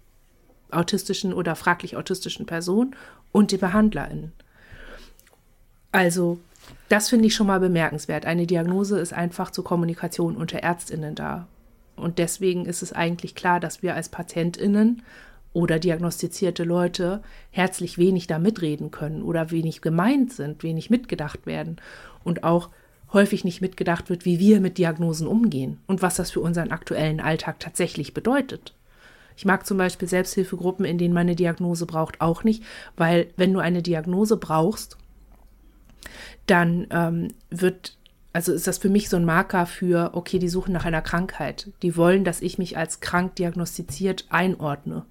autistischen 0.72 1.34
oder 1.34 1.56
fraglich 1.56 1.96
autistischen 1.96 2.46
Person 2.46 2.96
und 3.32 3.52
die 3.52 3.58
Behandlerin. 3.58 4.32
Also, 5.92 6.40
das 6.88 7.10
finde 7.10 7.26
ich 7.28 7.36
schon 7.36 7.48
mal 7.48 7.60
bemerkenswert. 7.60 8.26
Eine 8.26 8.46
Diagnose 8.46 9.00
ist 9.00 9.14
einfach 9.14 9.52
zur 9.52 9.64
Kommunikation 9.64 10.36
unter 10.36 10.60
Ärztinnen 10.60 11.16
da. 11.16 11.48
Und 11.96 12.18
deswegen 12.18 12.66
ist 12.66 12.82
es 12.82 12.94
eigentlich 12.94 13.36
klar, 13.36 13.60
dass 13.60 13.82
wir 13.82 13.96
als 13.96 14.10
Patientinnen 14.10 15.04
oder 15.52 15.80
diagnostizierte 15.80 16.64
Leute 16.64 17.22
herzlich 17.52 17.98
wenig 17.98 18.28
da 18.28 18.40
mitreden 18.40 18.92
können 18.92 19.24
oder 19.24 19.52
wenig 19.52 19.82
gemeint 19.82 20.32
sind, 20.32 20.64
wenig 20.64 20.90
mitgedacht 20.90 21.46
werden 21.46 21.78
und 22.24 22.44
auch 22.44 22.70
häufig 23.12 23.44
nicht 23.44 23.62
mitgedacht 23.62 24.10
wird, 24.10 24.26
wie 24.26 24.40
wir 24.40 24.60
mit 24.60 24.78
Diagnosen 24.78 25.28
umgehen 25.28 25.80
und 25.88 26.02
was 26.04 26.16
das 26.16 26.30
für 26.32 26.42
unseren 26.42 26.72
aktuellen 26.72 27.20
Alltag 27.20 27.60
tatsächlich 27.60 28.14
bedeutet. 28.14 28.74
Ich 29.40 29.46
mag 29.46 29.66
zum 29.66 29.78
Beispiel 29.78 30.06
Selbsthilfegruppen, 30.06 30.84
in 30.84 30.98
denen 30.98 31.14
man 31.14 31.22
eine 31.22 31.36
Diagnose 31.38 31.86
braucht, 31.86 32.20
auch 32.20 32.44
nicht, 32.44 32.62
weil 32.98 33.32
wenn 33.38 33.54
du 33.54 33.62
eine 33.62 33.82
Diagnose 33.82 34.36
brauchst, 34.36 34.98
dann 36.46 36.88
ähm, 36.90 37.30
wird, 37.50 37.98
also 38.34 38.52
ist 38.52 38.68
das 38.68 38.80
für 38.80 38.90
mich 38.90 39.08
so 39.08 39.16
ein 39.16 39.24
Marker 39.24 39.66
für, 39.66 40.10
okay, 40.12 40.40
die 40.40 40.50
suchen 40.50 40.74
nach 40.74 40.84
einer 40.84 41.02
Krankheit. 41.02 41.70
Die 41.84 41.96
wollen, 41.96 42.26
dass 42.26 42.42
ich 42.42 42.58
mich 42.58 42.78
als 42.78 43.00
krank 43.00 43.38
diagnostiziert 43.38 44.26
einordne. 44.28 45.06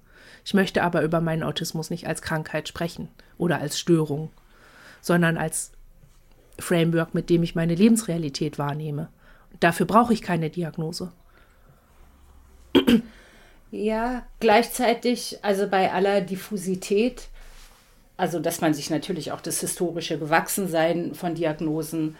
Ich 0.45 0.53
möchte 0.53 0.83
aber 0.83 1.01
über 1.01 1.21
meinen 1.21 1.41
Autismus 1.41 1.89
nicht 1.89 2.05
als 2.05 2.21
Krankheit 2.21 2.67
sprechen 2.67 3.07
oder 3.39 3.57
als 3.57 3.79
Störung, 3.79 4.29
sondern 5.01 5.37
als 5.37 5.71
Framework, 6.59 7.15
mit 7.15 7.31
dem 7.31 7.41
ich 7.41 7.55
meine 7.55 7.73
Lebensrealität 7.73 8.59
wahrnehme. 8.59 9.07
Dafür 9.59 9.87
brauche 9.87 10.13
ich 10.13 10.21
keine 10.21 10.51
Diagnose. 10.51 11.11
Ja, 13.71 14.23
gleichzeitig, 14.39 15.37
also 15.41 15.67
bei 15.67 15.91
aller 15.91 16.21
Diffusität, 16.21 17.27
also 18.17 18.39
dass 18.39 18.61
man 18.61 18.73
sich 18.73 18.89
natürlich 18.89 19.31
auch 19.31 19.41
das 19.41 19.61
historische 19.61 20.17
Gewachsensein 20.17 21.13
von 21.13 21.35
Diagnosen 21.35 22.15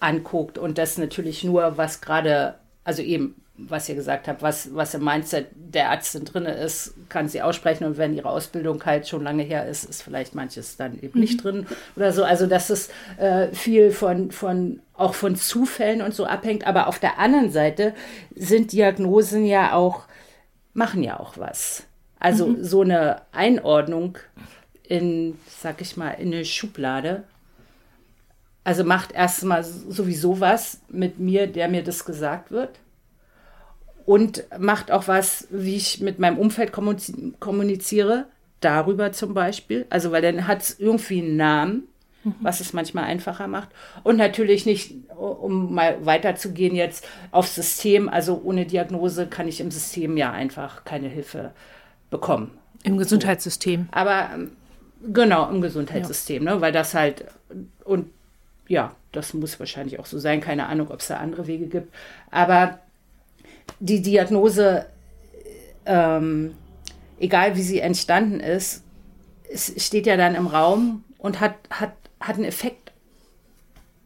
anguckt 0.00 0.58
und 0.58 0.78
das 0.78 0.98
natürlich 0.98 1.44
nur, 1.44 1.76
was 1.76 2.00
gerade, 2.00 2.56
also 2.84 3.02
eben, 3.02 3.36
was 3.56 3.88
ihr 3.88 3.94
gesagt 3.94 4.26
habt, 4.26 4.42
was, 4.42 4.74
was 4.74 4.94
im 4.94 5.04
Mindset 5.04 5.48
der 5.54 5.84
Ärztin 5.84 6.24
drin 6.24 6.46
ist, 6.46 6.94
kann 7.10 7.28
sie 7.28 7.42
aussprechen 7.42 7.84
und 7.84 7.98
wenn 7.98 8.14
ihre 8.14 8.30
Ausbildung 8.30 8.84
halt 8.84 9.06
schon 9.06 9.22
lange 9.22 9.42
her 9.42 9.66
ist, 9.66 9.84
ist 9.84 10.02
vielleicht 10.02 10.34
manches 10.34 10.76
dann 10.76 10.94
eben 10.94 11.12
mhm. 11.14 11.20
nicht 11.20 11.44
drin 11.44 11.66
oder 11.94 12.12
so. 12.12 12.24
Also 12.24 12.46
dass 12.46 12.70
es 12.70 12.88
äh, 13.18 13.48
viel 13.52 13.90
von, 13.90 14.32
von 14.32 14.80
auch 14.94 15.14
von 15.14 15.36
Zufällen 15.36 16.02
und 16.02 16.14
so 16.14 16.24
abhängt. 16.24 16.66
Aber 16.66 16.86
auf 16.86 16.98
der 16.98 17.18
anderen 17.18 17.50
Seite 17.50 17.94
sind 18.34 18.72
Diagnosen 18.72 19.44
ja 19.44 19.74
auch, 19.74 20.04
machen 20.80 21.04
ja 21.04 21.20
auch 21.20 21.38
was. 21.38 21.84
Also 22.18 22.48
mhm. 22.48 22.64
so 22.64 22.80
eine 22.82 23.22
Einordnung 23.30 24.18
in, 24.82 25.38
sag 25.46 25.80
ich 25.80 25.96
mal, 25.96 26.10
in 26.10 26.34
eine 26.34 26.44
Schublade 26.44 27.22
also 28.64 28.84
macht 28.84 29.12
erstmal 29.12 29.64
sowieso 29.64 30.40
was 30.40 30.80
mit 30.88 31.18
mir, 31.18 31.46
der 31.46 31.68
mir 31.68 31.82
das 31.82 32.04
gesagt 32.04 32.50
wird. 32.50 32.78
Und 34.06 34.44
macht 34.58 34.90
auch 34.90 35.08
was, 35.08 35.46
wie 35.50 35.76
ich 35.76 36.00
mit 36.00 36.18
meinem 36.18 36.38
Umfeld 36.38 36.72
kommuniziere, 36.72 38.26
darüber 38.60 39.12
zum 39.12 39.34
Beispiel. 39.34 39.86
Also, 39.88 40.10
weil 40.10 40.22
dann 40.22 40.46
hat 40.46 40.62
es 40.62 40.78
irgendwie 40.78 41.20
einen 41.20 41.36
Namen, 41.36 41.88
mhm. 42.24 42.34
was 42.40 42.60
es 42.60 42.72
manchmal 42.72 43.04
einfacher 43.04 43.46
macht. 43.46 43.68
Und 44.02 44.16
natürlich 44.16 44.66
nicht, 44.66 44.94
um 45.16 45.74
mal 45.74 46.04
weiterzugehen 46.04 46.74
jetzt 46.74 47.06
aufs 47.30 47.54
System. 47.54 48.08
Also 48.08 48.40
ohne 48.44 48.66
Diagnose 48.66 49.26
kann 49.26 49.48
ich 49.48 49.60
im 49.60 49.70
System 49.70 50.16
ja 50.16 50.32
einfach 50.32 50.84
keine 50.84 51.08
Hilfe 51.08 51.52
bekommen. 52.10 52.50
Im 52.82 52.96
Gesundheitssystem. 52.96 53.88
Aber 53.90 54.30
ähm, 54.34 54.52
genau, 55.12 55.48
im 55.50 55.60
Gesundheitssystem, 55.60 56.44
ja. 56.44 56.54
ne? 56.54 56.60
weil 56.60 56.72
das 56.72 56.94
halt, 56.94 57.24
und 57.84 58.10
ja, 58.68 58.94
das 59.12 59.34
muss 59.34 59.58
wahrscheinlich 59.58 59.98
auch 59.98 60.06
so 60.06 60.18
sein. 60.18 60.40
Keine 60.40 60.66
Ahnung, 60.66 60.90
ob 60.90 61.00
es 61.00 61.08
da 61.08 61.16
andere 61.16 61.46
Wege 61.46 61.66
gibt. 61.66 61.92
Aber 62.30 62.78
die 63.80 64.00
Diagnose, 64.00 64.86
ähm, 65.86 66.54
egal 67.18 67.56
wie 67.56 67.62
sie 67.62 67.80
entstanden 67.80 68.40
ist, 68.40 68.84
es 69.52 69.84
steht 69.84 70.06
ja 70.06 70.16
dann 70.16 70.36
im 70.36 70.46
Raum 70.46 71.04
und 71.18 71.40
hat, 71.40 71.54
hat, 71.70 71.92
hat 72.20 72.36
einen 72.36 72.44
Effekt 72.44 72.92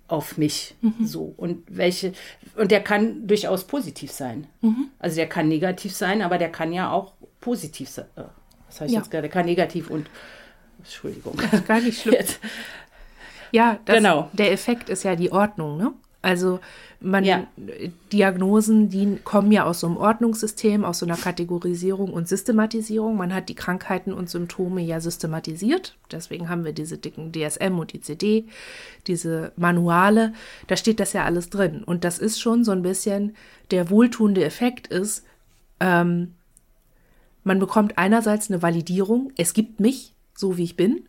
auf 0.09 0.37
mich. 0.39 0.75
Mhm. 0.81 1.07
So. 1.07 1.35
Und 1.37 1.65
welche, 1.69 2.12
und 2.57 2.71
der 2.71 2.83
kann 2.83 3.27
durchaus 3.27 3.65
positiv 3.65 4.12
sein. 4.12 4.47
Mhm. 4.61 4.91
Also 4.99 5.17
der 5.17 5.29
kann 5.29 5.49
negativ 5.49 5.95
sein, 5.95 6.23
aber 6.23 6.39
der 6.39 6.51
kann 6.51 6.73
ja 6.73 6.91
auch 6.91 7.15
positiv 7.41 7.89
sein. 7.89 8.07
Äh, 8.17 8.23
was 8.67 8.81
heißt 8.81 8.93
ja. 8.93 9.01
jetzt 9.01 9.11
gerade? 9.11 9.23
Der 9.23 9.31
kann 9.31 9.47
negativ 9.47 9.91
und 9.91 10.09
Entschuldigung. 10.79 11.37
Gar 11.67 11.81
nicht 11.81 12.01
schlimm. 12.01 12.15
Jetzt, 12.19 12.41
ja, 13.53 13.79
das, 13.85 13.97
genau. 13.97 14.29
der 14.33 14.53
Effekt 14.53 14.89
ist 14.91 15.05
ja 15.05 15.15
die 15.17 15.31
Ordnung, 15.31 15.77
ne? 15.77 15.93
Also 16.21 16.61
man 17.05 17.24
ja. 17.24 17.46
Diagnosen, 18.12 18.88
die 18.88 19.18
kommen 19.22 19.52
ja 19.52 19.64
aus 19.64 19.80
so 19.80 19.86
einem 19.86 19.96
Ordnungssystem, 19.96 20.84
aus 20.84 20.98
so 20.98 21.07
einer 21.07 21.16
Kategorisierung 21.16 22.12
und 22.12 22.28
Systematisierung. 22.28 23.16
Man 23.16 23.34
hat 23.34 23.48
die 23.48 23.55
Krankheiten 23.55 24.12
und 24.12 24.30
Symptome 24.30 24.80
ja 24.80 25.00
systematisiert. 25.00 25.96
Deswegen 26.11 26.48
haben 26.48 26.64
wir 26.64 26.72
diese 26.72 26.98
dicken 26.98 27.32
DSM 27.32 27.78
und 27.78 27.94
ICD, 27.94 28.46
diese 29.07 29.52
Manuale. 29.57 30.32
Da 30.66 30.76
steht 30.76 31.00
das 31.00 31.12
ja 31.12 31.24
alles 31.24 31.50
drin. 31.50 31.84
Und 31.84 32.05
das 32.05 32.18
ist 32.18 32.40
schon 32.40 32.64
so 32.64 32.72
ein 32.72 32.82
bisschen 32.82 33.36
der 33.70 33.90
wohltuende 33.90 34.44
Effekt 34.44 34.86
ist, 34.86 35.24
ähm, 35.80 36.34
man 37.46 37.59
bekommt 37.59 37.98
einerseits 37.98 38.50
eine 38.50 38.62
Validierung. 38.62 39.32
Es 39.36 39.52
gibt 39.52 39.78
mich, 39.78 40.14
so 40.34 40.57
wie 40.57 40.64
ich 40.64 40.76
bin 40.76 41.05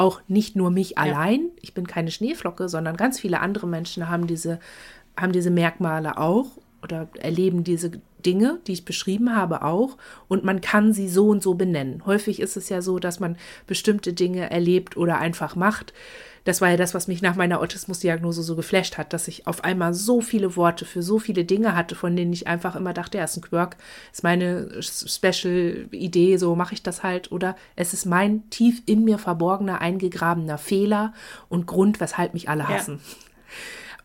auch 0.00 0.22
nicht 0.28 0.56
nur 0.56 0.70
mich 0.70 0.92
ja. 0.92 0.96
allein, 0.96 1.50
ich 1.60 1.74
bin 1.74 1.86
keine 1.86 2.10
Schneeflocke, 2.10 2.70
sondern 2.70 2.96
ganz 2.96 3.20
viele 3.20 3.40
andere 3.40 3.66
Menschen 3.66 4.08
haben 4.08 4.26
diese, 4.26 4.58
haben 5.20 5.32
diese 5.32 5.50
Merkmale 5.50 6.18
auch 6.18 6.46
oder 6.82 7.08
erleben 7.18 7.64
diese 7.64 7.92
Dinge, 8.24 8.60
die 8.66 8.72
ich 8.72 8.84
beschrieben 8.84 9.34
habe, 9.34 9.62
auch. 9.62 9.96
Und 10.28 10.44
man 10.44 10.60
kann 10.60 10.92
sie 10.92 11.08
so 11.08 11.28
und 11.28 11.42
so 11.42 11.54
benennen. 11.54 12.04
Häufig 12.06 12.40
ist 12.40 12.56
es 12.56 12.68
ja 12.68 12.82
so, 12.82 12.98
dass 12.98 13.20
man 13.20 13.36
bestimmte 13.66 14.12
Dinge 14.12 14.50
erlebt 14.50 14.96
oder 14.96 15.18
einfach 15.18 15.56
macht, 15.56 15.92
das 16.44 16.60
war 16.60 16.70
ja 16.70 16.76
das, 16.76 16.94
was 16.94 17.06
mich 17.06 17.22
nach 17.22 17.36
meiner 17.36 17.60
Autismusdiagnose 17.60 18.42
so 18.42 18.56
geflasht 18.56 18.96
hat, 18.96 19.12
dass 19.12 19.28
ich 19.28 19.46
auf 19.46 19.62
einmal 19.64 19.92
so 19.92 20.20
viele 20.20 20.56
Worte 20.56 20.84
für 20.84 21.02
so 21.02 21.18
viele 21.18 21.44
Dinge 21.44 21.76
hatte, 21.76 21.94
von 21.94 22.16
denen 22.16 22.32
ich 22.32 22.46
einfach 22.46 22.76
immer 22.76 22.94
dachte, 22.94 23.18
ja, 23.18 23.24
ist 23.24 23.36
ein 23.36 23.42
Quirk, 23.42 23.76
ist 24.12 24.22
meine 24.22 24.80
Special-Idee, 24.82 26.38
so 26.38 26.56
mache 26.56 26.74
ich 26.74 26.82
das 26.82 27.02
halt. 27.02 27.30
Oder 27.30 27.56
es 27.76 27.92
ist 27.92 28.06
mein 28.06 28.48
tief 28.50 28.82
in 28.86 29.04
mir 29.04 29.18
verborgener, 29.18 29.80
eingegrabener 29.80 30.58
Fehler 30.58 31.12
und 31.48 31.66
Grund, 31.66 32.00
weshalb 32.00 32.32
mich 32.32 32.48
alle 32.48 32.68
hassen. 32.68 33.00
Ja. 33.02 33.16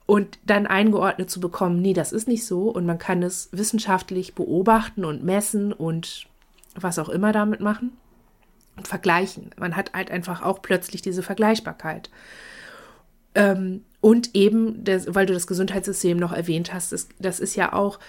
Und 0.06 0.38
dann 0.46 0.68
eingeordnet 0.68 1.32
zu 1.32 1.40
bekommen, 1.40 1.82
nee, 1.82 1.94
das 1.94 2.12
ist 2.12 2.28
nicht 2.28 2.46
so 2.46 2.70
und 2.70 2.86
man 2.86 3.00
kann 3.00 3.24
es 3.24 3.50
wissenschaftlich 3.52 4.36
beobachten 4.36 5.04
und 5.04 5.24
messen 5.24 5.74
und 5.74 6.28
was 6.76 7.00
auch 7.00 7.10
immer 7.10 7.32
damit 7.32 7.60
machen 7.60 7.98
und 8.78 8.88
vergleichen. 8.88 9.50
Man 9.58 9.76
hat 9.76 9.94
halt 9.94 10.12
einfach 10.12 10.44
auch 10.44 10.62
plötzlich 10.62 11.02
diese 11.02 11.24
Vergleichbarkeit. 11.24 12.12
Ähm, 13.34 13.84
und 14.00 14.36
eben, 14.36 14.84
das, 14.84 15.16
weil 15.16 15.26
du 15.26 15.34
das 15.34 15.48
Gesundheitssystem 15.48 16.18
noch 16.18 16.32
erwähnt 16.32 16.74
hast, 16.74 16.92
das, 16.92 17.08
das 17.20 17.40
ist 17.40 17.56
ja 17.56 17.74
auch 17.74 18.00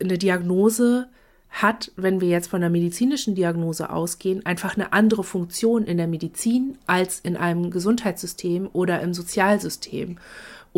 eine 0.00 0.18
Diagnose 0.18 1.08
hat, 1.50 1.92
wenn 1.96 2.20
wir 2.20 2.28
jetzt 2.28 2.48
von 2.48 2.60
der 2.60 2.70
medizinischen 2.70 3.34
Diagnose 3.34 3.90
ausgehen, 3.90 4.44
einfach 4.44 4.76
eine 4.76 4.92
andere 4.92 5.24
Funktion 5.24 5.84
in 5.84 5.96
der 5.96 6.06
Medizin 6.06 6.76
als 6.86 7.20
in 7.20 7.36
einem 7.36 7.70
Gesundheitssystem 7.70 8.68
oder 8.72 9.00
im 9.00 9.14
Sozialsystem 9.14 10.18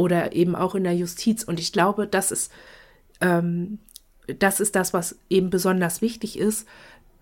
oder 0.01 0.33
eben 0.33 0.57
auch 0.57 0.75
in 0.75 0.85
der 0.85 0.97
Justiz. 0.97 1.45
Und 1.45 1.61
ich 1.61 1.73
glaube, 1.73 2.07
das 2.07 2.33
ist, 2.33 2.51
ähm, 3.21 3.79
das 4.39 4.61
ist 4.61 4.75
das, 4.75 4.95
was 4.95 5.19
eben 5.29 5.51
besonders 5.51 6.01
wichtig 6.01 6.39
ist, 6.39 6.67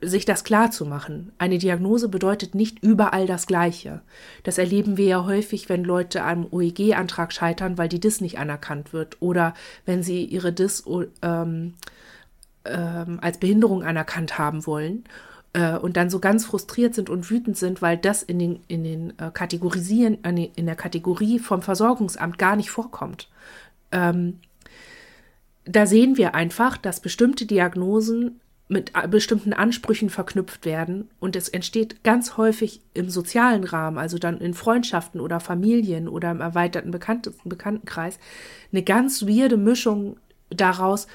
sich 0.01 0.24
das 0.24 0.45
klar 0.45 0.70
zu 0.70 0.87
machen. 0.87 1.33
Eine 1.39 1.59
Diagnose 1.59 2.09
bedeutet 2.09 2.55
nicht 2.55 2.85
überall 2.85 3.26
das 3.26 3.49
Gleiche. 3.49 4.01
Das 4.45 4.57
erleben 4.57 4.97
wir 4.97 5.07
ja 5.07 5.24
häufig, 5.24 5.68
wenn 5.68 5.83
Leute 5.83 6.22
am 6.22 6.47
OEG-Antrag 6.49 7.33
scheitern, 7.33 7.79
weil 7.79 7.89
die 7.89 7.99
DIS 7.99 8.20
nicht 8.20 8.39
anerkannt 8.39 8.93
wird 8.93 9.20
oder 9.20 9.55
wenn 9.87 10.05
sie 10.05 10.24
ihre 10.24 10.53
DIS 10.53 10.85
ähm, 11.22 11.74
ähm, 12.64 13.18
als 13.20 13.39
Behinderung 13.39 13.83
anerkannt 13.83 14.39
haben 14.39 14.66
wollen 14.66 15.03
äh, 15.53 15.77
und 15.77 15.97
dann 15.97 16.11
so 16.11 16.19
ganz 16.19 16.45
frustriert 16.45 16.95
sind 16.95 17.11
und 17.11 17.31
wütend 17.31 17.57
sind, 17.57 17.83
weil 17.83 17.97
das 17.97 18.23
in 18.23 18.39
den, 18.39 18.61
in 18.69 18.85
den 18.85 19.19
äh, 19.19 19.31
Kategorisieren, 19.33 20.19
in 20.25 20.67
der 20.67 20.77
Kategorie 20.77 21.39
vom 21.39 21.63
Versorgungsamt 21.63 22.39
gar 22.39 22.57
nicht 22.57 22.71
vorkommt. 22.71 23.29
Ähm, 23.93 24.41
da 25.65 25.87
sehen 25.87 26.17
wir 26.17 26.35
einfach, 26.35 26.77
dass 26.77 27.01
bestimmte 27.01 27.47
Diagnosen 27.47 28.41
mit 28.69 28.93
bestimmten 29.11 29.55
Ansprüchen 29.55 30.11
verknüpft 30.11 30.67
werden 30.67 31.09
und 31.21 31.37
es 31.37 31.49
entsteht 31.49 32.05
ganz 32.05 32.37
häufig 32.37 32.83
im 32.93 33.09
sozialen 33.09 33.65
Rahmen, 33.65 33.97
also 33.97 34.19
dann 34.19 34.39
in 34.39 34.53
Freundschaften 34.53 35.21
oder 35.21 35.41
Familien 35.41 36.07
oder 36.07 36.31
im 36.31 36.43
erweiterten 36.43 36.91
Bekanntenkreis, 36.91 38.19
eine 38.71 38.83
ganz 38.83 39.23
weirde 39.27 39.57
Mischung 39.57 40.19
daraus, 40.51 41.07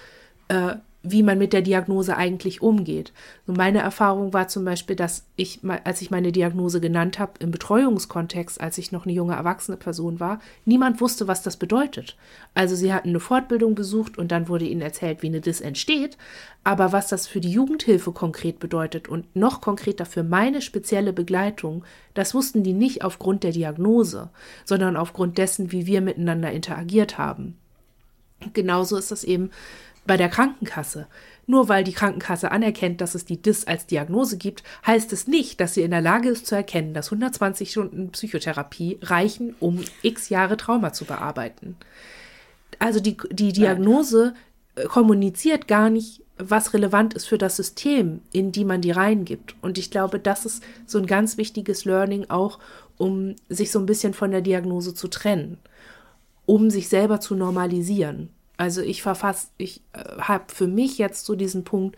äh, 0.47 0.75
wie 1.05 1.21
man 1.21 1.37
mit 1.37 1.51
der 1.51 1.61
Diagnose 1.61 2.15
eigentlich 2.15 2.61
umgeht. 2.61 3.11
Und 3.45 3.57
meine 3.57 3.79
Erfahrung 3.79 4.31
war 4.31 4.47
zum 4.47 4.63
Beispiel, 4.63 4.95
dass 4.95 5.25
ich, 5.35 5.59
als 5.83 6.01
ich 6.01 6.11
meine 6.11 6.31
Diagnose 6.31 6.79
genannt 6.79 7.19
habe, 7.19 7.33
im 7.39 7.51
Betreuungskontext, 7.51 8.61
als 8.61 8.77
ich 8.77 8.93
noch 8.93 9.05
eine 9.05 9.13
junge 9.13 9.35
erwachsene 9.35 9.75
Person 9.75 10.21
war, 10.21 10.39
niemand 10.63 11.01
wusste, 11.01 11.27
was 11.27 11.43
das 11.43 11.57
bedeutet. 11.57 12.15
Also 12.53 12.75
sie 12.77 12.93
hatten 12.93 13.09
eine 13.09 13.19
Fortbildung 13.19 13.75
besucht 13.75 14.17
und 14.17 14.31
dann 14.31 14.47
wurde 14.47 14.63
ihnen 14.63 14.79
erzählt, 14.79 15.21
wie 15.21 15.27
eine 15.27 15.41
DIS 15.41 15.59
entsteht, 15.59 16.17
aber 16.63 16.93
was 16.93 17.09
das 17.09 17.27
für 17.27 17.41
die 17.41 17.51
Jugendhilfe 17.51 18.13
konkret 18.13 18.59
bedeutet 18.59 19.09
und 19.09 19.35
noch 19.35 19.59
konkreter 19.59 20.05
für 20.05 20.23
meine 20.23 20.61
spezielle 20.61 21.11
Begleitung, 21.11 21.83
das 22.13 22.33
wussten 22.33 22.63
die 22.63 22.73
nicht 22.73 23.03
aufgrund 23.03 23.43
der 23.43 23.51
Diagnose, 23.51 24.29
sondern 24.63 24.95
aufgrund 24.95 25.37
dessen, 25.37 25.73
wie 25.73 25.85
wir 25.85 25.99
miteinander 25.99 26.51
interagiert 26.51 27.17
haben. 27.17 27.57
Genauso 28.53 28.97
ist 28.97 29.11
das 29.11 29.23
eben 29.23 29.51
bei 30.05 30.17
der 30.17 30.29
Krankenkasse. 30.29 31.07
Nur 31.45 31.67
weil 31.67 31.83
die 31.83 31.93
Krankenkasse 31.93 32.51
anerkennt, 32.51 33.01
dass 33.01 33.15
es 33.15 33.25
die 33.25 33.41
DIS 33.41 33.65
als 33.65 33.85
Diagnose 33.85 34.37
gibt, 34.37 34.63
heißt 34.87 35.11
es 35.11 35.27
nicht, 35.27 35.59
dass 35.59 35.73
sie 35.73 35.81
in 35.81 35.91
der 35.91 36.01
Lage 36.01 36.29
ist 36.29 36.47
zu 36.47 36.55
erkennen, 36.55 36.93
dass 36.93 37.07
120 37.07 37.69
Stunden 37.69 38.11
Psychotherapie 38.11 38.97
reichen, 39.01 39.55
um 39.59 39.83
x 40.01 40.29
Jahre 40.29 40.55
Trauma 40.55 40.93
zu 40.93 41.03
bearbeiten. 41.03 41.75
Also 42.79 43.01
die, 43.01 43.17
die 43.29 43.51
Diagnose 43.51 44.35
äh, 44.75 44.85
kommuniziert 44.85 45.67
gar 45.67 45.89
nicht, 45.89 46.21
was 46.37 46.73
relevant 46.73 47.13
ist 47.13 47.25
für 47.25 47.37
das 47.37 47.57
System, 47.57 48.21
in 48.31 48.51
die 48.51 48.65
man 48.65 48.81
die 48.81 48.91
reingibt. 48.91 49.55
Und 49.61 49.77
ich 49.77 49.91
glaube, 49.91 50.19
das 50.19 50.45
ist 50.45 50.63
so 50.85 50.97
ein 50.97 51.05
ganz 51.05 51.37
wichtiges 51.37 51.85
Learning 51.85 52.25
auch, 52.29 52.57
um 52.97 53.35
sich 53.49 53.69
so 53.69 53.79
ein 53.79 53.85
bisschen 53.85 54.13
von 54.13 54.31
der 54.31 54.41
Diagnose 54.41 54.93
zu 54.93 55.09
trennen, 55.09 55.57
um 56.45 56.69
sich 56.69 56.87
selber 56.87 57.19
zu 57.19 57.35
normalisieren 57.35 58.29
Also 58.57 58.81
ich 58.81 59.01
verfasse, 59.01 59.47
ich 59.57 59.81
äh, 59.93 60.03
habe 60.19 60.45
für 60.47 60.67
mich 60.67 60.97
jetzt 60.97 61.25
so 61.25 61.35
diesen 61.35 61.63
Punkt, 61.63 61.97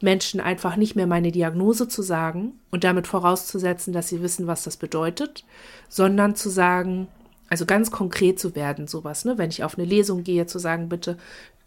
Menschen 0.00 0.40
einfach 0.40 0.76
nicht 0.76 0.96
mehr 0.96 1.06
meine 1.06 1.32
Diagnose 1.32 1.88
zu 1.88 2.02
sagen 2.02 2.52
und 2.70 2.84
damit 2.84 3.06
vorauszusetzen, 3.06 3.92
dass 3.92 4.08
sie 4.08 4.22
wissen, 4.22 4.46
was 4.46 4.64
das 4.64 4.76
bedeutet, 4.76 5.44
sondern 5.88 6.36
zu 6.36 6.50
sagen, 6.50 7.08
also 7.48 7.66
ganz 7.66 7.90
konkret 7.90 8.38
zu 8.38 8.54
werden, 8.54 8.86
sowas, 8.86 9.24
ne? 9.24 9.38
Wenn 9.38 9.50
ich 9.50 9.64
auf 9.64 9.78
eine 9.78 9.86
Lesung 9.86 10.24
gehe, 10.24 10.46
zu 10.46 10.58
sagen, 10.58 10.88
bitte 10.88 11.16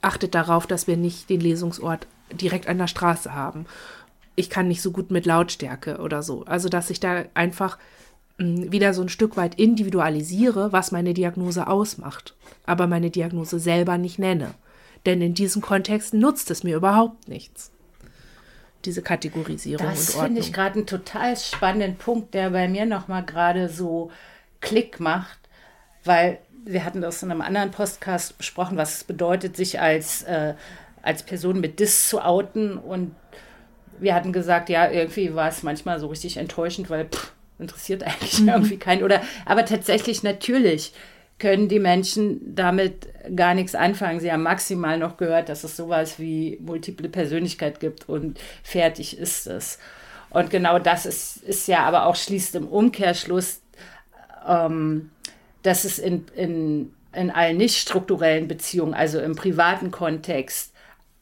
achtet 0.02 0.36
darauf, 0.36 0.68
dass 0.68 0.88
wir 0.88 0.98
nicht 0.98 1.30
den 1.30 1.42
Lesungsort 1.42 2.08
direkt 2.32 2.68
an 2.68 2.78
der 2.78 2.88
Straße 2.88 3.34
haben. 3.34 3.66
Ich 4.36 4.50
kann 4.50 4.68
nicht 4.68 4.82
so 4.82 4.92
gut 4.92 5.10
mit 5.12 5.26
Lautstärke 5.26 5.98
oder 5.98 6.22
so. 6.22 6.46
Also, 6.46 6.70
dass 6.70 6.90
ich 6.90 7.00
da 7.00 7.26
einfach 7.34 7.78
wieder 8.38 8.94
so 8.94 9.02
ein 9.02 9.10
Stück 9.10 9.36
weit 9.38 9.56
individualisiere, 9.56 10.72
was 10.72 10.92
meine 10.92 11.14
Diagnose 11.14 11.68
ausmacht, 11.68 12.36
aber 12.66 12.88
meine 12.88 13.10
Diagnose 13.10 13.60
selber 13.60 13.98
nicht 13.98 14.20
nenne. 14.20 14.54
Denn 15.06 15.22
in 15.22 15.34
diesen 15.34 15.62
Kontexten 15.62 16.20
nutzt 16.20 16.52
es 16.52 16.64
mir 16.64 16.76
überhaupt 16.76 17.28
nichts 17.28 17.72
diese 18.88 19.02
Kategorisierung 19.02 19.86
das 19.86 20.16
finde 20.16 20.40
ich 20.40 20.54
gerade 20.54 20.76
einen 20.76 20.86
total 20.86 21.36
spannenden 21.36 21.98
Punkt, 21.98 22.34
der 22.34 22.52
bei 22.52 22.68
mir 22.68 22.86
nochmal 22.86 23.24
gerade 23.26 23.70
so 23.70 24.12
Klick 24.62 25.00
macht, 25.00 25.38
weil 26.04 26.40
wir 26.66 26.84
hatten 26.84 27.02
das 27.02 27.24
in 27.24 27.32
einem 27.32 27.42
anderen 27.42 27.72
Podcast 27.72 28.38
besprochen, 28.38 28.78
was 28.78 28.96
es 28.96 29.04
bedeutet, 29.04 29.56
sich 29.56 29.80
als, 29.80 30.24
äh, 30.24 30.54
als 31.02 31.24
Person 31.24 31.60
mit 31.60 31.80
Dis 31.80 32.10
zu 32.10 32.22
outen. 32.22 32.78
Und 32.78 33.16
wir 34.00 34.14
hatten 34.14 34.34
gesagt, 34.34 34.70
ja, 34.70 34.90
irgendwie 34.90 35.34
war 35.34 35.50
es 35.50 35.64
manchmal 35.64 36.00
so 36.00 36.08
richtig 36.08 36.38
enttäuschend, 36.38 36.90
weil 36.90 37.06
pff, 37.06 37.34
interessiert 37.60 38.04
eigentlich 38.04 38.40
mhm. 38.40 38.50
irgendwie 38.50 38.78
keinen. 38.78 39.04
Oder, 39.04 39.22
aber 39.46 39.66
tatsächlich 39.66 40.24
natürlich 40.24 40.94
können 41.40 41.70
die 41.70 41.80
Menschen 41.80 42.56
damit 42.56 43.08
gar 43.36 43.54
nichts 43.54 43.76
anfangen. 43.76 44.20
Sie 44.20 44.32
haben 44.32 44.44
maximal 44.44 44.98
noch 44.98 45.18
gehört, 45.18 45.50
dass 45.50 45.64
es 45.64 45.78
sowas 45.78 46.18
wie 46.18 46.58
multiple 46.62 47.10
Persönlichkeit 47.10 47.80
gibt 47.80 48.10
und 48.10 48.40
fertig 48.64 49.18
ist 49.18 49.46
es. 49.46 49.78
Und 50.30 50.50
genau 50.50 50.80
das 50.80 51.06
ist, 51.06 51.38
ist 51.38 51.68
ja 51.68 51.84
aber 51.84 52.08
auch 52.08 52.16
schließt 52.16 52.56
im 52.56 52.68
Umkehrschluss 52.68 53.62
ähm, 54.48 55.12
dass 55.64 55.84
es 55.84 56.00
in, 56.00 56.26
in, 56.36 56.94
in 57.14 57.30
allen 57.30 57.58
nicht 57.58 57.78
strukturellen 57.78 58.48
Beziehungen, 58.48 58.94
also 58.94 59.20
im 59.20 59.36
privaten 59.36 59.92
Kontext, 59.92 60.74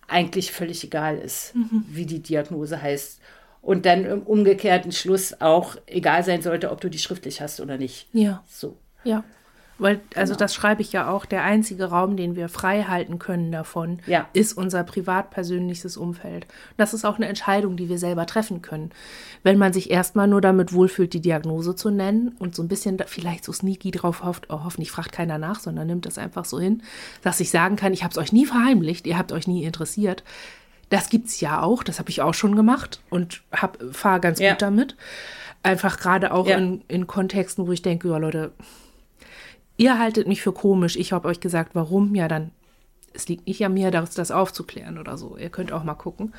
eigentlich 0.07 0.51
völlig 0.51 0.83
egal 0.83 1.17
ist, 1.17 1.55
mhm. 1.55 1.83
wie 1.89 2.05
die 2.05 2.21
Diagnose 2.21 2.79
heißt. 2.79 3.19
Und 3.65 3.87
dann 3.87 4.05
im 4.05 4.21
umgekehrten 4.21 4.91
Schluss 4.91 5.41
auch 5.41 5.75
egal 5.87 6.23
sein 6.23 6.43
sollte, 6.43 6.69
ob 6.69 6.81
du 6.81 6.89
die 6.89 6.99
schriftlich 6.99 7.41
hast 7.41 7.59
oder 7.59 7.79
nicht. 7.79 8.07
Ja. 8.13 8.43
So. 8.47 8.77
Ja. 9.03 9.23
Weil, 9.79 10.01
also 10.13 10.33
genau. 10.33 10.39
das 10.39 10.53
schreibe 10.53 10.83
ich 10.83 10.93
ja 10.93 11.09
auch, 11.09 11.25
der 11.25 11.43
einzige 11.43 11.85
Raum, 11.85 12.15
den 12.15 12.35
wir 12.35 12.47
frei 12.47 12.83
halten 12.83 13.17
können 13.17 13.51
davon, 13.51 13.99
ja. 14.05 14.29
ist 14.33 14.53
unser 14.53 14.83
privat-persönliches 14.83 15.97
Umfeld. 15.97 16.45
Das 16.77 16.93
ist 16.93 17.05
auch 17.05 17.15
eine 17.15 17.27
Entscheidung, 17.27 17.75
die 17.75 17.89
wir 17.89 17.97
selber 17.97 18.27
treffen 18.27 18.61
können. 18.61 18.91
Wenn 19.41 19.57
man 19.57 19.73
sich 19.73 19.89
erstmal 19.89 20.27
nur 20.27 20.41
damit 20.41 20.71
wohlfühlt, 20.71 21.13
die 21.13 21.19
Diagnose 21.19 21.75
zu 21.75 21.89
nennen 21.89 22.35
und 22.37 22.53
so 22.53 22.61
ein 22.61 22.67
bisschen 22.67 22.99
vielleicht 23.07 23.43
so 23.43 23.51
sneaky 23.51 23.89
drauf 23.89 24.23
hofft, 24.23 24.45
oh, 24.49 24.63
hoffentlich 24.63 24.91
fragt 24.91 25.11
keiner 25.11 25.39
nach, 25.39 25.59
sondern 25.59 25.87
nimmt 25.87 26.05
das 26.05 26.19
einfach 26.19 26.45
so 26.45 26.59
hin, 26.59 26.83
dass 27.23 27.39
ich 27.39 27.49
sagen 27.49 27.77
kann, 27.77 27.93
ich 27.93 28.03
habe 28.03 28.11
es 28.11 28.19
euch 28.19 28.31
nie 28.31 28.45
verheimlicht, 28.45 29.07
ihr 29.07 29.17
habt 29.17 29.31
euch 29.31 29.47
nie 29.47 29.63
interessiert. 29.63 30.23
Das 30.89 31.09
gibt 31.09 31.27
es 31.27 31.41
ja 31.41 31.61
auch, 31.61 31.83
das 31.83 31.99
habe 31.99 32.09
ich 32.09 32.21
auch 32.21 32.33
schon 32.33 32.55
gemacht 32.55 33.01
und 33.09 33.43
fahre 33.91 34.19
ganz 34.19 34.39
ja. 34.39 34.51
gut 34.51 34.61
damit. 34.61 34.95
Einfach 35.63 35.97
gerade 35.97 36.31
auch 36.31 36.47
ja. 36.47 36.57
in, 36.57 36.83
in 36.87 37.07
Kontexten, 37.07 37.65
wo 37.65 37.71
ich 37.71 37.81
denke, 37.81 38.09
ja 38.09 38.17
Leute, 38.17 38.51
ihr 39.77 39.97
haltet 39.97 40.27
mich 40.27 40.41
für 40.41 40.53
komisch, 40.53 40.95
ich 40.95 41.11
habe 41.11 41.27
euch 41.27 41.39
gesagt, 41.39 41.71
warum, 41.73 42.13
ja, 42.15 42.27
dann, 42.27 42.51
es 43.13 43.27
liegt 43.27 43.47
nicht 43.47 43.65
an 43.65 43.73
mir, 43.73 43.91
das, 43.91 44.11
das 44.11 44.31
aufzuklären 44.31 44.97
oder 44.97 45.17
so. 45.17 45.37
Ihr 45.37 45.49
könnt 45.49 45.71
auch 45.71 45.83
mal 45.83 45.95
gucken. 45.95 46.33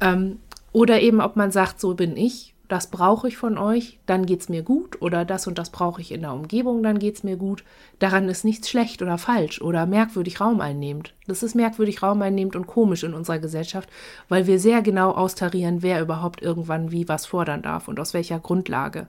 Ähm, 0.00 0.40
oder 0.72 1.00
eben, 1.00 1.20
ob 1.20 1.36
man 1.36 1.50
sagt, 1.50 1.80
so 1.80 1.94
bin 1.94 2.16
ich, 2.16 2.54
das 2.70 2.88
brauche 2.88 3.28
ich 3.28 3.36
von 3.36 3.58
euch, 3.58 3.98
dann 4.06 4.26
geht 4.26 4.42
es 4.42 4.48
mir 4.48 4.62
gut. 4.62 5.02
Oder 5.02 5.24
das 5.24 5.46
und 5.46 5.58
das 5.58 5.70
brauche 5.70 6.00
ich 6.00 6.12
in 6.12 6.22
der 6.22 6.32
Umgebung, 6.32 6.82
dann 6.82 6.98
geht 6.98 7.16
es 7.16 7.24
mir 7.24 7.36
gut. 7.36 7.64
Daran 7.98 8.28
ist 8.28 8.44
nichts 8.44 8.70
schlecht 8.70 9.02
oder 9.02 9.18
falsch 9.18 9.60
oder 9.60 9.86
merkwürdig 9.86 10.40
Raum 10.40 10.60
einnehmend. 10.60 11.14
Das 11.26 11.42
ist 11.42 11.54
merkwürdig 11.54 12.02
Raum 12.02 12.22
einnehmend 12.22 12.56
und 12.56 12.66
komisch 12.66 13.02
in 13.02 13.14
unserer 13.14 13.40
Gesellschaft, 13.40 13.88
weil 14.28 14.46
wir 14.46 14.60
sehr 14.60 14.82
genau 14.82 15.10
austarieren, 15.10 15.82
wer 15.82 16.00
überhaupt 16.00 16.42
irgendwann 16.42 16.92
wie 16.92 17.08
was 17.08 17.26
fordern 17.26 17.62
darf 17.62 17.88
und 17.88 17.98
aus 17.98 18.14
welcher 18.14 18.38
Grundlage. 18.38 19.08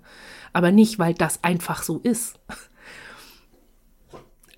Aber 0.54 0.72
nicht, 0.72 1.00
weil 1.00 1.14
das 1.14 1.44
einfach 1.44 1.84
so 1.84 2.00
ist. 2.00 2.40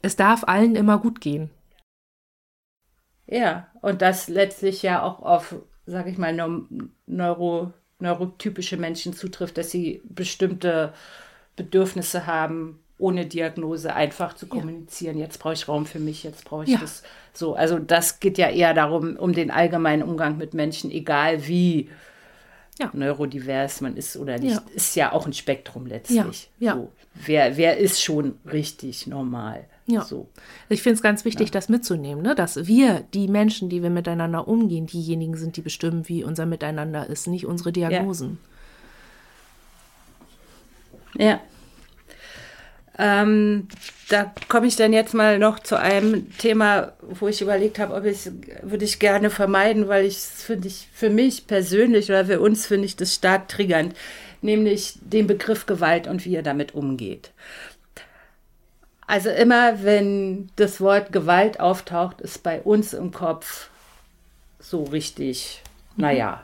Es 0.01 0.15
darf 0.15 0.43
allen 0.45 0.75
immer 0.75 0.99
gut 0.99 1.21
gehen. 1.21 1.49
Ja, 3.25 3.67
und 3.81 4.01
das 4.01 4.27
letztlich 4.27 4.83
ja 4.83 5.01
auch 5.01 5.21
auf, 5.21 5.55
sag 5.85 6.07
ich 6.07 6.17
mal, 6.17 6.33
neuro, 7.05 7.73
neurotypische 8.03 8.77
Menschen 8.77 9.13
zutrifft, 9.13 9.57
dass 9.57 9.71
sie 9.71 10.01
bestimmte 10.03 10.93
Bedürfnisse 11.55 12.27
haben, 12.27 12.79
ohne 12.99 13.25
Diagnose 13.25 13.95
einfach 13.95 14.33
zu 14.33 14.47
kommunizieren. 14.47 15.17
Ja. 15.17 15.25
Jetzt 15.25 15.39
brauche 15.39 15.53
ich 15.53 15.67
Raum 15.67 15.85
für 15.85 15.99
mich, 15.99 16.23
jetzt 16.23 16.45
brauche 16.45 16.65
ich 16.65 16.69
ja. 16.69 16.77
das. 16.79 17.03
So, 17.33 17.55
also 17.55 17.79
das 17.79 18.19
geht 18.19 18.37
ja 18.37 18.49
eher 18.49 18.73
darum, 18.73 19.15
um 19.17 19.33
den 19.33 19.49
allgemeinen 19.49 20.03
Umgang 20.03 20.37
mit 20.37 20.53
Menschen, 20.53 20.91
egal 20.91 21.47
wie 21.47 21.89
ja. 22.79 22.91
neurodivers 22.93 23.81
man 23.81 23.97
ist 23.97 24.15
oder 24.17 24.37
nicht. 24.37 24.61
Ist 24.73 24.95
ja 24.95 25.11
auch 25.11 25.25
ein 25.25 25.33
Spektrum 25.33 25.85
letztlich. 25.85 26.49
Ja. 26.59 26.75
So, 26.75 26.91
wer, 27.13 27.57
wer 27.57 27.77
ist 27.77 28.01
schon 28.01 28.37
richtig 28.51 29.07
normal? 29.07 29.65
Ja. 29.85 30.01
So. 30.01 30.29
Ich 30.69 30.81
finde 30.81 30.95
es 30.95 31.01
ganz 31.01 31.25
wichtig, 31.25 31.49
ja. 31.49 31.51
das 31.51 31.69
mitzunehmen, 31.69 32.23
ne? 32.23 32.35
dass 32.35 32.67
wir, 32.67 33.03
die 33.13 33.27
Menschen, 33.27 33.69
die 33.69 33.83
wir 33.83 33.89
miteinander 33.89 34.47
umgehen, 34.47 34.87
diejenigen 34.87 35.35
sind, 35.35 35.57
die 35.57 35.61
bestimmen, 35.61 36.07
wie 36.07 36.23
unser 36.23 36.45
Miteinander 36.45 37.07
ist, 37.07 37.27
nicht 37.27 37.45
unsere 37.45 37.71
Diagnosen. 37.71 38.39
Ja. 41.17 41.25
ja. 41.25 41.41
Ähm, 42.97 43.67
da 44.09 44.31
komme 44.49 44.67
ich 44.67 44.75
dann 44.75 44.93
jetzt 44.93 45.15
mal 45.15 45.39
noch 45.39 45.59
zu 45.59 45.79
einem 45.79 46.31
Thema, 46.37 46.93
wo 47.01 47.27
ich 47.27 47.41
überlegt 47.41 47.79
habe, 47.79 47.95
ob 47.95 48.05
ich 48.05 48.29
würde 48.61 48.85
ich 48.85 48.99
gerne 48.99 49.31
vermeiden, 49.31 49.87
weil 49.87 50.05
ich 50.05 50.17
finde 50.17 50.67
ich 50.67 50.89
für 50.93 51.09
mich 51.09 51.47
persönlich 51.47 52.09
oder 52.09 52.25
für 52.25 52.39
uns 52.39 52.67
finde 52.67 52.85
ich 52.85 52.95
das 52.95 53.15
stark 53.15 53.47
triggernd, 53.47 53.95
nämlich 54.43 54.99
den 55.01 55.27
Begriff 55.27 55.65
Gewalt 55.65 56.07
und 56.07 56.25
wie 56.25 56.35
er 56.35 56.43
damit 56.43 56.73
umgeht. 56.73 57.31
Also 59.07 59.29
immer, 59.29 59.83
wenn 59.83 60.49
das 60.55 60.79
Wort 60.79 61.11
Gewalt 61.11 61.59
auftaucht, 61.59 62.21
ist 62.21 62.41
bei 62.43 62.61
uns 62.61 62.93
im 62.93 63.11
Kopf 63.11 63.69
so 64.59 64.83
richtig, 64.83 65.61
mhm. 65.95 66.03
naja, 66.03 66.43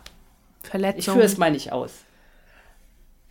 Verletzung. 0.64 1.00
ich 1.00 1.06
führe 1.06 1.24
es 1.24 1.38
mal 1.38 1.52
nicht 1.52 1.72
aus. 1.72 2.04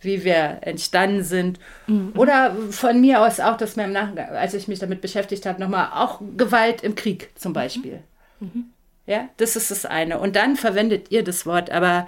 Wie 0.01 0.23
wir 0.23 0.59
entstanden 0.61 1.23
sind. 1.23 1.59
Mhm. 1.87 2.13
Oder 2.15 2.55
von 2.71 2.99
mir 3.01 3.21
aus 3.21 3.39
auch, 3.39 3.57
dass 3.57 3.75
mir 3.75 3.83
im 3.83 3.91
Nachgang, 3.91 4.29
als 4.29 4.53
ich 4.53 4.67
mich 4.67 4.79
damit 4.79 5.01
beschäftigt 5.01 5.45
habe, 5.45 5.59
nochmal 5.59 5.89
auch 5.93 6.21
Gewalt 6.37 6.83
im 6.83 6.95
Krieg 6.95 7.29
zum 7.35 7.53
Beispiel. 7.53 8.01
Mhm. 8.39 8.51
mhm. 8.53 8.65
Ja, 9.05 9.27
das 9.37 9.55
ist 9.55 9.71
das 9.71 9.87
eine. 9.87 10.19
Und 10.19 10.35
dann 10.35 10.55
verwendet 10.55 11.09
ihr 11.09 11.23
das 11.23 11.47
Wort, 11.47 11.71
aber 11.71 12.07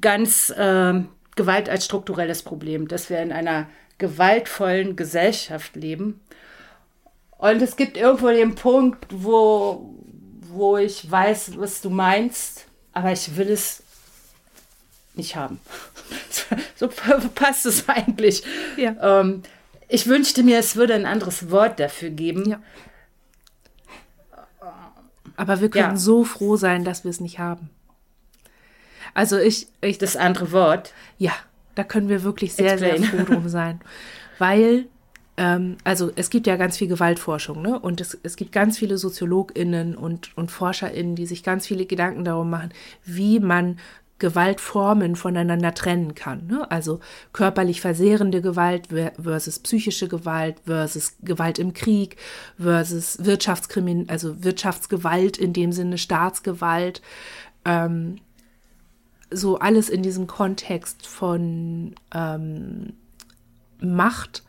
ganz 0.00 0.50
äh, 0.50 1.02
Gewalt 1.40 1.70
als 1.70 1.86
strukturelles 1.86 2.42
Problem, 2.42 2.86
dass 2.86 3.08
wir 3.08 3.22
in 3.22 3.32
einer 3.32 3.66
gewaltvollen 3.96 4.94
Gesellschaft 4.94 5.74
leben 5.74 6.20
und 7.40 7.62
es 7.62 7.76
gibt 7.76 7.96
irgendwo 7.96 8.28
den 8.28 8.54
Punkt, 8.54 9.06
wo, 9.08 9.94
wo 10.52 10.76
ich 10.76 11.10
weiß, 11.10 11.58
was 11.58 11.80
du 11.80 11.88
meinst, 11.88 12.66
aber 12.92 13.12
ich 13.12 13.34
will 13.38 13.48
es 13.48 13.82
nicht 15.14 15.36
haben. 15.36 15.58
so 16.76 16.88
passt 17.34 17.64
es 17.64 17.88
eigentlich. 17.88 18.42
Ja. 18.76 19.20
Ähm, 19.20 19.42
ich 19.88 20.06
wünschte 20.06 20.42
mir, 20.42 20.58
es 20.58 20.76
würde 20.76 20.92
ein 20.92 21.06
anderes 21.06 21.50
Wort 21.50 21.80
dafür 21.80 22.10
geben. 22.10 22.50
Ja. 22.50 22.62
Aber 25.36 25.62
wir 25.62 25.70
können 25.70 25.92
ja. 25.92 25.96
so 25.96 26.24
froh 26.24 26.56
sein, 26.56 26.84
dass 26.84 27.04
wir 27.04 27.10
es 27.10 27.20
nicht 27.20 27.38
haben. 27.38 27.70
Also 29.14 29.38
ich, 29.38 29.68
ich. 29.80 29.98
Das 29.98 30.16
andere 30.16 30.52
Wort? 30.52 30.92
Ja, 31.18 31.32
da 31.74 31.84
können 31.84 32.08
wir 32.08 32.22
wirklich 32.22 32.54
sehr, 32.54 32.72
Explain. 32.72 33.02
sehr 33.02 33.10
froh 33.10 33.24
drum 33.24 33.48
sein. 33.48 33.80
Weil 34.38 34.86
ähm, 35.36 35.78
also 35.84 36.10
es 36.16 36.30
gibt 36.30 36.46
ja 36.46 36.56
ganz 36.56 36.76
viel 36.76 36.88
Gewaltforschung, 36.88 37.62
ne? 37.62 37.78
Und 37.78 38.00
es, 38.00 38.18
es 38.22 38.36
gibt 38.36 38.52
ganz 38.52 38.78
viele 38.78 38.98
SoziologInnen 38.98 39.96
und, 39.96 40.36
und 40.36 40.50
ForscherInnen, 40.50 41.16
die 41.16 41.26
sich 41.26 41.42
ganz 41.42 41.66
viele 41.66 41.86
Gedanken 41.86 42.24
darum 42.24 42.50
machen, 42.50 42.70
wie 43.04 43.40
man 43.40 43.78
Gewaltformen 44.20 45.16
voneinander 45.16 45.74
trennen 45.74 46.14
kann. 46.14 46.46
Ne? 46.46 46.70
Also 46.70 47.00
körperlich 47.32 47.80
versehrende 47.80 48.42
Gewalt 48.42 48.88
versus 49.20 49.58
psychische 49.58 50.08
Gewalt 50.08 50.56
versus 50.66 51.16
Gewalt 51.22 51.58
im 51.58 51.72
Krieg 51.72 52.16
versus 52.58 53.24
Wirtschaftskrimin, 53.24 54.08
also 54.08 54.44
Wirtschaftsgewalt 54.44 55.38
in 55.38 55.54
dem 55.54 55.72
Sinne 55.72 55.96
Staatsgewalt. 55.98 57.00
Ähm, 57.64 58.16
so 59.30 59.58
alles 59.58 59.88
in 59.88 60.02
diesem 60.02 60.26
Kontext 60.26 61.06
von 61.06 61.94
ähm, 62.14 62.94
Macht 63.80 64.42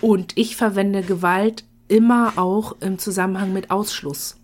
und 0.00 0.36
ich 0.36 0.56
verwende 0.56 1.02
Gewalt 1.02 1.64
immer 1.88 2.34
auch 2.36 2.76
im 2.80 2.98
Zusammenhang 2.98 3.52
mit 3.52 3.70
Ausschluss. 3.70 4.36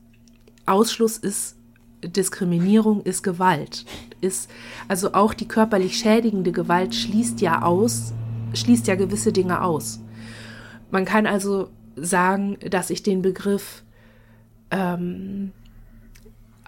Ausschluss 0.65 1.19
ist 1.19 1.57
Diskriminierung, 2.05 3.03
ist 3.03 3.23
Gewalt. 3.23 3.85
Ist, 4.21 4.51
also 4.89 5.15
auch 5.15 5.35
die 5.35 5.49
körperlich 5.49 5.97
schädigende 5.99 6.53
Gewalt 6.53 6.95
schließt 6.95 7.41
ja 7.41 7.63
aus, 7.63 8.13
schließt 8.55 8.87
ja 8.87 8.95
gewisse 8.95 9.33
Dinge 9.33 9.63
aus. 9.63 10.01
Man 10.91 11.05
kann 11.05 11.27
also 11.27 11.71
sagen, 11.97 12.59
dass 12.71 12.91
ich 12.91 13.03
den 13.03 13.23
Begriff 13.23 13.83
ähm, 14.71 15.53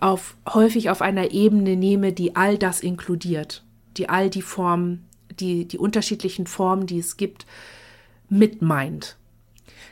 auf, 0.01 0.36
häufig 0.53 0.90
auf 0.90 1.03
einer 1.03 1.30
Ebene 1.30 1.76
nehme, 1.76 2.12
die 2.12 2.36
all 2.36 2.59
das 2.59 2.80
inkludiert, 2.80 3.64
die 3.97 4.09
all 4.09 4.30
die 4.30 4.42
Formen, 4.42 5.07
die, 5.40 5.66
die 5.66 5.78
unterschiedlichen 5.78 6.47
Formen, 6.47 6.86
die 6.86 6.99
es 6.99 7.16
gibt, 7.16 7.47
mit 8.28 8.62
meint. 8.62 9.16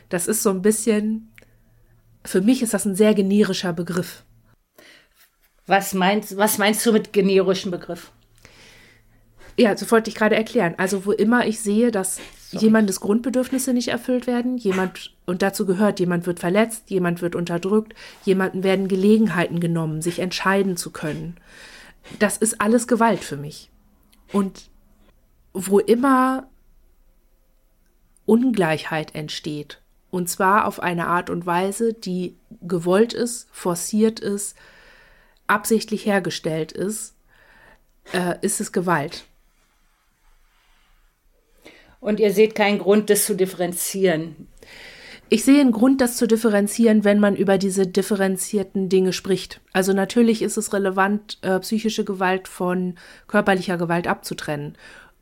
Das 0.09 0.27
ist 0.27 0.43
so 0.43 0.49
ein 0.49 0.61
bisschen, 0.61 1.31
für 2.23 2.41
mich 2.41 2.61
ist 2.61 2.73
das 2.73 2.85
ein 2.85 2.95
sehr 2.95 3.13
generischer 3.13 3.73
Begriff. 3.73 4.23
Was 5.65 5.93
meinst, 5.93 6.37
was 6.37 6.57
meinst 6.57 6.85
du 6.85 6.91
mit 6.91 7.13
generischen 7.13 7.71
Begriff? 7.71 8.11
Ja, 9.57 9.73
das 9.73 9.89
wollte 9.91 10.09
ich 10.09 10.15
gerade 10.15 10.35
erklären. 10.35 10.75
Also 10.77 11.05
wo 11.05 11.11
immer 11.11 11.45
ich 11.47 11.59
sehe, 11.59 11.91
dass 11.91 12.19
Jemandes 12.61 12.99
Grundbedürfnisse 12.99 13.73
nicht 13.73 13.89
erfüllt 13.89 14.27
werden, 14.27 14.57
jemand, 14.57 15.15
und 15.25 15.41
dazu 15.41 15.65
gehört, 15.65 15.99
jemand 15.99 16.25
wird 16.25 16.39
verletzt, 16.39 16.89
jemand 16.89 17.21
wird 17.21 17.35
unterdrückt, 17.35 17.93
jemanden 18.25 18.63
werden 18.63 18.87
Gelegenheiten 18.87 19.59
genommen, 19.59 20.01
sich 20.01 20.19
entscheiden 20.19 20.77
zu 20.77 20.91
können. 20.91 21.37
Das 22.19 22.37
ist 22.37 22.61
alles 22.61 22.87
Gewalt 22.87 23.23
für 23.23 23.37
mich. 23.37 23.69
Und 24.31 24.69
wo 25.53 25.79
immer 25.79 26.47
Ungleichheit 28.25 29.15
entsteht, 29.15 29.81
und 30.09 30.29
zwar 30.29 30.67
auf 30.67 30.79
eine 30.79 31.07
Art 31.07 31.29
und 31.29 31.45
Weise, 31.45 31.93
die 31.93 32.37
gewollt 32.61 33.13
ist, 33.13 33.47
forciert 33.51 34.19
ist, 34.19 34.55
absichtlich 35.47 36.05
hergestellt 36.05 36.71
ist, 36.71 37.15
äh, 38.11 38.35
ist 38.41 38.61
es 38.61 38.71
Gewalt. 38.71 39.25
Und 42.03 42.19
ihr 42.19 42.33
seht 42.33 42.53
keinen 42.53 42.79
Grund, 42.79 43.09
das 43.09 43.25
zu 43.25 43.33
differenzieren. 43.33 44.49
Ich 45.29 45.45
sehe 45.45 45.61
einen 45.61 45.71
Grund, 45.71 46.01
das 46.01 46.17
zu 46.17 46.27
differenzieren, 46.27 47.05
wenn 47.05 47.17
man 47.17 47.37
über 47.37 47.57
diese 47.57 47.87
differenzierten 47.87 48.89
Dinge 48.89 49.13
spricht. 49.13 49.61
Also 49.71 49.93
natürlich 49.93 50.41
ist 50.41 50.57
es 50.57 50.73
relevant, 50.73 51.39
äh, 51.43 51.57
psychische 51.61 52.03
Gewalt 52.03 52.49
von 52.49 52.95
körperlicher 53.27 53.77
Gewalt 53.77 54.07
abzutrennen. 54.07 54.77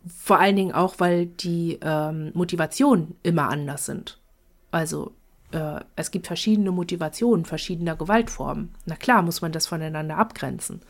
Vor 0.07 0.39
allen 0.39 0.55
Dingen 0.55 0.71
auch, 0.71 0.95
weil 0.97 1.27
die 1.27 1.77
ähm, 1.83 2.31
Motivationen 2.33 3.15
immer 3.21 3.49
anders 3.49 3.85
sind. 3.85 4.17
Also 4.71 5.11
äh, 5.51 5.81
es 5.95 6.09
gibt 6.09 6.25
verschiedene 6.25 6.71
Motivationen 6.71 7.45
verschiedener 7.45 7.95
Gewaltformen. 7.95 8.73
Na 8.85 8.95
klar, 8.95 9.21
muss 9.21 9.41
man 9.41 9.51
das 9.51 9.67
voneinander 9.67 10.17
abgrenzen. 10.17 10.81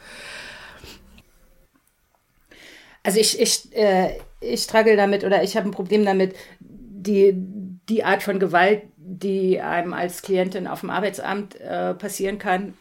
Also 3.03 3.19
ich, 3.19 3.41
ich, 3.41 3.75
äh, 3.75 4.19
ich 4.41 4.61
struggle 4.61 4.97
damit 4.97 5.23
oder 5.23 5.43
ich 5.43 5.55
habe 5.55 5.69
ein 5.69 5.71
Problem 5.71 6.03
damit, 6.03 6.35
die, 6.59 7.33
die 7.35 8.03
Art 8.03 8.23
von 8.23 8.39
Gewalt, 8.39 8.83
die 8.97 9.61
einem 9.61 9.93
als 9.93 10.21
Klientin 10.21 10.67
auf 10.67 10.81
dem 10.81 10.89
Arbeitsamt 10.89 11.59
äh, 11.61 11.93
passieren 11.93 12.39
kann, 12.39 12.73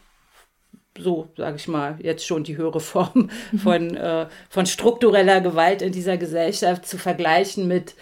so 0.97 1.29
sage 1.37 1.55
ich 1.55 1.67
mal, 1.67 1.97
jetzt 2.01 2.25
schon 2.25 2.43
die 2.43 2.57
höhere 2.57 2.79
Form 2.81 3.29
mhm. 3.51 3.59
von, 3.59 3.95
äh, 3.95 4.27
von 4.49 4.65
struktureller 4.65 5.41
Gewalt 5.41 5.81
in 5.81 5.91
dieser 5.91 6.17
Gesellschaft 6.17 6.85
zu 6.85 6.97
vergleichen 6.97 7.67
mit, 7.67 7.95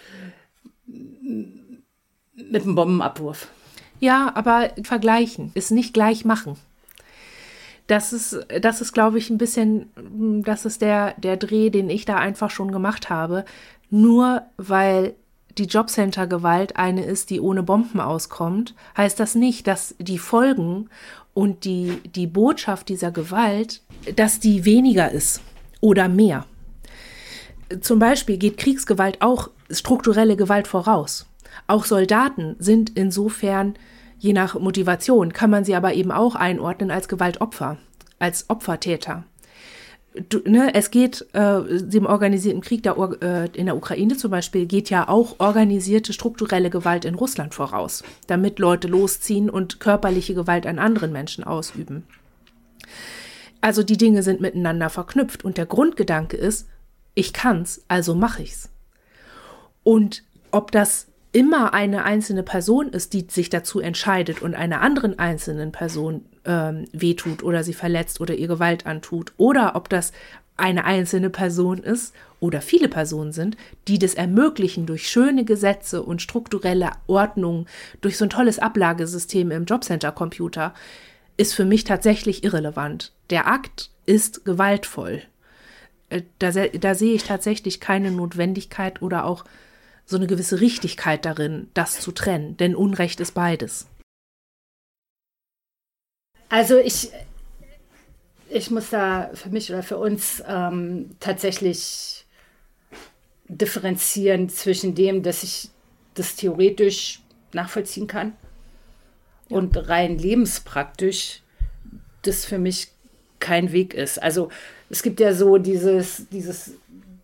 mit 0.86 2.62
einem 2.62 2.74
Bombenabwurf. 2.74 3.48
Ja, 4.00 4.32
aber 4.34 4.70
vergleichen 4.82 5.52
ist 5.54 5.70
nicht 5.70 5.92
gleich 5.92 6.24
machen 6.24 6.56
das 7.90 8.12
ist, 8.12 8.38
das 8.60 8.80
ist, 8.80 8.92
glaube 8.92 9.18
ich, 9.18 9.30
ein 9.30 9.38
bisschen, 9.38 9.90
das 10.44 10.64
ist 10.64 10.80
der, 10.80 11.14
der 11.18 11.36
Dreh, 11.36 11.70
den 11.70 11.90
ich 11.90 12.04
da 12.04 12.16
einfach 12.16 12.50
schon 12.50 12.70
gemacht 12.70 13.10
habe. 13.10 13.44
Nur 13.90 14.42
weil 14.56 15.14
die 15.58 15.64
Jobcenter-Gewalt 15.64 16.76
eine 16.76 17.04
ist, 17.04 17.30
die 17.30 17.40
ohne 17.40 17.64
Bomben 17.64 18.00
auskommt, 18.00 18.76
heißt 18.96 19.18
das 19.18 19.34
nicht, 19.34 19.66
dass 19.66 19.96
die 19.98 20.18
Folgen 20.18 20.88
und 21.34 21.64
die, 21.64 21.98
die 22.14 22.28
Botschaft 22.28 22.88
dieser 22.88 23.10
Gewalt, 23.10 23.82
dass 24.14 24.38
die 24.38 24.64
weniger 24.64 25.10
ist 25.10 25.40
oder 25.80 26.08
mehr. 26.08 26.46
Zum 27.80 27.98
Beispiel 27.98 28.38
geht 28.38 28.56
Kriegsgewalt 28.56 29.20
auch 29.20 29.50
strukturelle 29.68 30.36
Gewalt 30.36 30.68
voraus. 30.68 31.26
Auch 31.66 31.84
Soldaten 31.84 32.54
sind 32.60 32.90
insofern 32.96 33.74
Je 34.20 34.34
nach 34.34 34.54
Motivation 34.60 35.32
kann 35.32 35.48
man 35.48 35.64
sie 35.64 35.74
aber 35.74 35.94
eben 35.94 36.12
auch 36.12 36.34
einordnen 36.34 36.90
als 36.90 37.08
Gewaltopfer, 37.08 37.78
als 38.18 38.50
Opfertäter. 38.50 39.24
Du, 40.28 40.40
ne, 40.44 40.74
es 40.74 40.90
geht 40.90 41.26
äh, 41.32 41.62
dem 41.80 42.04
organisierten 42.04 42.60
Krieg 42.60 42.82
der, 42.82 42.96
äh, 43.22 43.48
in 43.56 43.64
der 43.64 43.76
Ukraine 43.76 44.18
zum 44.18 44.30
Beispiel 44.30 44.66
geht 44.66 44.90
ja 44.90 45.08
auch 45.08 45.36
organisierte 45.38 46.12
strukturelle 46.12 46.68
Gewalt 46.68 47.06
in 47.06 47.14
Russland 47.14 47.54
voraus, 47.54 48.04
damit 48.26 48.58
Leute 48.58 48.88
losziehen 48.88 49.48
und 49.48 49.80
körperliche 49.80 50.34
Gewalt 50.34 50.66
an 50.66 50.78
anderen 50.78 51.12
Menschen 51.12 51.42
ausüben. 51.42 52.04
Also 53.62 53.82
die 53.82 53.96
Dinge 53.96 54.22
sind 54.22 54.42
miteinander 54.42 54.90
verknüpft 54.90 55.44
und 55.44 55.56
der 55.56 55.66
Grundgedanke 55.66 56.36
ist, 56.36 56.68
ich 57.14 57.32
kann's, 57.32 57.84
also 57.88 58.14
mache 58.14 58.42
ich's. 58.42 58.68
Und 59.82 60.24
ob 60.50 60.72
das 60.72 61.09
immer 61.32 61.74
eine 61.74 62.04
einzelne 62.04 62.42
Person 62.42 62.88
ist, 62.90 63.12
die 63.12 63.26
sich 63.28 63.50
dazu 63.50 63.80
entscheidet 63.80 64.42
und 64.42 64.54
einer 64.54 64.80
anderen 64.80 65.18
einzelnen 65.18 65.72
Person 65.72 66.24
ähm, 66.44 66.86
wehtut 66.92 67.42
oder 67.42 67.62
sie 67.62 67.74
verletzt 67.74 68.20
oder 68.20 68.34
ihr 68.34 68.48
Gewalt 68.48 68.86
antut, 68.86 69.32
oder 69.36 69.76
ob 69.76 69.88
das 69.88 70.12
eine 70.56 70.84
einzelne 70.84 71.30
Person 71.30 71.78
ist 71.78 72.14
oder 72.38 72.60
viele 72.60 72.88
Personen 72.88 73.32
sind, 73.32 73.56
die 73.88 73.98
das 73.98 74.14
ermöglichen 74.14 74.86
durch 74.86 75.08
schöne 75.08 75.44
Gesetze 75.44 76.02
und 76.02 76.20
strukturelle 76.20 76.90
Ordnung, 77.06 77.66
durch 78.00 78.16
so 78.16 78.24
ein 78.26 78.30
tolles 78.30 78.58
Ablagesystem 78.58 79.50
im 79.50 79.64
Jobcenter-Computer, 79.64 80.74
ist 81.36 81.54
für 81.54 81.64
mich 81.64 81.84
tatsächlich 81.84 82.44
irrelevant. 82.44 83.12
Der 83.30 83.46
Akt 83.46 83.90
ist 84.04 84.44
gewaltvoll. 84.44 85.22
Äh, 86.10 86.22
da, 86.38 86.50
da 86.50 86.94
sehe 86.94 87.14
ich 87.14 87.24
tatsächlich 87.24 87.80
keine 87.80 88.10
Notwendigkeit 88.10 89.00
oder 89.00 89.24
auch 89.24 89.44
so 90.10 90.16
eine 90.16 90.26
gewisse 90.26 90.60
Richtigkeit 90.60 91.24
darin, 91.24 91.68
das 91.72 92.00
zu 92.00 92.10
trennen, 92.10 92.56
denn 92.56 92.74
Unrecht 92.74 93.20
ist 93.20 93.32
beides. 93.32 93.86
Also 96.48 96.78
ich, 96.78 97.10
ich 98.48 98.72
muss 98.72 98.90
da 98.90 99.30
für 99.34 99.50
mich 99.50 99.70
oder 99.70 99.84
für 99.84 99.98
uns 99.98 100.42
ähm, 100.48 101.10
tatsächlich 101.20 102.26
differenzieren 103.46 104.48
zwischen 104.48 104.96
dem, 104.96 105.22
dass 105.22 105.44
ich 105.44 105.70
das 106.14 106.34
theoretisch 106.34 107.20
nachvollziehen 107.52 108.08
kann 108.08 108.32
ja. 109.48 109.58
und 109.58 109.76
rein 109.88 110.18
lebenspraktisch 110.18 111.42
das 112.22 112.44
für 112.44 112.58
mich 112.58 112.88
kein 113.38 113.72
Weg 113.72 113.94
ist. 113.94 114.20
Also 114.20 114.50
es 114.90 115.02
gibt 115.02 115.20
ja 115.20 115.32
so 115.32 115.56
dieses, 115.56 116.28
dieses 116.30 116.72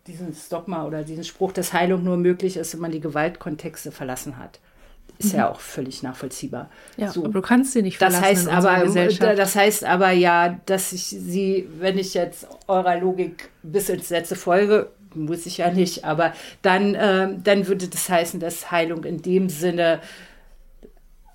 diesen 0.07 0.35
Dogma 0.49 0.85
oder 0.85 1.03
diesen 1.03 1.23
Spruch, 1.23 1.51
dass 1.51 1.73
Heilung 1.73 2.03
nur 2.03 2.17
möglich 2.17 2.57
ist, 2.57 2.73
wenn 2.73 2.81
man 2.81 2.91
die 2.91 2.99
Gewaltkontexte 2.99 3.91
verlassen 3.91 4.37
hat. 4.37 4.59
Ist 5.19 5.33
mhm. 5.33 5.39
ja 5.39 5.49
auch 5.49 5.59
völlig 5.59 6.03
nachvollziehbar. 6.03 6.69
Ja, 6.95 7.11
so. 7.11 7.23
aber 7.23 7.33
du 7.33 7.41
kannst 7.41 7.73
sie 7.73 7.81
nicht 7.81 7.97
verlassen. 7.97 8.21
Das 8.21 8.29
heißt 8.29 9.21
aber, 9.21 9.35
das 9.35 9.55
heißt 9.55 9.83
aber 9.83 10.11
ja, 10.11 10.59
dass 10.65 10.93
ich 10.93 11.05
sie, 11.05 11.67
wenn 11.79 11.97
ich 11.97 12.13
jetzt 12.13 12.47
eurer 12.67 12.99
Logik 12.99 13.49
bis 13.63 13.89
ins 13.89 14.07
Sätze 14.07 14.35
folge, 14.35 14.91
muss 15.15 15.45
ich 15.45 15.57
ja 15.57 15.71
nicht, 15.71 16.05
aber 16.05 16.33
dann, 16.61 16.93
äh, 16.93 17.29
dann 17.43 17.67
würde 17.67 17.87
das 17.87 18.09
heißen, 18.09 18.39
dass 18.39 18.69
Heilung 18.71 19.03
in 19.03 19.21
dem 19.21 19.49
Sinne 19.49 20.01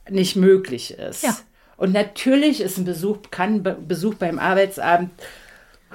nicht 0.09 0.37
möglich 0.37 0.93
ist. 0.93 1.25
Ja. 1.25 1.37
Und 1.77 1.93
natürlich 1.93 2.61
ist 2.61 2.79
ein 2.79 2.85
Besuch, 2.85 3.18
kann 3.31 3.62
Besuch 3.89 4.14
beim 4.14 4.39
Arbeitsamt 4.39 5.11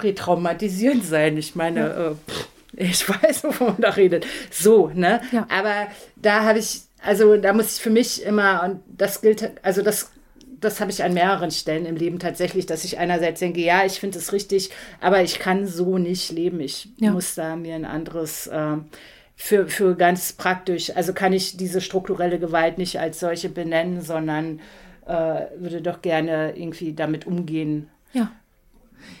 retraumatisierend 0.00 1.04
sein. 1.04 1.36
Ich 1.38 1.54
meine, 1.54 1.80
ja. 1.80 2.10
äh, 2.10 2.14
ich 2.76 3.08
weiß, 3.08 3.44
wovon 3.44 3.68
man 3.68 3.80
da 3.80 3.90
redet. 3.90 4.26
So, 4.50 4.88
ne? 4.88 5.20
Ja. 5.32 5.46
Aber 5.50 5.88
da 6.16 6.44
habe 6.44 6.58
ich, 6.58 6.82
also 7.02 7.36
da 7.36 7.52
muss 7.52 7.76
ich 7.76 7.82
für 7.82 7.90
mich 7.90 8.22
immer, 8.22 8.62
und 8.64 8.80
das 8.88 9.20
gilt, 9.20 9.50
also 9.62 9.82
das, 9.82 10.10
das 10.60 10.80
habe 10.80 10.90
ich 10.90 11.04
an 11.04 11.14
mehreren 11.14 11.50
Stellen 11.50 11.86
im 11.86 11.96
Leben 11.96 12.18
tatsächlich, 12.18 12.66
dass 12.66 12.84
ich 12.84 12.98
einerseits 12.98 13.40
denke, 13.40 13.60
ja, 13.60 13.84
ich 13.84 14.00
finde 14.00 14.18
es 14.18 14.32
richtig, 14.32 14.70
aber 15.00 15.22
ich 15.22 15.38
kann 15.38 15.66
so 15.66 15.98
nicht 15.98 16.30
leben. 16.32 16.60
Ich 16.60 16.88
ja. 16.98 17.12
muss 17.12 17.34
da 17.34 17.56
mir 17.56 17.74
ein 17.74 17.84
anderes 17.84 18.48
äh, 18.48 18.76
für, 19.36 19.68
für 19.68 19.94
ganz 19.96 20.32
praktisch, 20.32 20.94
also 20.96 21.12
kann 21.12 21.32
ich 21.32 21.56
diese 21.56 21.80
strukturelle 21.80 22.40
Gewalt 22.40 22.76
nicht 22.76 22.98
als 22.98 23.20
solche 23.20 23.48
benennen, 23.48 24.02
sondern 24.02 24.60
äh, 25.06 25.42
würde 25.56 25.80
doch 25.80 26.02
gerne 26.02 26.56
irgendwie 26.56 26.92
damit 26.92 27.26
umgehen. 27.26 27.88
Ja. 28.12 28.32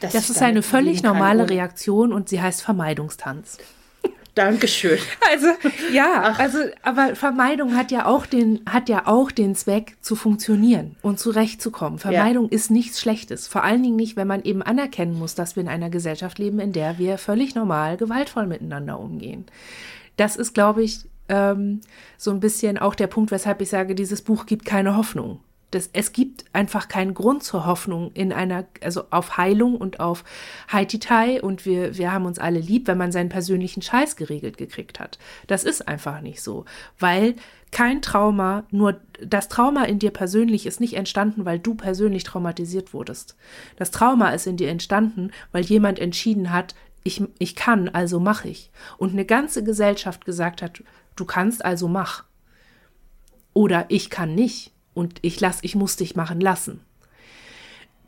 Das 0.00 0.14
ist 0.14 0.42
eine 0.42 0.62
völlig 0.62 1.02
normale 1.02 1.48
Reaktion 1.48 2.12
und 2.12 2.28
sie 2.28 2.40
heißt 2.40 2.62
Vermeidungstanz. 2.62 3.58
Dankeschön. 4.38 4.98
Also, 5.30 5.48
ja, 5.92 6.22
Ach. 6.22 6.38
also, 6.38 6.58
aber 6.82 7.14
Vermeidung 7.14 7.76
hat 7.76 7.90
ja 7.90 8.06
auch 8.06 8.24
den, 8.24 8.60
hat 8.66 8.88
ja 8.88 9.06
auch 9.06 9.30
den 9.30 9.54
Zweck, 9.54 9.96
zu 10.00 10.16
funktionieren 10.16 10.96
und 11.02 11.18
zurechtzukommen. 11.18 11.98
Vermeidung 11.98 12.44
ja. 12.44 12.52
ist 12.52 12.70
nichts 12.70 13.00
Schlechtes. 13.00 13.46
Vor 13.46 13.62
allen 13.62 13.82
Dingen 13.82 13.96
nicht, 13.96 14.16
wenn 14.16 14.26
man 14.26 14.42
eben 14.42 14.62
anerkennen 14.62 15.18
muss, 15.18 15.34
dass 15.34 15.56
wir 15.56 15.62
in 15.62 15.68
einer 15.68 15.90
Gesellschaft 15.90 16.38
leben, 16.38 16.60
in 16.60 16.72
der 16.72 16.98
wir 16.98 17.18
völlig 17.18 17.54
normal 17.54 17.98
gewaltvoll 17.98 18.46
miteinander 18.46 18.98
umgehen. 18.98 19.44
Das 20.16 20.36
ist, 20.36 20.54
glaube 20.54 20.82
ich, 20.82 21.00
ähm, 21.28 21.82
so 22.16 22.30
ein 22.30 22.40
bisschen 22.40 22.78
auch 22.78 22.94
der 22.94 23.08
Punkt, 23.08 23.30
weshalb 23.30 23.60
ich 23.60 23.68
sage, 23.68 23.94
dieses 23.94 24.22
Buch 24.22 24.46
gibt 24.46 24.64
keine 24.64 24.96
Hoffnung 24.96 25.40
das, 25.70 25.90
es 25.92 26.12
gibt 26.12 26.44
einfach 26.54 26.88
keinen 26.88 27.12
Grund 27.12 27.42
zur 27.42 27.66
Hoffnung 27.66 28.10
in 28.12 28.32
einer, 28.32 28.64
also 28.82 29.04
auf 29.10 29.36
Heilung 29.36 29.76
und 29.76 30.00
auf 30.00 30.24
Haititai 30.72 31.42
und 31.42 31.66
wir, 31.66 31.98
wir 31.98 32.10
haben 32.10 32.24
uns 32.24 32.38
alle 32.38 32.58
lieb, 32.58 32.86
wenn 32.86 32.96
man 32.96 33.12
seinen 33.12 33.28
persönlichen 33.28 33.82
Scheiß 33.82 34.16
geregelt 34.16 34.56
gekriegt 34.56 34.98
hat. 34.98 35.18
Das 35.46 35.64
ist 35.64 35.86
einfach 35.86 36.22
nicht 36.22 36.40
so, 36.42 36.64
weil 36.98 37.34
kein 37.70 38.00
Trauma, 38.00 38.64
nur 38.70 38.98
das 39.22 39.48
Trauma 39.48 39.84
in 39.84 39.98
dir 39.98 40.10
persönlich 40.10 40.64
ist 40.64 40.80
nicht 40.80 40.94
entstanden, 40.94 41.44
weil 41.44 41.58
du 41.58 41.74
persönlich 41.74 42.24
traumatisiert 42.24 42.94
wurdest. 42.94 43.36
Das 43.76 43.90
Trauma 43.90 44.30
ist 44.30 44.46
in 44.46 44.56
dir 44.56 44.70
entstanden, 44.70 45.32
weil 45.52 45.64
jemand 45.64 45.98
entschieden 45.98 46.50
hat, 46.50 46.74
ich, 47.04 47.22
ich 47.38 47.54
kann, 47.54 47.90
also 47.90 48.20
mach 48.20 48.46
ich. 48.46 48.70
Und 48.96 49.12
eine 49.12 49.26
ganze 49.26 49.62
Gesellschaft 49.62 50.24
gesagt 50.24 50.62
hat, 50.62 50.82
du 51.14 51.24
kannst, 51.26 51.62
also 51.62 51.88
mach. 51.88 52.24
Oder 53.52 53.86
ich 53.88 54.08
kann 54.08 54.34
nicht 54.34 54.72
und 54.98 55.20
ich 55.22 55.40
lass, 55.40 55.60
ich 55.62 55.76
muss 55.76 55.96
dich 55.96 56.16
machen 56.16 56.40
lassen. 56.40 56.80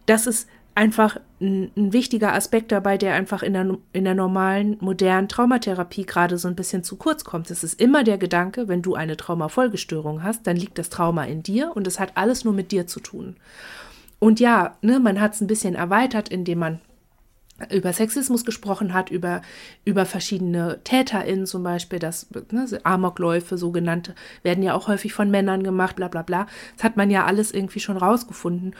Das 0.06 0.26
ist 0.26 0.48
einfach 0.74 1.18
ein, 1.40 1.70
ein, 1.76 1.92
wichtiger 1.92 2.34
Aspekt 2.34 2.72
dabei, 2.72 2.98
der 2.98 3.14
einfach 3.14 3.42
in 3.42 3.52
der, 3.52 3.76
in 3.92 4.04
der 4.04 4.14
normalen, 4.14 4.76
modernen 4.80 5.28
Traumatherapie 5.28 6.04
gerade 6.04 6.36
so 6.36 6.48
ein 6.48 6.56
bisschen 6.56 6.82
zu 6.82 6.96
kurz 6.96 7.24
kommt. 7.24 7.50
Es 7.50 7.62
ist 7.62 7.80
immer 7.80 8.02
der 8.02 8.18
Gedanke, 8.18 8.66
wenn 8.66 8.82
du 8.82 8.94
eine 8.94 9.16
Traumafolgestörung 9.16 10.22
hast, 10.22 10.46
dann 10.46 10.56
liegt 10.56 10.78
das 10.78 10.90
Trauma 10.90 11.24
in 11.24 11.42
dir 11.42 11.72
und 11.74 11.86
es 11.86 12.00
hat 12.00 12.16
alles 12.16 12.44
nur 12.44 12.54
mit 12.54 12.72
dir 12.72 12.86
zu 12.86 13.00
tun. 13.00 13.36
Und 14.18 14.40
ja, 14.40 14.76
ne, 14.82 15.00
man 15.00 15.20
hat 15.20 15.34
es 15.34 15.40
ein 15.40 15.46
bisschen 15.46 15.74
erweitert, 15.74 16.28
indem 16.28 16.58
man 16.58 16.80
über 17.72 17.92
Sexismus 17.92 18.44
gesprochen 18.44 18.94
hat, 18.94 19.10
über, 19.10 19.42
über 19.84 20.06
verschiedene 20.06 20.80
TäterInnen 20.84 21.46
zum 21.46 21.62
Beispiel, 21.62 21.98
das 21.98 22.28
ne, 22.50 22.66
Amokläufe, 22.84 23.58
sogenannte, 23.58 24.14
werden 24.42 24.62
ja 24.62 24.74
auch 24.74 24.88
häufig 24.88 25.12
von 25.12 25.30
Männern 25.30 25.62
gemacht, 25.62 25.96
bla 25.96 26.08
bla 26.08 26.22
bla. 26.22 26.46
Das 26.76 26.84
hat 26.84 26.96
man 26.96 27.10
ja 27.10 27.26
alles 27.26 27.52
irgendwie 27.52 27.80
schon 27.80 27.96
rausgefunden. 27.96 28.74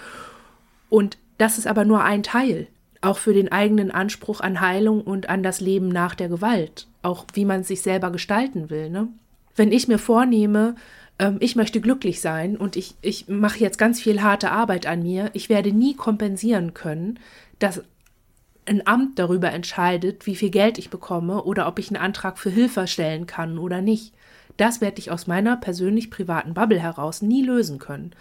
Und 0.88 1.18
das 1.38 1.58
ist 1.58 1.66
aber 1.66 1.84
nur 1.84 2.02
ein 2.02 2.22
Teil, 2.22 2.66
auch 3.00 3.18
für 3.18 3.32
den 3.32 3.50
eigenen 3.50 3.90
Anspruch 3.90 4.40
an 4.40 4.60
Heilung 4.60 5.02
und 5.02 5.28
an 5.28 5.42
das 5.42 5.60
Leben 5.60 5.88
nach 5.88 6.14
der 6.14 6.28
Gewalt, 6.28 6.86
auch 7.02 7.26
wie 7.34 7.44
man 7.44 7.64
sich 7.64 7.82
selber 7.82 8.10
gestalten 8.10 8.70
will. 8.70 8.90
Ne? 8.90 9.08
Wenn 9.56 9.72
ich 9.72 9.88
mir 9.88 9.98
vornehme, 9.98 10.74
ähm, 11.18 11.36
ich 11.40 11.56
möchte 11.56 11.80
glücklich 11.80 12.20
sein 12.20 12.56
und 12.56 12.76
ich, 12.76 12.94
ich 13.02 13.28
mache 13.28 13.58
jetzt 13.58 13.78
ganz 13.78 14.00
viel 14.00 14.22
harte 14.22 14.50
Arbeit 14.50 14.86
an 14.86 15.02
mir, 15.02 15.30
ich 15.32 15.48
werde 15.48 15.72
nie 15.72 15.94
kompensieren 15.94 16.74
können, 16.74 17.18
dass 17.58 17.82
ein 18.66 18.86
Amt 18.86 19.18
darüber 19.18 19.50
entscheidet, 19.52 20.26
wie 20.26 20.36
viel 20.36 20.50
Geld 20.50 20.78
ich 20.78 20.90
bekomme 20.90 21.42
oder 21.44 21.66
ob 21.66 21.78
ich 21.78 21.88
einen 21.88 22.02
Antrag 22.02 22.38
für 22.38 22.50
Hilfe 22.50 22.86
stellen 22.86 23.26
kann 23.26 23.58
oder 23.58 23.80
nicht. 23.80 24.14
Das 24.56 24.80
werde 24.80 24.98
ich 24.98 25.10
aus 25.10 25.26
meiner 25.26 25.56
persönlich 25.56 26.10
privaten 26.10 26.54
Bubble 26.54 26.80
heraus 26.80 27.22
nie 27.22 27.42
lösen 27.42 27.78
können. 27.78 28.12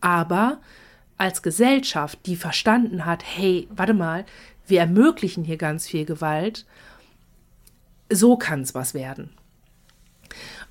Aber 0.00 0.60
als 1.16 1.42
Gesellschaft, 1.42 2.20
die 2.26 2.36
verstanden 2.36 3.04
hat, 3.04 3.24
hey, 3.24 3.68
warte 3.70 3.94
mal, 3.94 4.24
wir 4.66 4.80
ermöglichen 4.80 5.44
hier 5.44 5.56
ganz 5.56 5.88
viel 5.88 6.04
Gewalt, 6.04 6.66
so 8.10 8.36
kann 8.36 8.60
es 8.60 8.74
was 8.74 8.94
werden. 8.94 9.30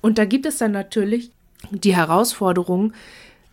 Und 0.00 0.18
da 0.18 0.24
gibt 0.24 0.46
es 0.46 0.58
dann 0.58 0.72
natürlich 0.72 1.32
die 1.70 1.94
Herausforderung, 1.94 2.92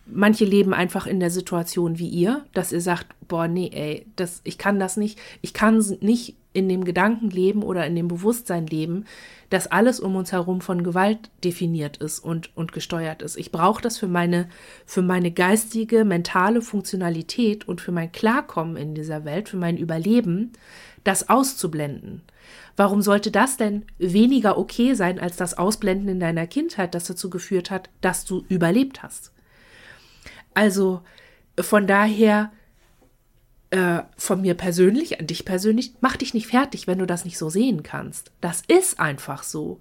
manche 0.06 0.44
leben 0.44 0.72
einfach 0.72 1.06
in 1.06 1.20
der 1.20 1.30
Situation 1.30 1.98
wie 1.98 2.08
ihr, 2.08 2.44
dass 2.54 2.72
ihr 2.72 2.80
sagt, 2.80 3.06
boah, 3.28 3.48
nee, 3.48 3.70
ey, 3.72 4.06
das, 4.16 4.40
ich 4.44 4.58
kann 4.58 4.78
das 4.78 4.96
nicht, 4.96 5.18
ich 5.42 5.52
kann 5.52 5.78
nicht 6.00 6.36
in 6.52 6.68
dem 6.68 6.84
Gedanken 6.84 7.28
leben 7.28 7.62
oder 7.62 7.86
in 7.86 7.94
dem 7.94 8.08
Bewusstsein 8.08 8.66
leben, 8.66 9.04
dass 9.50 9.66
alles 9.66 10.00
um 10.00 10.16
uns 10.16 10.32
herum 10.32 10.60
von 10.60 10.82
Gewalt 10.82 11.30
definiert 11.44 11.98
ist 11.98 12.18
und, 12.20 12.56
und 12.56 12.72
gesteuert 12.72 13.20
ist. 13.20 13.36
Ich 13.36 13.52
brauche 13.52 13.82
das 13.82 13.98
für 13.98 14.08
meine, 14.08 14.48
für 14.86 15.02
meine 15.02 15.30
geistige, 15.30 16.04
mentale 16.04 16.62
Funktionalität 16.62 17.68
und 17.68 17.80
für 17.80 17.92
mein 17.92 18.10
Klarkommen 18.10 18.76
in 18.76 18.94
dieser 18.94 19.24
Welt, 19.24 19.50
für 19.50 19.58
mein 19.58 19.76
Überleben, 19.76 20.52
das 21.04 21.28
auszublenden. 21.28 22.22
Warum 22.76 23.02
sollte 23.02 23.30
das 23.30 23.56
denn 23.56 23.84
weniger 23.98 24.58
okay 24.58 24.94
sein 24.94 25.20
als 25.20 25.36
das 25.36 25.56
Ausblenden 25.58 26.08
in 26.08 26.20
deiner 26.20 26.46
Kindheit, 26.46 26.94
das 26.94 27.04
dazu 27.04 27.30
geführt 27.30 27.70
hat, 27.70 27.90
dass 28.00 28.24
du 28.24 28.44
überlebt 28.48 29.02
hast? 29.02 29.32
Also 30.56 31.02
von 31.60 31.86
daher, 31.86 32.50
äh, 33.68 34.00
von 34.16 34.40
mir 34.40 34.54
persönlich, 34.54 35.20
an 35.20 35.26
dich 35.26 35.44
persönlich, 35.44 35.92
mach 36.00 36.16
dich 36.16 36.32
nicht 36.32 36.46
fertig, 36.46 36.86
wenn 36.86 36.98
du 36.98 37.06
das 37.06 37.26
nicht 37.26 37.36
so 37.36 37.50
sehen 37.50 37.82
kannst. 37.82 38.32
Das 38.40 38.62
ist 38.66 38.98
einfach 38.98 39.42
so. 39.42 39.80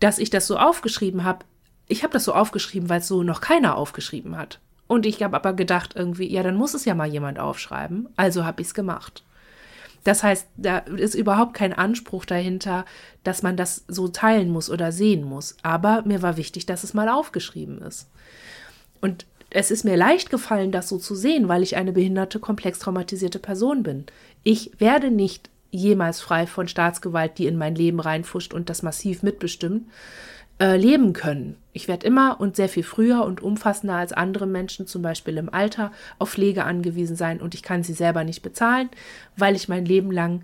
Dass 0.00 0.18
ich 0.18 0.30
das 0.30 0.46
so 0.46 0.56
aufgeschrieben 0.56 1.24
habe, 1.24 1.44
ich 1.88 2.04
habe 2.04 2.14
das 2.14 2.24
so 2.24 2.32
aufgeschrieben, 2.32 2.88
weil 2.88 3.00
es 3.00 3.08
so 3.08 3.22
noch 3.22 3.42
keiner 3.42 3.76
aufgeschrieben 3.76 4.38
hat. 4.38 4.60
Und 4.86 5.04
ich 5.04 5.22
habe 5.22 5.36
aber 5.36 5.52
gedacht 5.52 5.92
irgendwie, 5.94 6.32
ja, 6.32 6.42
dann 6.42 6.56
muss 6.56 6.72
es 6.72 6.86
ja 6.86 6.94
mal 6.94 7.08
jemand 7.08 7.38
aufschreiben. 7.38 8.08
Also 8.16 8.46
habe 8.46 8.62
ich 8.62 8.68
es 8.68 8.74
gemacht. 8.74 9.22
Das 10.04 10.22
heißt, 10.22 10.46
da 10.56 10.78
ist 10.78 11.14
überhaupt 11.14 11.52
kein 11.52 11.74
Anspruch 11.74 12.24
dahinter, 12.24 12.86
dass 13.24 13.42
man 13.42 13.58
das 13.58 13.84
so 13.88 14.08
teilen 14.08 14.48
muss 14.48 14.70
oder 14.70 14.90
sehen 14.90 15.22
muss. 15.22 15.56
Aber 15.62 16.00
mir 16.06 16.22
war 16.22 16.38
wichtig, 16.38 16.64
dass 16.64 16.82
es 16.82 16.94
mal 16.94 17.10
aufgeschrieben 17.10 17.82
ist. 17.82 18.08
Und 19.02 19.26
es 19.50 19.70
ist 19.70 19.84
mir 19.84 19.96
leicht 19.96 20.30
gefallen, 20.30 20.72
das 20.72 20.88
so 20.88 20.98
zu 20.98 21.14
sehen, 21.14 21.48
weil 21.48 21.62
ich 21.62 21.76
eine 21.76 21.92
behinderte, 21.92 22.38
komplex 22.38 22.78
traumatisierte 22.78 23.38
Person 23.38 23.82
bin. 23.82 24.04
Ich 24.42 24.72
werde 24.78 25.10
nicht 25.10 25.50
jemals 25.70 26.20
frei 26.20 26.46
von 26.46 26.68
Staatsgewalt, 26.68 27.38
die 27.38 27.46
in 27.46 27.56
mein 27.56 27.74
Leben 27.74 28.00
reinfuscht 28.00 28.54
und 28.54 28.70
das 28.70 28.82
massiv 28.82 29.22
mitbestimmt, 29.22 29.88
äh, 30.60 30.76
leben 30.76 31.12
können. 31.12 31.56
Ich 31.72 31.88
werde 31.88 32.06
immer 32.06 32.40
und 32.40 32.56
sehr 32.56 32.68
viel 32.68 32.82
früher 32.82 33.24
und 33.24 33.42
umfassender 33.42 33.94
als 33.94 34.12
andere 34.12 34.46
Menschen, 34.46 34.86
zum 34.86 35.02
Beispiel 35.02 35.36
im 35.36 35.52
Alter, 35.52 35.92
auf 36.18 36.30
Pflege 36.30 36.64
angewiesen 36.64 37.16
sein 37.16 37.40
und 37.40 37.54
ich 37.54 37.62
kann 37.62 37.82
sie 37.82 37.92
selber 37.92 38.24
nicht 38.24 38.42
bezahlen, 38.42 38.88
weil 39.36 39.54
ich 39.54 39.68
mein 39.68 39.84
Leben 39.84 40.10
lang 40.10 40.42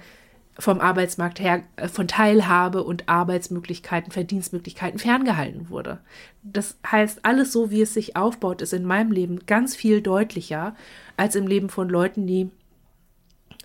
vom 0.58 0.80
Arbeitsmarkt 0.80 1.40
her 1.40 1.62
äh, 1.76 1.88
von 1.88 2.08
Teilhabe 2.08 2.84
und 2.84 3.08
Arbeitsmöglichkeiten, 3.08 4.12
Verdienstmöglichkeiten 4.12 4.98
ferngehalten 4.98 5.68
wurde. 5.68 5.98
Das 6.42 6.76
heißt, 6.90 7.24
alles 7.24 7.52
so, 7.52 7.70
wie 7.70 7.82
es 7.82 7.94
sich 7.94 8.16
aufbaut, 8.16 8.62
ist 8.62 8.72
in 8.72 8.84
meinem 8.84 9.12
Leben 9.12 9.46
ganz 9.46 9.74
viel 9.74 10.00
deutlicher 10.00 10.76
als 11.16 11.34
im 11.34 11.46
Leben 11.46 11.68
von 11.68 11.88
Leuten, 11.88 12.26
die 12.26 12.50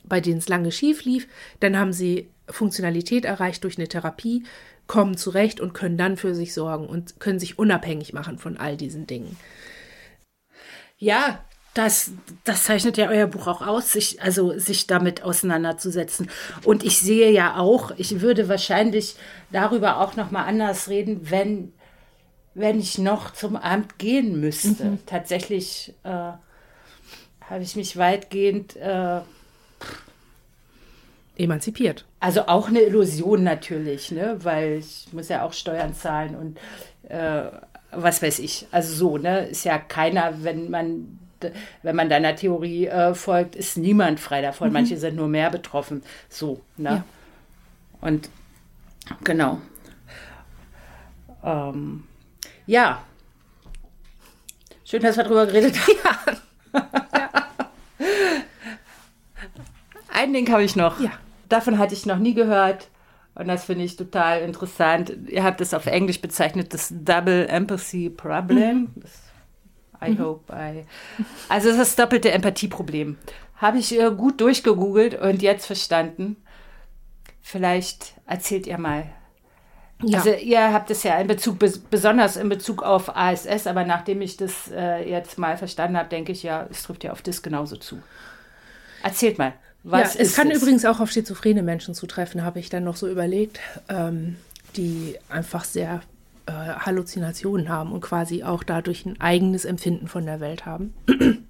bei 0.09 0.19
denen 0.19 0.39
es 0.39 0.49
lange 0.49 0.71
schief 0.71 1.05
lief, 1.05 1.27
dann 1.59 1.77
haben 1.77 1.93
sie 1.93 2.29
Funktionalität 2.49 3.25
erreicht 3.25 3.63
durch 3.63 3.77
eine 3.77 3.87
Therapie, 3.87 4.43
kommen 4.87 5.15
zurecht 5.15 5.59
und 5.59 5.73
können 5.73 5.97
dann 5.97 6.17
für 6.17 6.33
sich 6.33 6.53
sorgen 6.53 6.87
und 6.87 7.19
können 7.19 7.39
sich 7.39 7.59
unabhängig 7.59 8.11
machen 8.11 8.39
von 8.39 8.57
all 8.57 8.75
diesen 8.75 9.05
Dingen. 9.05 9.37
Ja, 10.97 11.45
das, 11.73 12.11
das 12.43 12.63
zeichnet 12.63 12.97
ja 12.97 13.09
euer 13.09 13.27
Buch 13.27 13.47
auch 13.47 13.65
aus, 13.65 13.91
sich, 13.91 14.21
also 14.21 14.57
sich 14.57 14.87
damit 14.87 15.23
auseinanderzusetzen. 15.23 16.29
Und 16.63 16.83
ich 16.83 16.99
sehe 16.99 17.31
ja 17.31 17.57
auch, 17.57 17.91
ich 17.97 18.21
würde 18.21 18.49
wahrscheinlich 18.49 19.15
darüber 19.51 19.99
auch 19.99 20.15
noch 20.15 20.31
mal 20.31 20.43
anders 20.43 20.89
reden, 20.89 21.29
wenn, 21.29 21.73
wenn 22.53 22.79
ich 22.79 22.97
noch 22.97 23.31
zum 23.33 23.55
Amt 23.55 23.99
gehen 23.99 24.39
müsste. 24.39 24.85
Mhm. 24.85 24.99
Tatsächlich 25.05 25.93
äh, 26.03 26.09
habe 26.09 27.61
ich 27.61 27.75
mich 27.75 27.97
weitgehend 27.97 28.75
äh, 28.75 29.21
emanzipiert. 31.37 32.05
Also 32.19 32.47
auch 32.47 32.67
eine 32.67 32.81
Illusion 32.81 33.43
natürlich, 33.43 34.11
ne? 34.11 34.37
weil 34.43 34.79
ich 34.79 35.07
muss 35.11 35.29
ja 35.29 35.43
auch 35.43 35.53
Steuern 35.53 35.93
zahlen 35.93 36.35
und 36.35 36.59
äh, 37.09 37.49
was 37.91 38.21
weiß 38.21 38.39
ich. 38.39 38.67
Also 38.71 38.93
so, 38.93 39.17
ne? 39.17 39.47
Ist 39.47 39.63
ja 39.63 39.79
keiner, 39.79 40.43
wenn 40.43 40.69
man 40.69 41.18
wenn 41.83 41.95
man 41.95 42.09
deiner 42.09 42.35
Theorie 42.35 42.87
äh, 42.87 43.13
folgt, 43.13 43.55
ist 43.55 43.77
niemand 43.77 44.19
frei 44.19 44.41
davon. 44.41 44.69
Mhm. 44.69 44.73
Manche 44.73 44.97
sind 44.97 45.15
nur 45.15 45.27
mehr 45.27 45.49
betroffen. 45.49 46.03
So, 46.29 46.61
ne? 46.77 46.89
Ja. 46.89 47.03
Und 48.01 48.29
genau. 49.23 49.59
Ähm, 51.43 52.03
ja. 52.65 53.03
Schön, 54.85 55.01
dass 55.01 55.17
wir 55.17 55.23
darüber 55.23 55.45
geredet 55.45 55.75
haben. 55.77 56.37
Ja. 56.73 57.29
Ein 60.11 60.33
Ding 60.33 60.51
habe 60.51 60.63
ich 60.63 60.75
noch. 60.75 60.99
Ja. 60.99 61.11
Davon 61.47 61.77
hatte 61.77 61.93
ich 61.93 62.05
noch 62.05 62.17
nie 62.17 62.33
gehört. 62.33 62.89
Und 63.35 63.47
das 63.47 63.63
finde 63.63 63.85
ich 63.85 63.95
total 63.95 64.41
interessant. 64.41 65.13
Ihr 65.27 65.43
habt 65.43 65.61
es 65.61 65.73
auf 65.73 65.85
Englisch 65.85 66.19
bezeichnet, 66.19 66.73
das 66.73 66.93
Double 66.93 67.47
Empathy 67.47 68.09
Problem. 68.09 68.79
Mhm. 68.79 69.01
Das 69.01 69.28
I 70.01 70.11
mhm. 70.11 70.19
hope 70.19 70.53
I. 70.53 70.85
Also 71.49 71.75
das 71.75 71.95
doppelte 71.95 72.31
Empathieproblem. 72.31 73.17
Habe 73.57 73.77
ich 73.79 73.99
äh, 73.99 74.11
gut 74.11 74.39
durchgegoogelt 74.41 75.19
und 75.19 75.41
jetzt 75.41 75.65
verstanden. 75.65 76.37
Vielleicht 77.41 78.13
erzählt 78.25 78.67
ihr 78.67 78.77
mal, 78.77 79.05
Ja. 80.03 80.19
Also 80.19 80.31
ihr 80.31 80.71
habt 80.71 80.91
es 80.91 81.03
ja 81.03 81.19
in 81.19 81.27
Bezug, 81.27 81.57
besonders 81.89 82.37
in 82.37 82.47
Bezug 82.47 82.83
auf 82.83 83.15
ASS, 83.15 83.67
aber 83.67 83.83
nachdem 83.83 84.21
ich 84.21 84.37
das 84.37 84.71
äh, 84.71 85.09
jetzt 85.09 85.37
mal 85.37 85.57
verstanden 85.57 85.97
habe, 85.97 86.07
denke 86.07 86.31
ich 86.31 86.43
ja, 86.43 86.67
es 86.71 86.83
trifft 86.83 87.03
ja 87.03 87.11
auf 87.11 87.21
das 87.21 87.41
genauso 87.41 87.75
zu. 87.75 88.01
Erzählt 89.03 89.37
mal. 89.37 89.53
Was 89.83 90.13
ja, 90.13 90.21
es 90.21 90.35
kann 90.35 90.51
es? 90.51 90.61
übrigens 90.61 90.85
auch 90.85 90.99
auf 90.99 91.11
schizophrene 91.11 91.63
Menschen 91.63 91.93
zutreffen, 91.93 92.43
habe 92.43 92.59
ich 92.59 92.69
dann 92.69 92.83
noch 92.83 92.95
so 92.95 93.09
überlegt, 93.09 93.59
ähm, 93.89 94.37
die 94.75 95.17
einfach 95.29 95.65
sehr 95.65 96.01
äh, 96.49 96.79
Halluzinationen 96.79 97.69
haben 97.69 97.91
und 97.91 98.01
quasi 98.01 98.43
auch 98.43 98.63
dadurch 98.63 99.05
ein 99.05 99.19
eigenes 99.21 99.65
Empfinden 99.65 100.07
von 100.07 100.25
der 100.25 100.39
Welt 100.39 100.65
haben. 100.65 100.93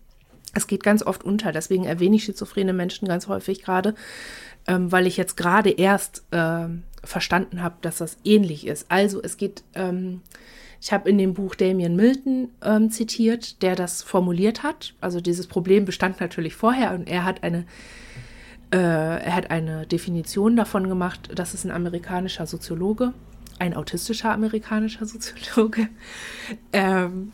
Es 0.56 0.66
geht 0.66 0.82
ganz 0.82 1.04
oft 1.04 1.24
unter, 1.24 1.52
deswegen 1.52 1.86
erwähne 1.86 2.16
ich 2.16 2.24
schizophrene 2.24 2.74
Menschen 2.74 3.08
ganz 3.08 3.28
häufig 3.28 3.62
gerade, 3.62 3.93
ähm, 4.66 4.91
weil 4.91 5.06
ich 5.06 5.16
jetzt 5.16 5.38
gerade 5.38 5.70
erst 5.70 6.24
äh, 6.32 6.68
verstanden 7.04 7.62
habe, 7.62 7.76
dass 7.82 8.00
das 8.00 8.18
ähnlich 8.24 8.66
ist. 8.66 8.88
Also 8.89 9.22
es 9.22 9.38
geht, 9.38 9.64
ähm, 9.76 10.22
ich 10.82 10.91
habe 10.91 11.08
in 11.08 11.20
dem 11.20 11.36
Buch 11.36 11.54
Damien 11.54 11.95
Milton 11.95 12.50
ähm, 12.64 12.89
zitiert, 12.89 13.62
der 13.62 13.76
das 13.76 14.02
formuliert 14.02 14.64
hat. 14.64 14.95
Also 15.02 15.22
dieses 15.22 15.45
Problem 15.45 15.86
bestand 15.86 16.20
natürlich 16.20 16.56
vorher 16.56 16.95
und 16.95 17.08
er 17.08 17.26
hat 17.26 17.43
eine 17.43 17.66
äh, 18.72 18.78
er 18.78 19.36
hat 19.36 19.52
eine 19.52 19.88
Definition 19.88 20.56
davon 20.56 20.88
gemacht, 20.88 21.30
das 21.34 21.54
ist 21.54 21.66
ein 21.66 21.72
amerikanischer 21.72 22.45
Soziologe, 22.45 23.14
ein 23.60 23.76
autistischer 23.76 24.32
amerikanischer 24.32 25.05
Soziologe. 25.05 25.89
Ähm, 26.74 27.32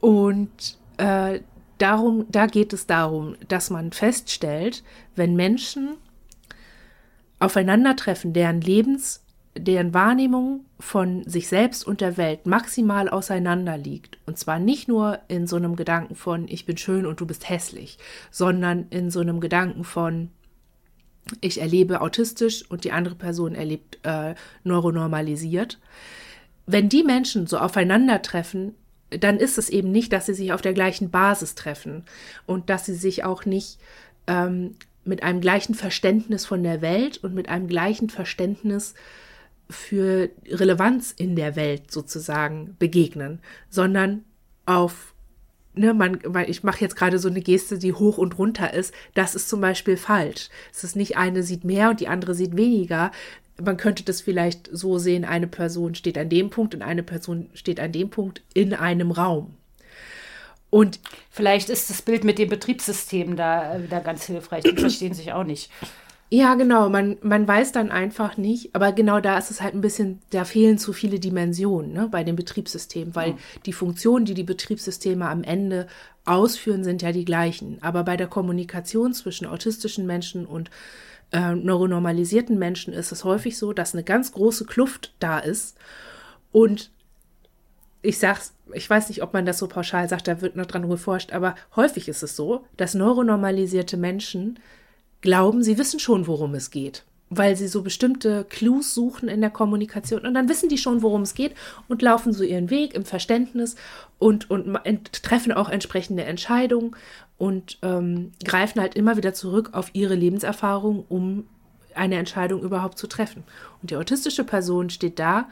und 0.00 0.76
äh, 0.98 1.40
darum, 1.78 2.26
da 2.28 2.46
geht 2.46 2.72
es 2.72 2.86
darum, 2.86 3.36
dass 3.48 3.70
man 3.70 3.92
feststellt, 3.92 4.82
wenn 5.16 5.34
Menschen 5.34 5.96
aufeinandertreffen, 7.38 8.32
deren 8.32 8.60
Lebens, 8.60 9.24
deren 9.56 9.94
Wahrnehmung 9.94 10.64
von 10.78 11.24
sich 11.24 11.48
selbst 11.48 11.86
und 11.86 12.00
der 12.00 12.16
Welt 12.16 12.46
maximal 12.46 13.08
auseinander 13.08 13.76
liegt. 13.76 14.18
Und 14.26 14.38
zwar 14.38 14.58
nicht 14.58 14.88
nur 14.88 15.20
in 15.28 15.46
so 15.46 15.56
einem 15.56 15.76
Gedanken 15.76 16.14
von 16.14 16.46
ich 16.48 16.66
bin 16.66 16.76
schön 16.76 17.06
und 17.06 17.20
du 17.20 17.26
bist 17.26 17.48
hässlich, 17.48 17.98
sondern 18.30 18.86
in 18.90 19.10
so 19.10 19.20
einem 19.20 19.40
Gedanken 19.40 19.84
von 19.84 20.30
ich 21.40 21.60
erlebe 21.60 22.00
autistisch 22.00 22.64
und 22.68 22.84
die 22.84 22.92
andere 22.92 23.14
Person 23.14 23.54
erlebt 23.54 23.98
äh, 24.02 24.34
neuronormalisiert. 24.64 25.78
Wenn 26.66 26.88
die 26.88 27.02
Menschen 27.02 27.46
so 27.46 27.58
aufeinandertreffen, 27.58 28.74
dann 29.10 29.38
ist 29.38 29.56
es 29.58 29.70
eben 29.70 29.90
nicht, 29.90 30.12
dass 30.12 30.26
sie 30.26 30.34
sich 30.34 30.52
auf 30.52 30.60
der 30.60 30.74
gleichen 30.74 31.10
Basis 31.10 31.54
treffen 31.54 32.04
und 32.46 32.68
dass 32.68 32.86
sie 32.86 32.94
sich 32.94 33.24
auch 33.24 33.46
nicht 33.46 33.78
ähm, 34.26 34.74
mit 35.04 35.22
einem 35.22 35.40
gleichen 35.40 35.74
Verständnis 35.74 36.44
von 36.44 36.62
der 36.62 36.82
Welt 36.82 37.18
und 37.18 37.34
mit 37.34 37.48
einem 37.48 37.68
gleichen 37.68 38.10
Verständnis 38.10 38.94
für 39.70 40.30
Relevanz 40.46 41.12
in 41.12 41.36
der 41.36 41.56
Welt 41.56 41.90
sozusagen 41.90 42.76
begegnen, 42.78 43.40
sondern 43.70 44.24
auf, 44.66 45.14
ne, 45.78 45.94
man, 45.94 46.18
weil 46.24 46.50
ich 46.50 46.62
mache 46.62 46.80
jetzt 46.80 46.96
gerade 46.96 47.18
so 47.18 47.28
eine 47.28 47.40
Geste, 47.40 47.78
die 47.78 47.92
hoch 47.92 48.18
und 48.18 48.38
runter 48.38 48.74
ist, 48.74 48.92
das 49.14 49.34
ist 49.34 49.48
zum 49.48 49.60
Beispiel 49.60 49.96
falsch. 49.96 50.48
Es 50.72 50.84
ist 50.84 50.96
nicht 50.96 51.16
eine 51.16 51.42
sieht 51.42 51.64
mehr 51.64 51.90
und 51.90 52.00
die 52.00 52.08
andere 52.08 52.34
sieht 52.34 52.56
weniger. 52.56 53.12
Man 53.60 53.76
könnte 53.76 54.04
das 54.04 54.20
vielleicht 54.20 54.68
so 54.72 54.98
sehen, 54.98 55.24
eine 55.24 55.46
Person 55.46 55.94
steht 55.94 56.18
an 56.18 56.28
dem 56.28 56.50
Punkt 56.50 56.74
und 56.74 56.82
eine 56.82 57.02
Person 57.02 57.50
steht 57.54 57.80
an 57.80 57.92
dem 57.92 58.10
Punkt 58.10 58.42
in 58.54 58.74
einem 58.74 59.10
Raum. 59.10 59.54
Und 60.70 61.00
vielleicht 61.30 61.70
ist 61.70 61.88
das 61.88 62.02
Bild 62.02 62.24
mit 62.24 62.38
dem 62.38 62.48
Betriebssystem 62.48 63.36
da 63.36 63.74
äh, 63.74 63.82
wieder 63.82 64.00
ganz 64.00 64.26
hilfreich. 64.26 64.64
Die 64.64 64.76
verstehen 64.76 65.14
sich 65.14 65.32
auch 65.32 65.44
nicht. 65.44 65.70
Ja, 66.30 66.54
genau. 66.56 66.90
Man, 66.90 67.16
man 67.22 67.48
weiß 67.48 67.72
dann 67.72 67.90
einfach 67.90 68.36
nicht, 68.36 68.74
aber 68.74 68.92
genau 68.92 69.20
da 69.20 69.38
ist 69.38 69.50
es 69.50 69.62
halt 69.62 69.74
ein 69.74 69.80
bisschen, 69.80 70.20
da 70.30 70.44
fehlen 70.44 70.76
zu 70.76 70.92
viele 70.92 71.18
Dimensionen 71.18 71.92
ne, 71.92 72.08
bei 72.10 72.22
dem 72.22 72.36
Betriebssystem, 72.36 73.14
weil 73.14 73.32
oh. 73.32 73.36
die 73.64 73.72
Funktionen, 73.72 74.26
die 74.26 74.34
die 74.34 74.44
Betriebssysteme 74.44 75.26
am 75.26 75.42
Ende 75.42 75.86
ausführen, 76.26 76.84
sind 76.84 77.00
ja 77.00 77.12
die 77.12 77.24
gleichen. 77.24 77.78
Aber 77.80 78.04
bei 78.04 78.18
der 78.18 78.26
Kommunikation 78.26 79.14
zwischen 79.14 79.46
autistischen 79.46 80.06
Menschen 80.06 80.44
und 80.44 80.70
äh, 81.32 81.54
neuronormalisierten 81.54 82.58
Menschen 82.58 82.92
ist 82.92 83.12
es 83.12 83.24
häufig 83.24 83.56
so, 83.56 83.72
dass 83.72 83.94
eine 83.94 84.04
ganz 84.04 84.32
große 84.32 84.66
Kluft 84.66 85.14
da 85.18 85.38
ist 85.38 85.78
und 86.52 86.90
ich 88.00 88.18
sag's, 88.18 88.54
ich 88.72 88.88
weiß 88.88 89.08
nicht, 89.08 89.22
ob 89.22 89.32
man 89.32 89.44
das 89.44 89.58
so 89.58 89.66
pauschal 89.66 90.08
sagt, 90.08 90.28
da 90.28 90.40
wird 90.40 90.56
noch 90.56 90.66
dran 90.66 90.88
geforscht, 90.88 91.32
aber 91.32 91.54
häufig 91.74 92.08
ist 92.08 92.22
es 92.22 92.36
so, 92.36 92.64
dass 92.76 92.94
neuronormalisierte 92.94 93.96
Menschen 93.96 94.58
glauben, 95.20 95.62
sie 95.62 95.78
wissen 95.78 96.00
schon, 96.00 96.26
worum 96.26 96.54
es 96.54 96.70
geht, 96.70 97.04
weil 97.30 97.56
sie 97.56 97.68
so 97.68 97.82
bestimmte 97.82 98.44
Clues 98.44 98.94
suchen 98.94 99.28
in 99.28 99.40
der 99.40 99.50
Kommunikation 99.50 100.24
und 100.26 100.34
dann 100.34 100.48
wissen 100.48 100.68
die 100.68 100.78
schon, 100.78 101.02
worum 101.02 101.22
es 101.22 101.34
geht 101.34 101.54
und 101.88 102.02
laufen 102.02 102.32
so 102.32 102.44
ihren 102.44 102.70
Weg 102.70 102.94
im 102.94 103.04
Verständnis 103.04 103.76
und, 104.18 104.50
und 104.50 105.22
treffen 105.22 105.52
auch 105.52 105.68
entsprechende 105.68 106.24
Entscheidungen 106.24 106.96
und 107.36 107.78
ähm, 107.82 108.32
greifen 108.44 108.80
halt 108.80 108.94
immer 108.94 109.16
wieder 109.16 109.34
zurück 109.34 109.70
auf 109.72 109.90
ihre 109.92 110.14
Lebenserfahrung, 110.14 111.04
um 111.08 111.46
eine 111.94 112.16
Entscheidung 112.16 112.62
überhaupt 112.62 112.98
zu 112.98 113.06
treffen. 113.06 113.44
Und 113.82 113.90
die 113.90 113.96
autistische 113.96 114.44
Person 114.44 114.90
steht 114.90 115.18
da 115.18 115.48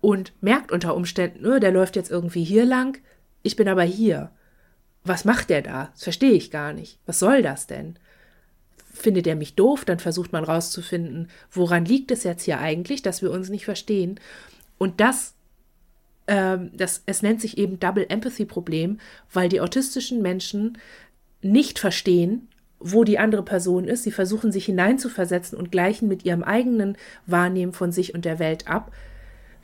und 0.00 0.32
merkt 0.40 0.72
unter 0.72 0.94
Umständen, 0.94 1.46
oh, 1.46 1.58
der 1.58 1.72
läuft 1.72 1.96
jetzt 1.96 2.10
irgendwie 2.10 2.44
hier 2.44 2.64
lang, 2.64 2.98
ich 3.42 3.56
bin 3.56 3.68
aber 3.68 3.82
hier. 3.82 4.30
Was 5.04 5.24
macht 5.24 5.50
der 5.50 5.62
da? 5.62 5.90
Das 5.92 6.02
verstehe 6.02 6.32
ich 6.32 6.50
gar 6.50 6.72
nicht. 6.72 6.98
Was 7.06 7.18
soll 7.18 7.42
das 7.42 7.66
denn? 7.66 7.98
Findet 8.92 9.26
er 9.26 9.36
mich 9.36 9.54
doof? 9.54 9.84
Dann 9.84 9.98
versucht 9.98 10.32
man 10.32 10.44
rauszufinden, 10.44 11.28
woran 11.50 11.84
liegt 11.84 12.10
es 12.10 12.24
jetzt 12.24 12.44
hier 12.44 12.58
eigentlich, 12.58 13.02
dass 13.02 13.22
wir 13.22 13.30
uns 13.30 13.48
nicht 13.48 13.64
verstehen. 13.64 14.18
Und 14.78 15.00
das, 15.00 15.34
ähm, 16.26 16.70
das 16.74 17.02
es 17.06 17.22
nennt 17.22 17.40
sich 17.40 17.58
eben 17.58 17.80
Double 17.80 18.06
Empathy 18.08 18.44
Problem, 18.44 18.98
weil 19.32 19.48
die 19.48 19.60
autistischen 19.60 20.22
Menschen 20.22 20.78
nicht 21.42 21.78
verstehen, 21.78 22.48
wo 22.80 23.04
die 23.04 23.18
andere 23.18 23.42
Person 23.42 23.86
ist. 23.86 24.04
Sie 24.04 24.12
versuchen 24.12 24.52
sich 24.52 24.66
hineinzuversetzen 24.66 25.58
und 25.58 25.72
gleichen 25.72 26.08
mit 26.08 26.24
ihrem 26.24 26.42
eigenen 26.42 26.96
Wahrnehmen 27.26 27.72
von 27.72 27.92
sich 27.92 28.14
und 28.14 28.24
der 28.24 28.38
Welt 28.38 28.68
ab 28.68 28.92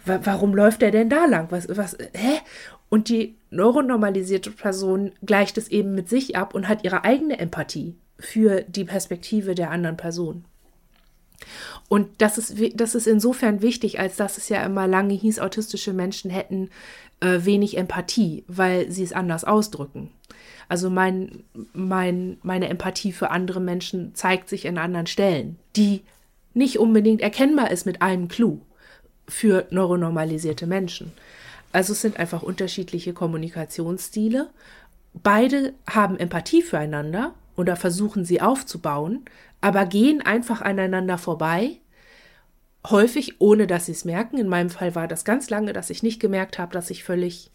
warum 0.05 0.55
läuft 0.55 0.83
der 0.83 0.91
denn 0.91 1.09
da 1.09 1.25
lang? 1.25 1.47
Was, 1.51 1.69
was, 1.69 1.97
hä? 2.15 2.41
Und 2.89 3.09
die 3.09 3.37
neuronormalisierte 3.51 4.51
Person 4.51 5.13
gleicht 5.25 5.59
es 5.59 5.69
eben 5.69 5.95
mit 5.95 6.09
sich 6.09 6.37
ab 6.37 6.55
und 6.55 6.69
hat 6.69 6.85
ihre 6.85 7.05
eigene 7.05 7.39
Empathie 7.39 7.97
für 8.19 8.63
die 8.63 8.85
Perspektive 8.85 9.55
der 9.55 9.71
anderen 9.71 9.97
Person. 9.97 10.45
Und 11.89 12.09
das 12.23 12.39
ist, 12.39 12.55
das 12.75 12.95
ist 12.95 13.07
insofern 13.07 13.61
wichtig, 13.61 14.01
als 14.01 14.17
dass 14.17 14.39
es 14.39 14.49
ja 14.49 14.65
immer 14.65 14.87
lange 14.87 15.15
hieß, 15.15 15.41
autistische 15.41 15.93
Menschen 15.93 16.31
hätten 16.31 16.71
äh, 17.21 17.41
wenig 17.45 17.77
Empathie, 17.77 18.45
weil 18.47 18.91
sie 18.91 19.03
es 19.03 19.13
anders 19.13 19.45
ausdrücken. 19.45 20.11
Also 20.69 20.89
mein, 20.91 21.45
mein, 21.73 22.39
meine 22.43 22.69
Empathie 22.69 23.13
für 23.13 23.31
andere 23.31 23.61
Menschen 23.61 24.15
zeigt 24.15 24.49
sich 24.49 24.65
in 24.65 24.79
anderen 24.79 25.07
Stellen, 25.07 25.59
die 25.77 26.03
nicht 26.55 26.79
unbedingt 26.79 27.21
erkennbar 27.21 27.71
ist 27.71 27.85
mit 27.85 28.01
einem 28.01 28.29
Clou 28.29 28.61
für 29.29 29.67
neuronormalisierte 29.71 30.67
Menschen. 30.67 31.13
Also 31.73 31.93
es 31.93 32.01
sind 32.01 32.19
einfach 32.19 32.43
unterschiedliche 32.43 33.13
Kommunikationsstile. 33.13 34.49
Beide 35.13 35.75
haben 35.89 36.19
Empathie 36.19 36.63
füreinander 36.63 37.35
oder 37.57 37.77
versuchen 37.77 38.25
sie 38.25 38.41
aufzubauen, 38.41 39.25
aber 39.61 39.87
gehen 39.87 40.21
einfach 40.21 40.61
aneinander 40.61 41.19
vorbei, 41.19 41.81
häufig 42.89 43.41
ohne 43.41 43.67
dass 43.67 43.87
sie 43.87 43.93
es 43.93 44.05
merken. 44.05 44.39
In 44.39 44.49
meinem 44.49 44.71
Fall 44.71 44.95
war 44.95 45.09
das 45.09 45.25
ganz 45.25 45.51
lange, 45.51 45.73
dass 45.73 45.91
ich 45.91 46.03
nicht 46.03 46.21
gemerkt 46.21 46.59
habe, 46.59 46.73
dass 46.73 46.91
ich 46.91 47.05
völlig 47.05 47.51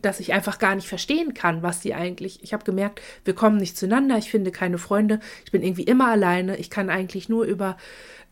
dass 0.00 0.20
ich 0.20 0.32
einfach 0.32 0.58
gar 0.58 0.74
nicht 0.74 0.88
verstehen 0.88 1.34
kann, 1.34 1.62
was 1.62 1.82
sie 1.82 1.94
eigentlich. 1.94 2.42
Ich 2.42 2.52
habe 2.52 2.64
gemerkt, 2.64 3.00
wir 3.24 3.34
kommen 3.34 3.58
nicht 3.58 3.76
zueinander, 3.76 4.16
ich 4.16 4.30
finde 4.30 4.50
keine 4.50 4.78
Freunde, 4.78 5.20
ich 5.44 5.52
bin 5.52 5.62
irgendwie 5.62 5.82
immer 5.82 6.08
alleine, 6.08 6.56
ich 6.56 6.70
kann 6.70 6.88
eigentlich 6.90 7.28
nur 7.28 7.44
über 7.44 7.76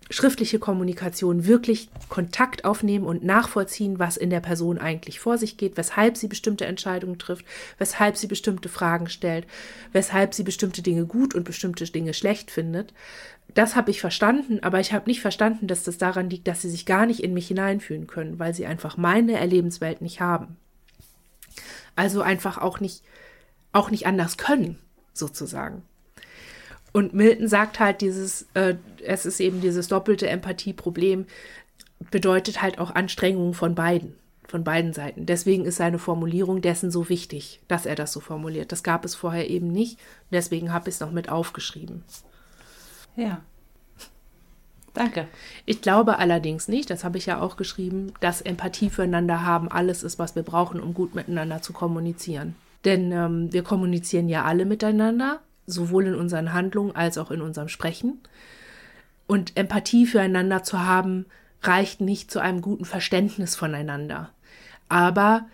schriftliche 0.09 0.59
Kommunikation 0.59 1.47
wirklich 1.47 1.89
Kontakt 2.09 2.65
aufnehmen 2.65 3.05
und 3.05 3.23
nachvollziehen, 3.23 3.99
was 3.99 4.17
in 4.17 4.31
der 4.31 4.41
Person 4.41 4.79
eigentlich 4.79 5.21
vor 5.21 5.39
sich 5.39 5.57
geht, 5.57 5.77
weshalb 5.77 6.17
sie 6.17 6.27
bestimmte 6.27 6.65
Entscheidungen 6.65 7.19
trifft, 7.19 7.45
weshalb 7.79 8.17
sie 8.17 8.27
bestimmte 8.27 8.69
Fragen 8.69 9.09
stellt, 9.09 9.47
weshalb 9.93 10.35
sie 10.35 10.43
bestimmte 10.43 10.83
Dinge 10.83 11.05
gut 11.07 11.35
und 11.35 11.45
bestimmte 11.45 11.85
Dinge 11.85 12.15
schlecht 12.15 12.51
findet. 12.51 12.95
Das 13.55 13.77
habe 13.77 13.91
ich 13.91 14.01
verstanden, 14.01 14.61
aber 14.63 14.81
ich 14.81 14.93
habe 14.93 15.09
nicht 15.09 15.21
verstanden, 15.21 15.67
dass 15.67 15.85
das 15.85 15.99
daran 15.99 16.31
liegt, 16.31 16.49
dass 16.49 16.63
sie 16.63 16.71
sich 16.71 16.87
gar 16.87 17.07
nicht 17.07 17.23
in 17.23 17.35
mich 17.35 17.49
hineinfühlen 17.49 18.07
können, 18.07 18.39
weil 18.39 18.55
sie 18.55 18.67
einfach 18.67 18.97
meine 18.97 19.33
Erlebenswelt 19.33 20.01
nicht 20.01 20.21
haben. 20.21 20.57
Also 21.97 22.23
einfach 22.23 22.59
auch 22.59 22.81
nicht, 22.81 23.03
auch 23.73 23.91
nicht 23.91 24.07
anders 24.07 24.37
können, 24.37 24.79
sozusagen. 25.13 25.83
Und 26.93 27.15
Milton 27.15 27.49
sagt 27.49 27.79
halt, 27.79 28.01
dieses, 28.01 28.47
äh, 28.55 28.75
es 29.05 29.27
ist 29.27 29.41
eben 29.41 29.61
dieses 29.61 29.89
doppelte 29.89 30.29
Empathieproblem, 30.29 31.27
bedeutet 32.11 32.63
halt 32.63 32.79
auch 32.79 32.91
Anstrengungen 32.91 33.55
von 33.55 33.75
beiden, 33.75 34.17
von 34.49 34.65
beiden 34.65 34.93
Seiten. 34.93 35.27
Deswegen 35.27 35.65
ist 35.65 35.77
seine 35.77 35.99
Formulierung 35.99 36.63
dessen 36.63 36.91
so 36.91 37.09
wichtig, 37.09 37.61
dass 37.69 37.87
er 37.87 37.95
das 37.95 38.13
so 38.13 38.21
formuliert. 38.21 38.73
Das 38.73 38.83
gab 38.83 39.05
es 39.05 39.15
vorher 39.15 39.49
eben 39.49 39.69
nicht. 39.69 39.99
Deswegen 40.33 40.73
habe 40.73 40.89
ich 40.89 40.97
es 40.97 41.01
noch 41.01 41.13
mit 41.13 41.29
aufgeschrieben. 41.29 42.03
Ja. 43.17 43.43
Danke. 45.01 45.29
Ich 45.65 45.81
glaube 45.81 46.19
allerdings 46.19 46.69
nicht, 46.69 46.91
das 46.91 47.05
habe 47.05 47.17
ich 47.17 47.25
ja 47.25 47.41
auch 47.41 47.57
geschrieben, 47.57 48.13
dass 48.21 48.43
Empathie 48.43 48.91
füreinander 48.91 49.47
haben 49.47 49.71
alles 49.71 50.03
ist, 50.03 50.19
was 50.19 50.37
wir 50.37 50.43
brauchen, 50.43 50.79
um 50.79 50.93
gut 50.93 51.15
miteinander 51.15 51.63
zu 51.63 51.73
kommunizieren. 51.73 52.55
Denn 52.85 53.11
ähm, 53.11 53.51
wir 53.51 53.63
kommunizieren 53.63 54.29
ja 54.29 54.45
alle 54.45 54.67
miteinander, 54.67 55.41
sowohl 55.65 56.09
in 56.09 56.15
unseren 56.15 56.53
Handlungen 56.53 56.95
als 56.95 57.17
auch 57.17 57.31
in 57.31 57.41
unserem 57.41 57.69
Sprechen. 57.69 58.21
Und 59.27 59.57
Empathie 59.57 60.05
füreinander 60.05 60.65
zu 60.65 60.81
haben, 60.81 61.25
reicht 61.63 62.03
nicht 62.03 62.31
zu 62.31 62.39
einem 62.39 62.61
guten 62.61 62.85
Verständnis 62.85 63.57
voneinander. 63.57 64.29
Aber 64.91 65.47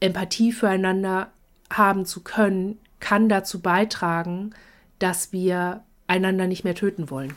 Empathie 0.00 0.50
füreinander 0.50 1.30
haben 1.70 2.06
zu 2.06 2.24
können, 2.24 2.80
kann 2.98 3.28
dazu 3.28 3.60
beitragen, 3.60 4.52
dass 4.98 5.30
wir 5.30 5.84
einander 6.08 6.48
nicht 6.48 6.64
mehr 6.64 6.74
töten 6.74 7.08
wollen 7.08 7.36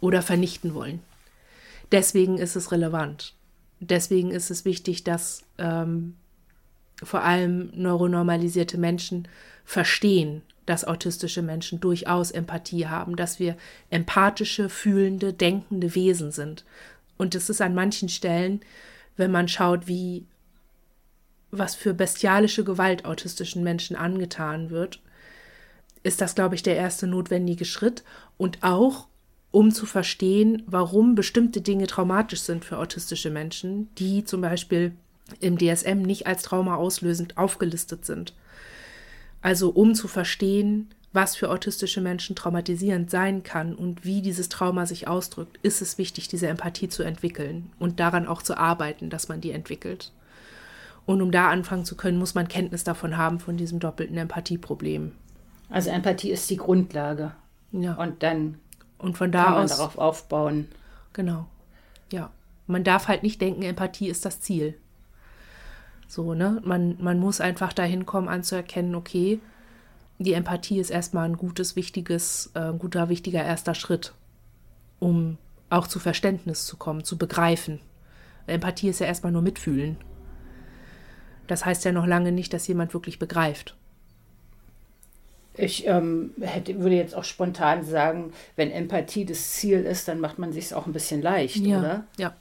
oder 0.00 0.22
vernichten 0.22 0.74
wollen. 0.74 1.00
Deswegen 1.92 2.38
ist 2.38 2.56
es 2.56 2.72
relevant. 2.72 3.34
Deswegen 3.80 4.30
ist 4.30 4.50
es 4.50 4.64
wichtig, 4.64 5.04
dass 5.04 5.44
ähm, 5.58 6.16
vor 7.02 7.22
allem 7.22 7.70
neuronormalisierte 7.74 8.78
Menschen 8.78 9.28
verstehen, 9.64 10.42
dass 10.66 10.84
autistische 10.84 11.42
Menschen 11.42 11.80
durchaus 11.80 12.30
Empathie 12.30 12.88
haben, 12.88 13.16
dass 13.16 13.38
wir 13.38 13.56
empathische, 13.90 14.68
fühlende, 14.68 15.32
denkende 15.32 15.94
Wesen 15.94 16.32
sind. 16.32 16.64
Und 17.16 17.34
es 17.34 17.48
ist 17.48 17.60
an 17.60 17.74
manchen 17.74 18.08
Stellen, 18.08 18.60
wenn 19.16 19.30
man 19.30 19.48
schaut, 19.48 19.86
wie 19.86 20.26
was 21.50 21.74
für 21.74 21.94
bestialische 21.94 22.64
Gewalt 22.64 23.04
autistischen 23.04 23.62
Menschen 23.62 23.96
angetan 23.96 24.70
wird, 24.70 25.00
ist 26.02 26.20
das, 26.20 26.34
glaube 26.34 26.54
ich, 26.54 26.62
der 26.62 26.76
erste 26.76 27.06
notwendige 27.06 27.64
Schritt. 27.64 28.04
Und 28.36 28.62
auch, 28.62 29.08
um 29.50 29.70
zu 29.72 29.86
verstehen, 29.86 30.62
warum 30.66 31.14
bestimmte 31.14 31.60
Dinge 31.60 31.86
traumatisch 31.86 32.40
sind 32.40 32.64
für 32.64 32.78
autistische 32.78 33.30
Menschen, 33.30 33.88
die 33.96 34.24
zum 34.24 34.40
Beispiel 34.40 34.92
im 35.40 35.58
DSM 35.58 36.02
nicht 36.02 36.26
als 36.26 36.42
Trauma 36.42 36.76
auslösend 36.76 37.36
aufgelistet 37.36 38.04
sind. 38.04 38.34
Also 39.40 39.70
um 39.70 39.94
zu 39.94 40.08
verstehen, 40.08 40.88
was 41.12 41.36
für 41.36 41.50
autistische 41.50 42.00
Menschen 42.00 42.36
traumatisierend 42.36 43.10
sein 43.10 43.42
kann 43.42 43.74
und 43.74 44.04
wie 44.04 44.20
dieses 44.20 44.48
Trauma 44.48 44.84
sich 44.84 45.08
ausdrückt, 45.08 45.58
ist 45.62 45.80
es 45.80 45.96
wichtig, 45.96 46.28
diese 46.28 46.48
Empathie 46.48 46.88
zu 46.88 47.02
entwickeln 47.02 47.70
und 47.78 47.98
daran 47.98 48.26
auch 48.26 48.42
zu 48.42 48.58
arbeiten, 48.58 49.08
dass 49.08 49.28
man 49.28 49.40
die 49.40 49.52
entwickelt. 49.52 50.12
Und 51.06 51.22
um 51.22 51.30
da 51.30 51.48
anfangen 51.48 51.86
zu 51.86 51.96
können, 51.96 52.18
muss 52.18 52.34
man 52.34 52.48
Kenntnis 52.48 52.84
davon 52.84 53.16
haben, 53.16 53.40
von 53.40 53.56
diesem 53.56 53.78
doppelten 53.78 54.18
Empathieproblem. 54.18 55.12
Also 55.70 55.88
Empathie 55.88 56.30
ist 56.30 56.50
die 56.50 56.58
Grundlage. 56.58 57.32
Ja. 57.72 57.94
Und 57.94 58.22
dann 58.22 58.56
und 58.98 59.16
von 59.16 59.32
da 59.32 59.44
kann 59.44 59.52
man 59.54 59.64
aus 59.64 59.76
darauf 59.76 59.98
aufbauen. 59.98 60.68
Genau. 61.12 61.46
Ja. 62.12 62.30
Man 62.66 62.84
darf 62.84 63.08
halt 63.08 63.22
nicht 63.22 63.40
denken, 63.40 63.62
Empathie 63.62 64.08
ist 64.08 64.24
das 64.24 64.40
Ziel. 64.40 64.74
So, 66.06 66.34
ne? 66.34 66.60
Man, 66.64 66.96
man 67.00 67.18
muss 67.18 67.40
einfach 67.40 67.72
dahin 67.72 68.06
kommen, 68.06 68.28
anzuerkennen, 68.28 68.94
okay, 68.94 69.40
die 70.18 70.32
Empathie 70.32 70.80
ist 70.80 70.90
erstmal 70.90 71.26
ein 71.26 71.36
gutes, 71.36 71.76
wichtiges, 71.76 72.50
äh, 72.54 72.72
guter, 72.72 73.08
wichtiger 73.08 73.44
erster 73.44 73.74
Schritt, 73.74 74.14
um 74.98 75.38
auch 75.70 75.86
zu 75.86 76.00
Verständnis 76.00 76.66
zu 76.66 76.76
kommen, 76.76 77.04
zu 77.04 77.16
begreifen. 77.16 77.80
Empathie 78.46 78.88
ist 78.88 79.00
ja 79.00 79.06
erstmal 79.06 79.32
nur 79.32 79.42
mitfühlen. 79.42 79.96
Das 81.46 81.64
heißt 81.64 81.84
ja 81.84 81.92
noch 81.92 82.06
lange 82.06 82.32
nicht, 82.32 82.52
dass 82.52 82.66
jemand 82.66 82.94
wirklich 82.94 83.18
begreift. 83.18 83.76
Ich 85.58 85.86
ähm, 85.88 86.32
hätte, 86.40 86.78
würde 86.78 86.94
jetzt 86.94 87.16
auch 87.16 87.24
spontan 87.24 87.84
sagen, 87.84 88.32
wenn 88.54 88.70
Empathie 88.70 89.24
das 89.24 89.54
Ziel 89.54 89.80
ist, 89.80 90.06
dann 90.06 90.20
macht 90.20 90.38
man 90.38 90.52
sich 90.52 90.72
auch 90.72 90.86
ein 90.86 90.92
bisschen 90.92 91.20
leicht, 91.20 91.56
ja. 91.56 91.78
oder? 91.78 92.06
Ja. 92.16 92.36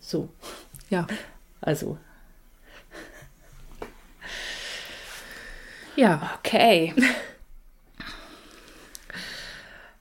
So. 0.00 0.28
Ja. 0.90 1.06
Also. 1.60 1.96
Ja. 5.94 6.38
Okay. 6.38 6.92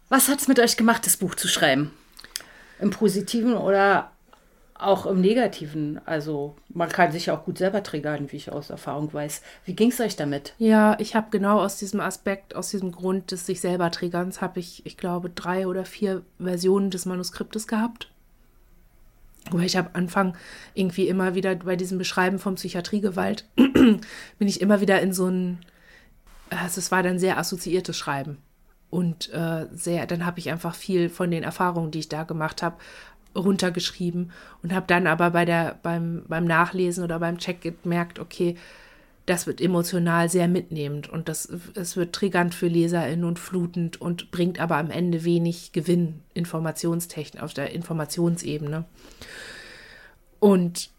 Was 0.10 0.28
hat 0.30 0.40
es 0.40 0.48
mit 0.48 0.60
euch 0.60 0.76
gemacht, 0.76 1.06
das 1.06 1.18
Buch 1.18 1.36
zu 1.36 1.48
schreiben? 1.48 1.92
Im 2.80 2.90
Positiven 2.90 3.56
oder 3.56 4.13
auch 4.84 5.06
im 5.06 5.22
Negativen. 5.22 6.00
Also 6.06 6.56
man 6.70 6.90
kann 6.90 7.12
sich 7.12 7.28
ja 7.28 7.38
auch 7.38 7.46
gut 7.46 7.58
selber 7.58 7.84
triggern, 7.84 8.32
wie 8.32 8.38
ich 8.38 8.52
aus 8.52 8.70
Erfahrung 8.70 9.14
weiß. 9.14 9.42
Wie 9.66 9.76
ging 9.76 9.90
es 9.90 10.00
euch 10.00 10.16
damit? 10.16 10.54
Ja, 10.58 10.98
ich 11.00 11.16
habe 11.16 11.28
genau 11.32 11.60
aus 11.60 11.78
diesem 11.78 12.00
Aspekt, 12.00 12.56
aus 12.56 12.70
diesem 12.70 12.92
Grund 12.92 13.32
des 13.32 13.46
sich 13.46 13.62
selber 13.62 13.92
Triggerns, 13.92 14.42
habe 14.42 14.60
ich, 14.60 14.86
ich 14.86 14.98
glaube, 14.98 15.30
drei 15.30 15.68
oder 15.68 15.86
vier 15.86 16.24
Versionen 16.40 16.90
des 16.90 17.06
Manuskriptes 17.06 17.68
gehabt. 17.68 18.10
Wobei 19.52 19.66
ich 19.66 19.76
habe 19.76 19.94
Anfang 19.94 20.38
irgendwie 20.74 21.08
immer 21.08 21.36
wieder 21.36 21.56
bei 21.56 21.76
diesem 21.76 21.98
Beschreiben 21.98 22.40
von 22.40 22.56
Psychiatriegewalt 22.56 23.46
bin 23.56 24.02
ich 24.40 24.62
immer 24.62 24.80
wieder 24.80 25.02
in 25.02 25.12
so 25.14 25.28
ein, 25.28 25.60
also 26.50 26.80
es 26.80 26.92
war 26.92 27.04
dann 27.04 27.20
sehr 27.20 27.38
assoziiertes 27.38 27.98
Schreiben. 27.98 28.38
Und 28.90 29.34
äh, 29.34 29.66
sehr, 29.74 30.06
dann 30.06 30.24
habe 30.24 30.38
ich 30.38 30.52
einfach 30.52 30.76
viel 30.76 31.10
von 31.10 31.32
den 31.32 31.42
Erfahrungen, 31.42 31.90
die 31.90 31.98
ich 31.98 32.10
da 32.10 32.26
gemacht 32.26 32.62
habe, 32.62 32.76
runtergeschrieben 33.36 34.32
und 34.62 34.74
habe 34.74 34.86
dann 34.88 35.08
aber 35.08 35.32
bei 35.32 35.46
der, 35.46 35.80
beim, 35.82 36.24
beim 36.28 36.46
Nachlesen 36.46 37.04
oder 37.04 37.20
beim 37.20 37.38
Check 37.38 37.62
gemerkt, 37.62 38.20
okay, 38.20 38.56
das 39.26 39.48
wird 39.48 39.62
emotional 39.62 40.28
sehr 40.30 40.48
mitnehmend 40.48 41.10
und 41.10 41.30
das, 41.30 41.48
es 41.76 41.96
wird 41.96 42.14
triggernd 42.14 42.54
für 42.54 42.68
LeserInnen 42.68 43.24
und 43.24 43.40
flutend 43.40 44.02
und 44.02 44.32
bringt 44.32 44.60
aber 44.60 44.78
am 44.78 44.92
Ende 44.92 45.24
wenig 45.24 45.72
Gewinn 45.72 46.22
Informationstechnik 46.34 47.42
auf 47.42 47.54
der 47.54 47.72
Informationsebene. 47.72 48.84
Und 50.40 50.90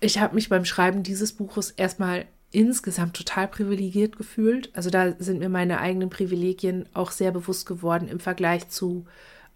ich 0.00 0.18
habe 0.18 0.34
mich 0.34 0.48
beim 0.48 0.64
Schreiben 0.64 1.02
dieses 1.02 1.32
Buches 1.34 1.70
erstmal 1.70 2.24
insgesamt 2.52 3.16
total 3.16 3.48
privilegiert 3.48 4.16
gefühlt. 4.16 4.70
Also 4.74 4.88
da 4.88 5.14
sind 5.18 5.40
mir 5.40 5.50
meine 5.50 5.78
eigenen 5.78 6.08
Privilegien 6.10 6.86
auch 6.94 7.10
sehr 7.10 7.32
bewusst 7.32 7.66
geworden 7.66 8.08
im 8.08 8.18
Vergleich 8.18 8.68
zu 8.68 9.06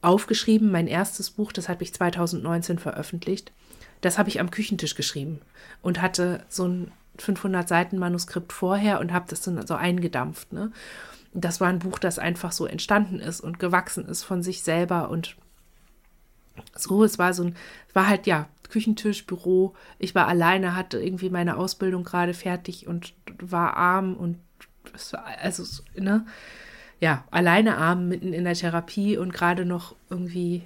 aufgeschrieben. 0.07 0.71
Mein 0.71 0.87
erstes 0.87 1.31
Buch, 1.31 1.53
das 1.53 1.69
habe 1.69 1.83
ich 1.83 1.93
2019 1.93 2.79
veröffentlicht. 2.79 3.53
Das 4.01 4.19
habe 4.19 4.29
ich 4.29 4.41
am 4.41 4.51
Küchentisch 4.51 4.95
geschrieben 4.95 5.41
und 5.83 6.01
hatte 6.01 6.45
so 6.49 6.67
ein 6.67 6.93
500 7.19 7.67
Seiten 7.67 7.99
Manuskript 7.99 8.53
vorher 8.53 9.01
und 9.01 9.13
habe 9.13 9.27
das 9.29 9.41
dann 9.41 9.67
so 9.67 9.75
eingedampft. 9.75 10.53
Ne? 10.53 10.71
Das 11.33 11.61
war 11.61 11.69
ein 11.69 11.81
Buch, 11.81 11.99
das 11.99 12.19
einfach 12.19 12.53
so 12.53 12.67
entstanden 12.67 13.19
ist 13.19 13.41
und 13.41 13.59
gewachsen 13.59 14.07
ist 14.07 14.23
von 14.23 14.43
sich 14.43 14.63
selber 14.63 15.11
und 15.11 15.37
so. 16.75 17.03
Es 17.05 17.19
war 17.19 17.35
so 17.35 17.45
ein, 17.45 17.57
war 17.93 18.07
halt 18.07 18.27
ja 18.27 18.49
Küchentisch, 18.69 19.27
Büro. 19.27 19.75
Ich 19.99 20.15
war 20.15 20.29
alleine, 20.29 20.77
hatte 20.77 21.01
irgendwie 21.01 21.31
meine 21.31 21.57
Ausbildung 21.57 22.05
gerade 22.05 22.35
fertig 22.35 22.87
und 22.87 23.15
war 23.41 23.77
arm 23.77 24.15
und 24.15 24.39
war, 25.13 25.25
also 25.41 25.65
ne 25.97 26.27
ja, 27.01 27.25
alleine 27.31 27.77
arm 27.77 28.09
mitten 28.09 28.33
in 28.33 28.45
der 28.45 28.55
Therapie 28.55 29.17
und 29.19 29.33
gerade 29.33 29.65
noch 29.65 29.95
irgendwie, 30.09 30.63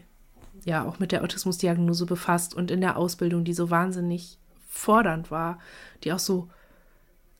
ja, 0.64 0.85
auch 0.85 0.99
mit 0.99 1.12
der 1.12 1.22
Autismusdiagnose 1.22 2.07
befasst 2.07 2.55
und 2.55 2.70
in 2.70 2.81
der 2.81 2.97
Ausbildung, 2.97 3.45
die 3.45 3.55
so 3.55 3.70
wahnsinnig 3.70 4.39
fordernd 4.68 5.31
war, 5.31 5.59
die 6.05 6.12
auch 6.12 6.18
so 6.18 6.49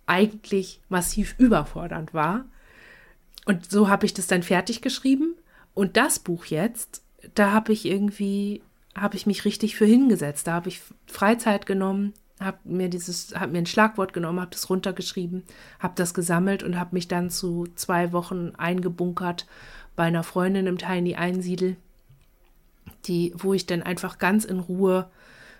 eigentlich 0.07 0.81
massiv 0.89 1.37
überfordernd 1.39 2.13
war. 2.13 2.45
Und 3.47 3.71
so 3.71 3.89
habe 3.89 4.07
ich 4.07 4.15
das 4.15 4.27
dann 4.27 4.43
fertig 4.43 4.83
geschrieben. 4.83 5.37
Und 5.73 5.97
das 5.97 6.19
Buch 6.19 6.47
jetzt, 6.47 7.03
da 7.35 7.53
habe 7.53 7.73
ich 7.73 7.87
irgendwie, 7.87 8.63
habe 8.97 9.17
ich 9.17 9.27
mich 9.27 9.45
richtig 9.45 9.77
für 9.77 9.87
hingesetzt. 9.87 10.49
Da 10.49 10.55
habe 10.55 10.69
ich 10.69 10.81
Freizeit 11.07 11.65
genommen, 11.65 12.13
habe 12.41 12.59
mir 12.65 12.89
dieses, 12.89 13.35
habe 13.35 13.53
mir 13.53 13.59
ein 13.59 13.67
Schlagwort 13.67 14.13
genommen, 14.13 14.41
habe 14.41 14.51
das 14.51 14.71
runtergeschrieben, 14.71 15.45
habe 15.79 15.95
das 15.97 16.15
gesammelt 16.15 16.63
und 16.63 16.79
habe 16.79 16.95
mich 16.95 17.07
dann 17.07 17.31
zu 17.31 17.69
zwei 17.75 18.13
Wochen 18.13 18.53
eingebunkert 18.57 19.47
bei 19.95 20.05
einer 20.05 20.23
Freundin 20.23 20.67
im 20.67 20.79
Tiny 20.79 21.15
Einsiedel, 21.15 21.77
die, 23.05 23.33
wo 23.37 23.53
ich 23.53 23.67
dann 23.67 23.83
einfach 23.83 24.19
ganz 24.19 24.45
in 24.45 24.59
Ruhe 24.59 25.11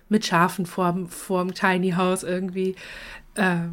mit 0.09 0.25
Schafen 0.25 0.65
vorm, 0.65 1.07
vorm 1.07 1.53
Tiny 1.53 1.91
House 1.91 2.23
irgendwie 2.23 2.75
äh, 3.35 3.67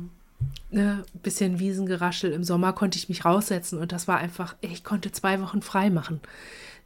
ne, 0.70 1.04
bisschen 1.22 1.58
Wiesengeraschel. 1.58 2.32
Im 2.32 2.44
Sommer 2.44 2.72
konnte 2.72 2.98
ich 2.98 3.08
mich 3.08 3.24
raussetzen 3.24 3.78
und 3.78 3.92
das 3.92 4.06
war 4.06 4.18
einfach, 4.18 4.54
ich 4.60 4.84
konnte 4.84 5.12
zwei 5.12 5.40
Wochen 5.40 5.62
frei 5.62 5.90
machen. 5.90 6.20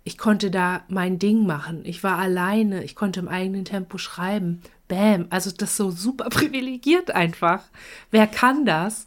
Ich 0.05 0.19
konnte 0.19 0.51
da 0.51 0.83
mein 0.89 1.19
Ding 1.19 1.47
machen. 1.47 1.83
Ich 1.85 2.03
war 2.03 2.19
alleine. 2.19 2.83
Ich 2.83 2.97
konnte 2.97 3.21
im 3.21 3.29
eigenen 3.29 3.65
Tempo 3.65 3.99
schreiben. 3.99 4.61
Bäm. 4.93 5.27
Also 5.31 5.51
das 5.51 5.71
ist 5.71 5.77
so 5.79 5.91
super 5.91 6.25
privilegiert 6.31 7.11
einfach. 7.13 7.65
Wer 8.11 8.27
kann 8.27 8.67
das? 8.67 9.07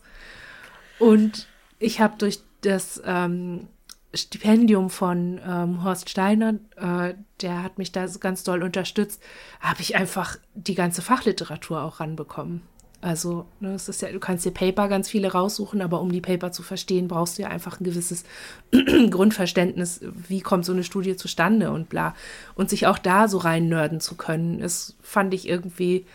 Und 0.97 1.47
ich 1.77 2.01
habe 2.01 2.15
durch 2.17 2.39
das 2.61 2.99
ähm, 3.05 3.67
Stipendium 4.15 4.89
von 4.89 5.39
ähm, 5.47 5.83
Horst 5.83 6.09
Steiner, 6.09 6.55
äh, 6.75 7.13
der 7.41 7.61
hat 7.61 7.77
mich 7.77 7.91
da 7.91 8.07
ganz 8.19 8.43
doll 8.43 8.63
unterstützt, 8.63 9.21
habe 9.59 9.81
ich 9.81 9.95
einfach 9.95 10.37
die 10.55 10.73
ganze 10.73 11.03
Fachliteratur 11.03 11.83
auch 11.83 11.99
ranbekommen. 11.99 12.63
Also, 13.01 13.45
ne, 13.59 13.73
es 13.73 13.87
ist 13.87 14.01
ja, 14.01 14.11
du 14.11 14.19
kannst 14.19 14.45
dir 14.45 14.51
Paper 14.51 14.87
ganz 14.87 15.09
viele 15.09 15.31
raussuchen, 15.31 15.81
aber 15.81 16.01
um 16.01 16.11
die 16.11 16.21
Paper 16.21 16.51
zu 16.51 16.63
verstehen, 16.63 17.07
brauchst 17.07 17.37
du 17.37 17.43
ja 17.43 17.49
einfach 17.49 17.79
ein 17.79 17.83
gewisses 17.83 18.23
Grundverständnis, 19.11 20.01
wie 20.27 20.41
kommt 20.41 20.65
so 20.65 20.73
eine 20.73 20.83
Studie 20.83 21.15
zustande 21.15 21.71
und 21.71 21.89
bla. 21.89 22.15
Und 22.55 22.69
sich 22.69 22.87
auch 22.87 22.97
da 22.97 23.27
so 23.27 23.37
rein 23.37 23.69
nörden 23.69 23.99
zu 23.99 24.15
können, 24.15 24.59
das 24.59 24.95
fand 25.01 25.33
ich 25.33 25.47
irgendwie, 25.47 26.05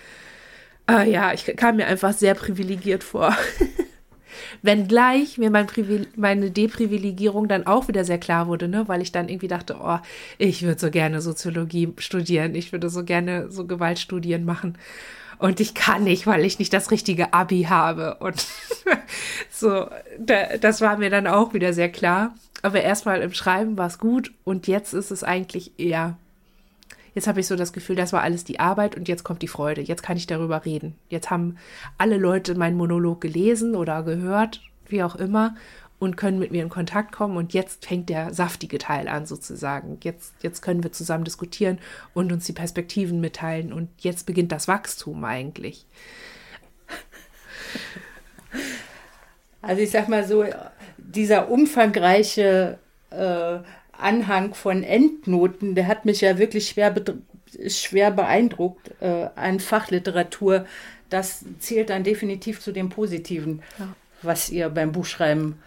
äh, 0.91 1.09
ja, 1.11 1.33
ich 1.33 1.45
kam 1.57 1.77
mir 1.77 1.87
einfach 1.87 2.13
sehr 2.13 2.35
privilegiert 2.35 3.05
vor. 3.05 3.37
Wenngleich 4.63 5.39
mir 5.39 5.51
mein 5.51 5.67
meine 6.17 6.51
Deprivilegierung 6.51 7.49
dann 7.49 7.67
auch 7.67 7.89
wieder 7.89 8.05
sehr 8.05 8.19
klar 8.19 8.47
wurde, 8.47 8.69
ne? 8.69 8.89
weil 8.89 9.03
ich 9.03 9.13
dann 9.13 9.29
irgendwie 9.29 9.49
dachte, 9.49 9.77
oh, 9.83 9.99
ich 10.39 10.63
würde 10.63 10.81
so 10.81 10.91
gerne 10.91 11.21
Soziologie 11.21 11.93
studieren, 11.99 12.55
ich 12.55 12.73
würde 12.73 12.91
so 12.91 13.05
gerne 13.05 13.51
so 13.51 13.67
Gewaltstudien 13.67 14.45
machen. 14.45 14.77
Und 15.41 15.59
ich 15.59 15.75
kann 15.75 16.05
nicht, 16.05 16.27
weil 16.27 16.45
ich 16.45 16.59
nicht 16.59 16.73
das 16.73 16.91
richtige 16.91 17.33
Abi 17.33 17.63
habe. 17.69 18.17
Und 18.17 18.47
so, 19.51 19.89
da, 20.19 20.59
das 20.59 20.81
war 20.81 20.99
mir 20.99 21.11
dann 21.11 21.27
auch 21.27 21.55
wieder 21.55 21.73
sehr 21.73 21.91
klar. 21.91 22.35
Aber 22.63 22.83
erstmal 22.83 23.23
im 23.23 23.33
Schreiben 23.33 23.79
war 23.79 23.87
es 23.87 23.99
gut 23.99 24.33
und 24.45 24.67
jetzt 24.67 24.93
ist 24.93 25.11
es 25.11 25.25
eigentlich 25.25 25.73
eher 25.79 26.17
jetzt 27.15 27.27
habe 27.27 27.41
ich 27.41 27.47
so 27.47 27.57
das 27.57 27.73
Gefühl, 27.73 27.97
das 27.97 28.13
war 28.13 28.23
alles 28.23 28.45
die 28.45 28.61
Arbeit 28.61 28.97
und 28.97 29.09
jetzt 29.09 29.25
kommt 29.25 29.43
die 29.43 29.49
Freude. 29.49 29.81
Jetzt 29.81 30.03
kann 30.03 30.17
ich 30.17 30.27
darüber 30.27 30.65
reden. 30.65 30.95
Jetzt 31.09 31.31
haben 31.31 31.57
alle 31.99 32.17
Leute 32.17 32.55
meinen 32.55 32.77
Monolog 32.77 33.21
gelesen 33.21 33.75
oder 33.75 34.03
gehört, 34.03 34.63
wie 34.89 35.03
auch 35.03 35.17
immer, 35.17 35.57
und 36.01 36.17
können 36.17 36.41
mit 36.41 36.51
mir 36.51 36.63
in 36.63 36.71
Kontakt 36.71 37.13
kommen. 37.13 37.37
Und 37.37 37.53
jetzt 37.53 37.87
fängt 37.87 38.09
der 38.09 38.35
saftige 38.35 38.79
Teil 38.79 39.07
an, 39.07 39.27
sozusagen. 39.27 39.99
Jetzt, 40.03 40.33
jetzt 40.43 40.63
können 40.63 40.83
wir 40.83 40.91
zusammen 40.91 41.25
diskutieren 41.25 41.79
und 42.15 42.33
uns 42.33 42.47
die 42.47 42.53
Perspektiven 42.53 43.21
mitteilen. 43.21 43.73
Und 43.73 43.91
jetzt 43.99 44.27
beginnt 44.27 44.51
das 44.51 44.67
Wachstum 44.67 45.25
eigentlich. 45.25 45.87
Also 49.63 49.83
ich 49.83 49.91
sag 49.91 50.09
mal 50.09 50.27
so, 50.27 50.43
dieser 50.97 51.51
umfangreiche 51.51 52.79
äh, 53.11 53.59
Anhang 53.93 54.55
von 54.55 54.83
Endnoten, 54.83 55.75
der 55.75 55.87
hat 55.87 56.07
mich 56.07 56.23
ja 56.23 56.39
wirklich 56.39 56.69
schwer, 56.69 56.95
schwer 57.69 58.11
beeindruckt 58.11 58.91
äh, 59.01 59.29
an 59.37 59.61
Fachliteratur. 59.61 60.65
Das 61.11 61.45
zählt 61.59 61.91
dann 61.91 62.05
definitiv 62.05 62.61
zu 62.61 62.73
dem 62.73 62.89
Positiven, 62.89 63.61
ja. 63.79 63.89
Was 64.23 64.51
ihr 64.51 64.69
beim 64.69 64.93
Buchschreiben. 64.93 65.59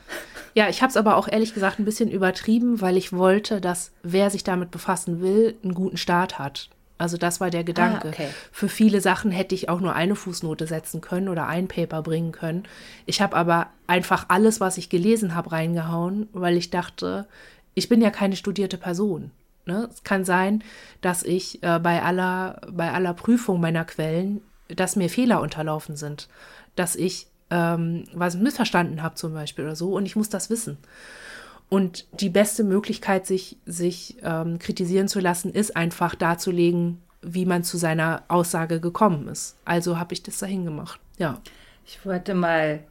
Ja, 0.54 0.70
ich 0.70 0.82
habe 0.82 0.90
es 0.90 0.98
aber 0.98 1.18
auch 1.18 1.28
ehrlich 1.28 1.54
gesagt 1.54 1.80
ein 1.80 1.86
bisschen 1.86 2.12
übertrieben, 2.12 2.82
weil 2.82 2.98
ich 2.98 3.12
wollte, 3.14 3.60
dass 3.60 3.92
wer 4.04 4.30
sich 4.30 4.44
damit 4.44 4.72
befassen 4.72 5.22
will, 5.22 5.56
einen 5.64 5.74
guten 5.74 5.98
Start 5.98 6.38
hat. 6.38 6.70
Also 6.98 7.18
das 7.18 7.42
war 7.42 7.50
der 7.50 7.64
Gedanke. 7.64 8.10
Ah, 8.10 8.12
okay. 8.12 8.28
Für 8.52 8.70
viele 8.70 9.02
Sachen 9.02 9.32
hätte 9.32 9.56
ich 9.56 9.68
auch 9.68 9.80
nur 9.82 9.96
eine 9.96 10.16
Fußnote 10.16 10.68
setzen 10.68 11.02
können 11.02 11.28
oder 11.28 11.48
ein 11.48 11.68
Paper 11.68 12.02
bringen 12.04 12.32
können. 12.32 12.64
Ich 13.06 13.22
habe 13.22 13.36
aber 13.36 13.68
einfach 13.88 14.26
alles, 14.30 14.62
was 14.62 14.78
ich 14.78 14.90
gelesen 14.90 15.34
habe, 15.36 15.52
reingehauen, 15.52 16.30
weil 16.34 16.56
ich 16.56 16.70
dachte, 16.70 17.28
ich 17.74 17.90
bin 17.90 18.02
ja 18.02 18.12
keine 18.12 18.36
studierte 18.36 18.78
Person. 18.78 19.32
Ne? 19.66 19.90
Es 19.92 20.04
kann 20.04 20.24
sein, 20.24 20.64
dass 21.02 21.24
ich 21.24 21.64
äh, 21.64 21.80
bei, 21.80 22.02
aller, 22.02 22.62
bei 22.72 22.92
aller 22.92 23.14
Prüfung 23.14 23.60
meiner 23.60 23.86
Quellen, 23.86 24.42
dass 24.68 24.96
mir 24.96 25.10
Fehler 25.10 25.42
unterlaufen 25.42 25.96
sind, 25.96 26.30
dass 26.76 26.96
ich 26.96 27.28
ähm, 27.50 28.06
was 28.14 28.36
missverstanden 28.36 29.02
habe 29.04 29.16
zum 29.16 29.34
Beispiel 29.34 29.66
oder 29.66 29.76
so 29.76 29.94
und 29.96 30.06
ich 30.06 30.16
muss 30.16 30.30
das 30.30 30.50
wissen. 30.50 30.78
Und 31.70 32.06
die 32.20 32.30
beste 32.30 32.64
Möglichkeit, 32.64 33.26
sich, 33.26 33.58
sich 33.66 34.18
ähm, 34.22 34.60
kritisieren 34.60 35.08
zu 35.08 35.20
lassen, 35.20 35.52
ist 35.52 35.76
einfach 35.76 36.14
darzulegen, 36.14 37.02
wie 37.22 37.46
man 37.46 37.64
zu 37.64 37.78
seiner 37.78 38.24
Aussage 38.28 38.80
gekommen 38.80 39.28
ist. 39.28 39.56
Also 39.66 39.98
habe 39.98 40.14
ich 40.14 40.22
das 40.22 40.38
dahin 40.38 40.66
gemacht. 40.66 41.00
Ja. 41.18 41.42
Ich 41.86 42.06
wollte 42.06 42.34
mal 42.34 42.84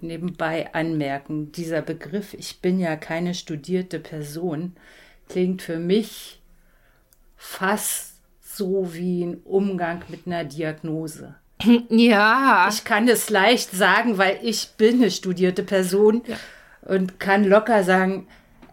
nebenbei 0.00 0.72
anmerken, 0.74 1.52
dieser 1.52 1.82
Begriff, 1.82 2.34
ich 2.34 2.60
bin 2.60 2.80
ja 2.80 2.96
keine 2.96 3.34
studierte 3.34 4.00
Person, 4.00 4.72
klingt 5.28 5.62
für 5.62 5.78
mich 5.78 6.40
fast 7.36 8.16
so 8.42 8.92
wie 8.94 9.24
ein 9.24 9.36
Umgang 9.44 10.02
mit 10.08 10.26
einer 10.26 10.44
Diagnose. 10.44 11.36
Ja. 11.88 12.68
Ich 12.70 12.84
kann 12.84 13.08
es 13.08 13.30
leicht 13.30 13.70
sagen, 13.70 14.18
weil 14.18 14.38
ich 14.42 14.70
bin 14.76 14.96
eine 14.96 15.10
studierte 15.10 15.62
Person 15.62 16.22
ja. 16.26 16.36
und 16.82 17.20
kann 17.20 17.44
locker 17.44 17.84
sagen, 17.84 18.26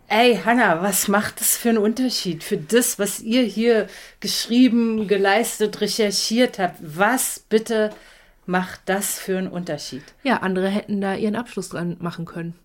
ey 0.07 0.39
Hanna, 0.43 0.81
was 0.81 1.07
macht 1.07 1.39
das 1.39 1.57
für 1.57 1.69
einen 1.69 1.77
Unterschied 1.77 2.43
für 2.43 2.57
das, 2.57 2.99
was 2.99 3.19
ihr 3.19 3.43
hier 3.43 3.87
geschrieben, 4.19 5.07
geleistet, 5.07 5.81
recherchiert 5.81 6.59
habt? 6.59 6.77
Was 6.81 7.39
bitte 7.39 7.91
macht 8.45 8.81
das 8.85 9.19
für 9.19 9.37
einen 9.37 9.49
Unterschied? 9.49 10.03
Ja, 10.23 10.37
andere 10.37 10.69
hätten 10.69 11.01
da 11.01 11.15
ihren 11.15 11.35
Abschluss 11.35 11.69
dran 11.69 11.97
machen 11.99 12.25
können. 12.25 12.55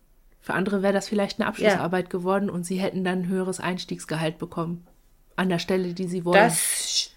Für 0.41 0.55
andere 0.55 0.83
wäre 0.83 0.93
das 0.93 1.09
vielleicht 1.09 1.39
eine 1.39 1.49
Abschlussarbeit 1.49 2.07
ja. 2.07 2.11
geworden 2.11 2.51
und 2.51 2.64
sie 2.64 2.77
hätten 2.77 3.05
dann 3.05 3.20
ein 3.20 3.29
höheres 3.29 3.61
Einstiegsgehalt 3.61 4.39
bekommen. 4.39 4.87
An 5.37 5.49
der 5.49 5.61
Stelle, 5.61 5.95
die 5.95 6.09
sie 6.09 6.25
wollen. 6.25 6.37
Das, 6.37 7.11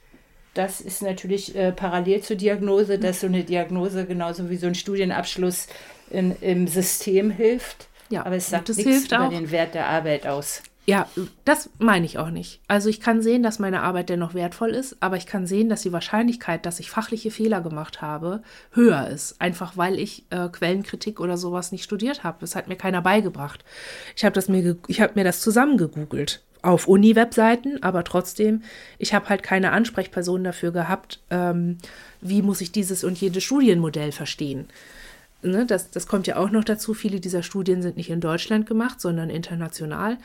das 0.55 0.81
ist 0.81 1.01
natürlich 1.01 1.55
äh, 1.55 1.71
parallel 1.71 2.21
zur 2.21 2.37
Diagnose, 2.37 2.97
dass 2.97 3.21
so 3.21 3.27
eine 3.27 3.43
Diagnose 3.43 4.05
genauso 4.05 4.49
wie 4.49 4.57
so 4.57 4.67
ein 4.67 4.75
Studienabschluss 4.75 5.67
in, 6.09 6.35
im 6.41 6.67
System 6.67 7.29
hilft. 7.29 7.87
Ja, 8.09 8.25
aber 8.25 8.35
es 8.35 8.49
sagt 8.49 8.69
nichts 8.69 9.07
über 9.07 9.27
auch. 9.27 9.29
den 9.29 9.51
Wert 9.51 9.73
der 9.73 9.87
Arbeit 9.87 10.25
aus. 10.25 10.61
Ja, 10.87 11.09
das 11.45 11.71
meine 11.79 12.05
ich 12.05 12.19
auch 12.19 12.29
nicht. 12.29 12.61
Also 12.67 12.89
ich 12.89 13.01
kann 13.01 13.23
sehen, 13.23 13.41
dass 13.41 13.57
meine 13.57 13.81
Arbeit 13.81 14.09
dennoch 14.09 14.35
wertvoll 14.35 14.69
ist, 14.69 14.97
aber 14.99 15.17
ich 15.17 15.25
kann 15.25 15.47
sehen, 15.47 15.67
dass 15.67 15.81
die 15.81 15.91
Wahrscheinlichkeit, 15.91 16.65
dass 16.67 16.79
ich 16.79 16.91
fachliche 16.91 17.31
Fehler 17.31 17.61
gemacht 17.61 18.03
habe, 18.03 18.43
höher 18.71 19.07
ist. 19.07 19.41
Einfach 19.41 19.77
weil 19.77 19.97
ich 19.97 20.25
äh, 20.29 20.47
Quellenkritik 20.47 21.19
oder 21.19 21.37
sowas 21.37 21.71
nicht 21.71 21.83
studiert 21.83 22.23
habe. 22.23 22.37
Das 22.39 22.55
hat 22.55 22.67
mir 22.67 22.75
keiner 22.75 23.01
beigebracht. 23.01 23.65
Ich 24.15 24.23
habe 24.23 24.39
mir, 24.47 24.77
ich 24.87 25.01
habe 25.01 25.13
mir 25.15 25.23
das 25.23 25.41
zusammengegoogelt 25.41 26.43
auf 26.65 26.87
Uni-Webseiten, 26.87 27.81
aber 27.83 28.03
trotzdem, 28.03 28.63
ich 28.97 29.13
habe 29.13 29.29
halt 29.29 29.43
keine 29.43 29.71
Ansprechperson 29.71 30.43
dafür 30.43 30.71
gehabt, 30.71 31.21
ähm, 31.29 31.77
wie 32.21 32.41
muss 32.41 32.61
ich 32.61 32.71
dieses 32.71 33.03
und 33.03 33.19
jedes 33.19 33.43
Studienmodell 33.43 34.11
verstehen. 34.11 34.67
Ne, 35.41 35.65
das, 35.65 35.91
das 35.91 36.07
kommt 36.07 36.25
ja 36.27 36.37
auch 36.37 36.49
noch 36.49 36.63
dazu. 36.63 36.93
Viele 36.93 37.19
dieser 37.19 37.43
Studien 37.43 37.81
sind 37.83 37.97
nicht 37.97 38.09
in 38.09 38.19
Deutschland 38.19 38.65
gemacht, 38.65 38.99
sondern 38.99 39.29
international. 39.29 40.17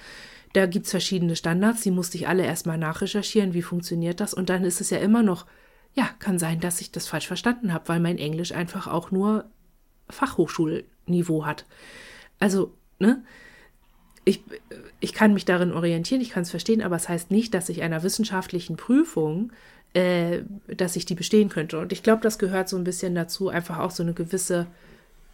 Da 0.54 0.66
gibt 0.66 0.86
es 0.86 0.90
verschiedene 0.90 1.36
Standards, 1.36 1.82
die 1.82 1.90
musste 1.90 2.16
ich 2.16 2.26
alle 2.26 2.44
erstmal 2.44 2.78
nachrecherchieren, 2.78 3.54
wie 3.54 3.62
funktioniert 3.62 4.20
das. 4.20 4.32
Und 4.32 4.48
dann 4.48 4.64
ist 4.64 4.80
es 4.80 4.90
ja 4.90 4.98
immer 4.98 5.22
noch, 5.22 5.46
ja, 5.94 6.08
kann 6.18 6.38
sein, 6.38 6.60
dass 6.60 6.80
ich 6.80 6.90
das 6.90 7.06
falsch 7.06 7.26
verstanden 7.26 7.72
habe, 7.72 7.88
weil 7.88 8.00
mein 8.00 8.18
Englisch 8.18 8.52
einfach 8.52 8.86
auch 8.86 9.10
nur 9.10 9.44
Fachhochschulniveau 10.08 11.44
hat. 11.44 11.66
Also, 12.38 12.74
ne? 12.98 13.22
Ich, 14.30 14.44
ich 15.00 15.12
kann 15.12 15.34
mich 15.34 15.44
darin 15.44 15.72
orientieren, 15.72 16.20
ich 16.20 16.30
kann 16.30 16.44
es 16.44 16.50
verstehen, 16.50 16.82
aber 16.82 16.94
es 16.94 17.08
heißt 17.08 17.32
nicht, 17.32 17.52
dass 17.52 17.68
ich 17.68 17.82
einer 17.82 18.04
wissenschaftlichen 18.04 18.76
Prüfung, 18.76 19.50
äh, 19.92 20.42
dass 20.68 20.94
ich 20.94 21.04
die 21.04 21.16
bestehen 21.16 21.48
könnte. 21.48 21.80
Und 21.80 21.90
ich 21.92 22.04
glaube, 22.04 22.22
das 22.22 22.38
gehört 22.38 22.68
so 22.68 22.76
ein 22.76 22.84
bisschen 22.84 23.16
dazu, 23.16 23.48
einfach 23.48 23.78
auch 23.78 23.90
so 23.90 24.04
eine 24.04 24.12
gewisse 24.12 24.68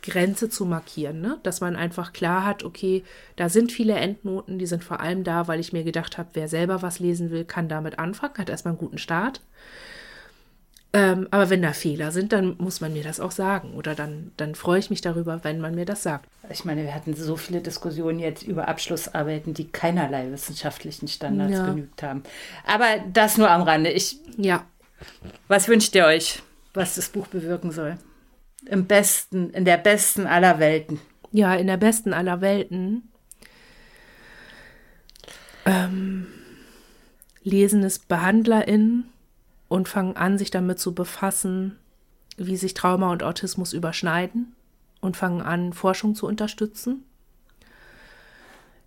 Grenze 0.01 0.48
zu 0.48 0.64
markieren, 0.64 1.20
ne? 1.20 1.39
dass 1.43 1.60
man 1.60 1.77
einfach 1.77 2.14
klar 2.14 2.47
hat, 2.47 2.64
okay, 2.64 3.05
da 3.36 3.51
sind 3.51 3.70
viele 3.70 3.97
Endnoten, 3.97 4.59
die 4.59 4.66
sind 4.66 4.82
vor 4.82 5.01
allem 5.01 5.24
da, 5.24 5.47
weil 5.47 5.60
ich 5.60 5.74
mir 5.74 5.85
gedacht 5.85 6.16
habe, 6.16 6.31
wer 6.32 6.48
selber 6.48 6.81
was 6.81 6.98
lesen 6.98 7.31
will, 7.31 7.44
kann 7.44 7.68
damit 7.68 7.98
anfangen, 7.98 8.39
hat 8.39 8.48
erstmal 8.48 8.73
einen 8.73 8.78
guten 8.78 8.98
Start. 8.98 9.43
Ähm, 10.92 11.28
aber 11.30 11.50
wenn 11.50 11.62
da 11.62 11.72
Fehler 11.72 12.10
sind, 12.10 12.32
dann 12.32 12.56
muss 12.58 12.80
man 12.80 12.92
mir 12.92 13.02
das 13.02 13.20
auch 13.20 13.32
sagen 13.32 13.74
oder 13.74 13.94
dann, 13.94 14.32
dann 14.36 14.54
freue 14.54 14.78
ich 14.78 14.88
mich 14.88 15.00
darüber, 15.00 15.42
wenn 15.42 15.60
man 15.60 15.74
mir 15.74 15.84
das 15.84 16.02
sagt. 16.02 16.28
Ich 16.48 16.64
meine, 16.64 16.84
wir 16.84 16.94
hatten 16.94 17.14
so 17.14 17.36
viele 17.36 17.60
Diskussionen 17.60 18.18
jetzt 18.18 18.42
über 18.44 18.68
Abschlussarbeiten, 18.68 19.52
die 19.52 19.68
keinerlei 19.68 20.30
wissenschaftlichen 20.30 21.08
Standards 21.08 21.52
ja. 21.52 21.66
genügt 21.66 22.02
haben. 22.02 22.22
Aber 22.66 22.86
das 23.12 23.36
nur 23.36 23.50
am 23.50 23.62
Rande. 23.62 23.90
Ich, 23.90 24.20
ja. 24.36 24.64
Was 25.48 25.68
wünscht 25.68 25.94
ihr 25.94 26.06
euch, 26.06 26.42
was 26.72 26.94
das 26.94 27.10
Buch 27.10 27.26
bewirken 27.26 27.72
soll? 27.72 27.98
im 28.66 28.86
besten, 28.86 29.50
in 29.50 29.64
der 29.64 29.76
besten 29.76 30.26
aller 30.26 30.58
Welten. 30.58 31.00
Ja, 31.32 31.54
in 31.54 31.66
der 31.66 31.76
besten 31.76 32.12
aller 32.12 32.40
Welten. 32.40 33.10
Ähm, 35.64 36.26
lesen 37.42 37.82
es 37.82 37.98
BehandlerInnen 37.98 39.12
und 39.68 39.88
fangen 39.88 40.16
an, 40.16 40.38
sich 40.38 40.51
damit 40.51 40.78
zu 40.78 40.94
befassen, 40.94 41.78
wie 42.36 42.56
sich 42.56 42.74
Trauma 42.74 43.10
und 43.10 43.22
Autismus 43.22 43.72
überschneiden 43.72 44.55
und 45.01 45.16
fangen 45.16 45.43
an, 45.43 45.72
Forschung 45.72 46.14
zu 46.14 46.26
unterstützen. 46.26 47.05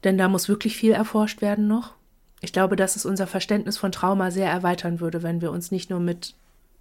Denn 0.03 0.18
da 0.18 0.27
muss 0.30 0.47
wirklich 0.47 0.77
viel 0.77 0.91
erforscht 0.91 1.41
werden 1.41 1.68
noch. 1.68 1.93
Ich 2.41 2.53
glaube, 2.53 2.76
dass 2.76 2.95
es 2.95 3.06
unser 3.06 3.27
Verständnis 3.27 3.77
von 3.77 3.91
Trauma 3.91 4.31
sehr 4.31 4.49
erweitern 4.49 4.99
würde, 5.01 5.23
wenn 5.23 5.41
wir 5.41 5.51
uns 5.51 5.72
nicht 5.72 5.89
nur 5.89 5.99
mit 5.99 6.35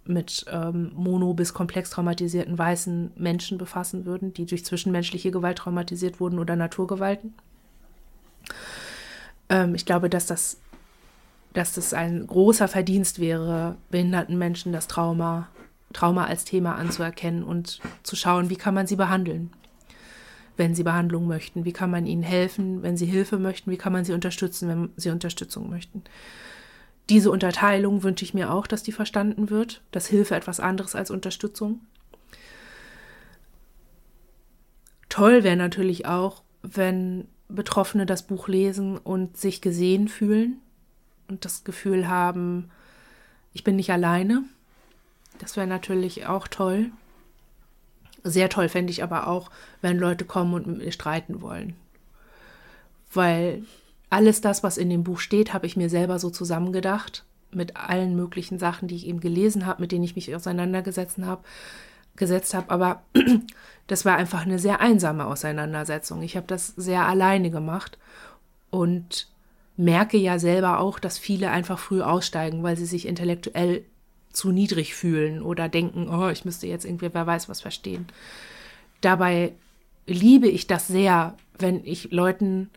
mit 0.05 0.45
ähm, 0.49 0.91
mono- 0.95 1.35
bis 1.35 1.53
komplex 1.53 1.91
traumatisierten 1.91 2.57
weißen 2.57 3.11
Menschen 3.15 3.57
befassen 3.57 4.05
würden, 4.05 4.33
die 4.33 4.45
durch 4.45 4.65
zwischenmenschliche 4.65 5.29
Gewalt 5.29 5.59
traumatisiert 5.59 6.19
wurden 6.19 6.39
oder 6.39 6.55
Naturgewalten. 6.55 7.35
Ähm, 9.49 9.75
ich 9.75 9.85
glaube, 9.85 10.09
dass 10.09 10.25
das, 10.25 10.57
dass 11.53 11.73
das 11.73 11.93
ein 11.93 12.25
großer 12.27 12.67
Verdienst 12.67 13.19
wäre, 13.19 13.77
behinderten 13.89 14.37
Menschen 14.37 14.71
das 14.71 14.87
Trauma 14.87 15.49
Trauma 15.93 16.25
als 16.25 16.45
Thema 16.45 16.75
anzuerkennen 16.75 17.43
und 17.43 17.79
zu 18.03 18.15
schauen, 18.15 18.49
wie 18.49 18.55
kann 18.55 18.73
man 18.73 18.87
sie 18.87 18.95
behandeln, 18.95 19.51
wenn 20.57 20.75
sie 20.75 20.83
Behandlung 20.83 21.27
möchten, 21.27 21.65
wie 21.65 21.73
kann 21.73 21.89
man 21.89 22.05
ihnen 22.05 22.23
helfen, 22.23 22.83
wenn 22.83 22.97
sie 22.97 23.05
Hilfe 23.05 23.37
möchten, 23.37 23.71
wie 23.71 23.77
kann 23.77 23.93
man 23.93 24.05
sie 24.05 24.13
unterstützen, 24.13 24.69
wenn 24.69 24.89
sie 24.97 25.09
Unterstützung 25.09 25.69
möchten. 25.69 26.03
Diese 27.09 27.31
Unterteilung 27.31 28.03
wünsche 28.03 28.23
ich 28.23 28.35
mir 28.35 28.53
auch, 28.53 28.67
dass 28.67 28.83
die 28.83 28.91
verstanden 28.91 29.49
wird, 29.49 29.81
dass 29.91 30.05
Hilfe 30.05 30.35
etwas 30.35 30.59
anderes 30.59 30.93
als 30.93 31.09
Unterstützung. 31.09 31.81
Toll 35.09 35.43
wäre 35.43 35.55
natürlich 35.55 36.05
auch, 36.05 36.43
wenn 36.61 37.27
Betroffene 37.47 38.05
das 38.05 38.27
Buch 38.27 38.47
lesen 38.47 38.99
und 38.99 39.37
sich 39.37 39.59
gesehen 39.59 40.07
fühlen 40.07 40.61
und 41.29 41.45
das 41.45 41.63
Gefühl 41.63 42.07
haben, 42.07 42.69
ich 43.53 43.63
bin 43.63 43.75
nicht 43.75 43.91
alleine. 43.91 44.43
Das 45.39 45.55
wäre 45.55 45.67
natürlich 45.67 46.27
auch 46.27 46.47
toll. 46.47 46.91
Sehr 48.23 48.49
toll 48.49 48.69
fände 48.69 48.91
ich 48.91 49.03
aber 49.03 49.27
auch, 49.27 49.49
wenn 49.81 49.97
Leute 49.97 50.25
kommen 50.25 50.53
und 50.53 50.67
mit 50.67 50.77
mir 50.79 50.91
streiten 50.91 51.41
wollen. 51.41 51.75
Weil 53.13 53.63
alles 54.09 54.41
das, 54.41 54.63
was 54.63 54.77
in 54.77 54.89
dem 54.89 55.03
Buch 55.03 55.19
steht, 55.19 55.53
habe 55.53 55.65
ich 55.65 55.77
mir 55.77 55.89
selber 55.89 56.19
so 56.19 56.29
zusammengedacht, 56.29 57.23
mit 57.51 57.77
allen 57.77 58.15
möglichen 58.15 58.59
Sachen, 58.59 58.87
die 58.87 58.95
ich 58.95 59.07
eben 59.07 59.19
gelesen 59.19 59.65
habe, 59.65 59.81
mit 59.81 59.91
denen 59.91 60.03
ich 60.03 60.15
mich 60.15 60.35
auseinandergesetzt 60.35 61.17
habe, 61.19 61.43
gesetzt 62.15 62.53
habe. 62.53 62.69
Aber 62.69 63.03
das 63.87 64.05
war 64.05 64.17
einfach 64.17 64.41
eine 64.41 64.59
sehr 64.59 64.81
einsame 64.81 65.25
Auseinandersetzung. 65.25 66.21
Ich 66.21 66.35
habe 66.35 66.47
das 66.47 66.67
sehr 66.67 67.05
alleine 67.05 67.49
gemacht 67.49 67.97
und 68.69 69.27
merke 69.79 70.17
ja 70.17 70.39
selber 70.39 70.81
auch, 70.81 70.99
dass 70.99 71.17
viele 71.17 71.51
einfach 71.51 71.79
früh 71.79 72.01
aussteigen, 72.01 72.63
weil 72.63 72.75
sie 72.75 72.85
sich 72.85 73.07
intellektuell 73.07 73.85
zu 74.33 74.51
niedrig 74.51 74.93
fühlen 74.93 75.41
oder 75.41 75.69
denken, 75.69 76.09
oh, 76.09 76.27
ich 76.27 76.43
müsste 76.43 76.67
jetzt 76.67 76.83
irgendwie, 76.83 77.09
wer 77.13 77.25
weiß 77.25 77.47
was 77.47 77.61
verstehen. 77.61 78.05
Dabei 78.99 79.53
liebe 80.05 80.49
ich 80.49 80.67
das 80.67 80.87
sehr, 80.87 81.37
wenn 81.57 81.85
ich 81.85 82.11
Leuten, 82.11 82.69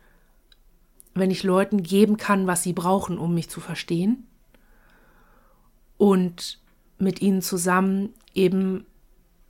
wenn 1.12 1.32
ich 1.32 1.42
Leuten 1.42 1.82
geben 1.82 2.18
kann, 2.18 2.46
was 2.46 2.62
sie 2.62 2.72
brauchen, 2.72 3.18
um 3.18 3.34
mich 3.34 3.50
zu 3.50 3.60
verstehen 3.60 4.28
und 5.98 6.60
mit 6.98 7.20
ihnen 7.20 7.42
zusammen 7.42 8.10
eben 8.32 8.86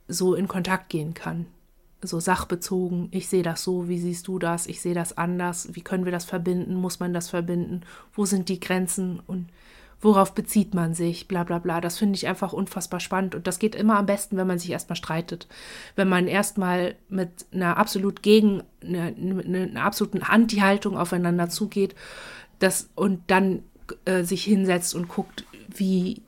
so 0.07 0.33
in 0.33 0.47
Kontakt 0.47 0.89
gehen 0.89 1.13
kann. 1.13 1.45
So 2.03 2.19
sachbezogen, 2.19 3.07
ich 3.11 3.27
sehe 3.27 3.43
das 3.43 3.63
so, 3.63 3.87
wie 3.87 3.99
siehst 3.99 4.27
du 4.27 4.39
das, 4.39 4.67
ich 4.67 4.81
sehe 4.81 4.93
das 4.93 5.17
anders, 5.17 5.69
wie 5.73 5.81
können 5.81 6.05
wir 6.05 6.11
das 6.11 6.25
verbinden, 6.25 6.75
muss 6.75 6.99
man 6.99 7.13
das 7.13 7.29
verbinden, 7.29 7.81
wo 8.13 8.25
sind 8.25 8.49
die 8.49 8.59
Grenzen 8.59 9.21
und 9.25 9.47
worauf 10.03 10.35
bezieht 10.35 10.73
man 10.73 10.93
sich, 10.93 11.27
bla 11.27 11.43
bla 11.43 11.59
bla. 11.59 11.79
Das 11.79 11.97
finde 11.97 12.15
ich 12.15 12.27
einfach 12.27 12.51
unfassbar 12.51 12.99
spannend 12.99 13.35
und 13.35 13.47
das 13.47 13.57
geht 13.57 13.73
immer 13.73 13.97
am 13.97 14.05
besten, 14.05 14.35
wenn 14.37 14.47
man 14.47 14.59
sich 14.59 14.71
erstmal 14.71 14.97
streitet. 14.97 15.47
Wenn 15.95 16.09
man 16.09 16.27
erstmal 16.27 16.95
mit 17.07 17.29
einer 17.53 17.77
absolut 17.77 18.21
gegen, 18.21 18.63
einer, 18.83 19.13
einer 19.15 19.83
absoluten 19.83 20.21
Anti-Haltung 20.21 20.97
aufeinander 20.97 21.49
zugeht 21.49 21.95
das, 22.59 22.89
und 22.95 23.21
dann 23.27 23.63
äh, 24.05 24.23
sich 24.23 24.43
hinsetzt 24.43 24.93
und 24.93 25.07
guckt, 25.07 25.45
wie, 25.69 26.21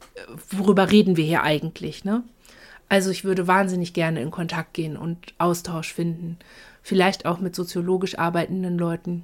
worüber 0.51 0.91
reden 0.91 1.17
wir 1.17 1.25
hier 1.25 1.43
eigentlich, 1.43 2.03
ne? 2.05 2.23
Also 2.89 3.09
ich 3.09 3.23
würde 3.23 3.47
wahnsinnig 3.47 3.93
gerne 3.93 4.21
in 4.21 4.31
Kontakt 4.31 4.73
gehen 4.73 4.97
und 4.97 5.33
Austausch 5.37 5.93
finden. 5.93 6.37
Vielleicht 6.81 7.25
auch 7.25 7.39
mit 7.39 7.55
soziologisch 7.55 8.17
arbeitenden 8.17 8.77
Leuten. 8.77 9.23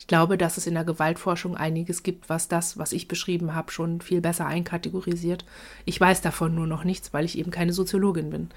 Ich 0.00 0.06
glaube, 0.06 0.36
dass 0.36 0.56
es 0.56 0.66
in 0.66 0.74
der 0.74 0.84
Gewaltforschung 0.84 1.56
einiges 1.56 2.02
gibt, 2.02 2.28
was 2.28 2.48
das, 2.48 2.78
was 2.78 2.92
ich 2.92 3.08
beschrieben 3.08 3.54
habe, 3.54 3.70
schon 3.70 4.00
viel 4.00 4.20
besser 4.20 4.46
einkategorisiert. 4.46 5.44
Ich 5.84 6.00
weiß 6.00 6.22
davon 6.22 6.54
nur 6.54 6.66
noch 6.66 6.84
nichts, 6.84 7.12
weil 7.12 7.24
ich 7.24 7.38
eben 7.38 7.50
keine 7.50 7.72
Soziologin 7.72 8.30
bin. 8.30 8.50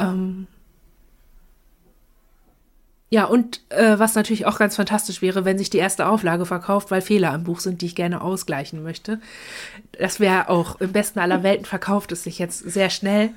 Ähm, 0.00 0.46
ja, 3.16 3.24
und 3.24 3.62
äh, 3.70 3.98
was 3.98 4.14
natürlich 4.14 4.44
auch 4.44 4.58
ganz 4.58 4.76
fantastisch 4.76 5.22
wäre, 5.22 5.46
wenn 5.46 5.56
sich 5.56 5.70
die 5.70 5.78
erste 5.78 6.06
Auflage 6.06 6.44
verkauft, 6.44 6.90
weil 6.90 7.00
Fehler 7.00 7.34
im 7.34 7.44
Buch 7.44 7.60
sind, 7.60 7.80
die 7.80 7.86
ich 7.86 7.94
gerne 7.94 8.20
ausgleichen 8.20 8.82
möchte. 8.82 9.22
Das 9.98 10.20
wäre 10.20 10.50
auch 10.50 10.82
im 10.82 10.92
besten 10.92 11.20
aller 11.20 11.42
Welten 11.42 11.64
verkauft 11.64 12.12
es 12.12 12.24
sich 12.24 12.38
jetzt 12.38 12.58
sehr 12.58 12.90
schnell, 12.90 13.30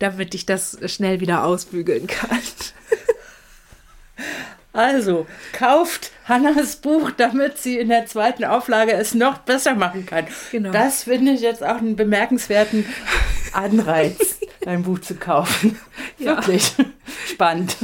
damit 0.00 0.34
ich 0.34 0.44
das 0.44 0.76
schnell 0.84 1.20
wieder 1.20 1.44
ausbügeln 1.44 2.08
kann. 2.08 2.38
Also, 4.74 5.26
kauft 5.52 6.12
Hannas 6.24 6.76
Buch, 6.76 7.10
damit 7.10 7.58
sie 7.58 7.78
in 7.78 7.90
der 7.90 8.06
zweiten 8.06 8.44
Auflage 8.44 8.92
es 8.92 9.12
noch 9.12 9.36
besser 9.38 9.74
machen 9.74 10.06
kann. 10.06 10.26
Genau. 10.50 10.70
Das 10.70 11.04
finde 11.04 11.32
ich 11.32 11.42
jetzt 11.42 11.62
auch 11.62 11.76
einen 11.76 11.94
bemerkenswerten 11.94 12.86
Anreiz, 13.52 14.38
dein 14.62 14.82
Buch 14.82 15.00
zu 15.00 15.16
kaufen. 15.16 15.78
Ja. 16.18 16.36
Wirklich 16.36 16.72
spannend. 17.26 17.76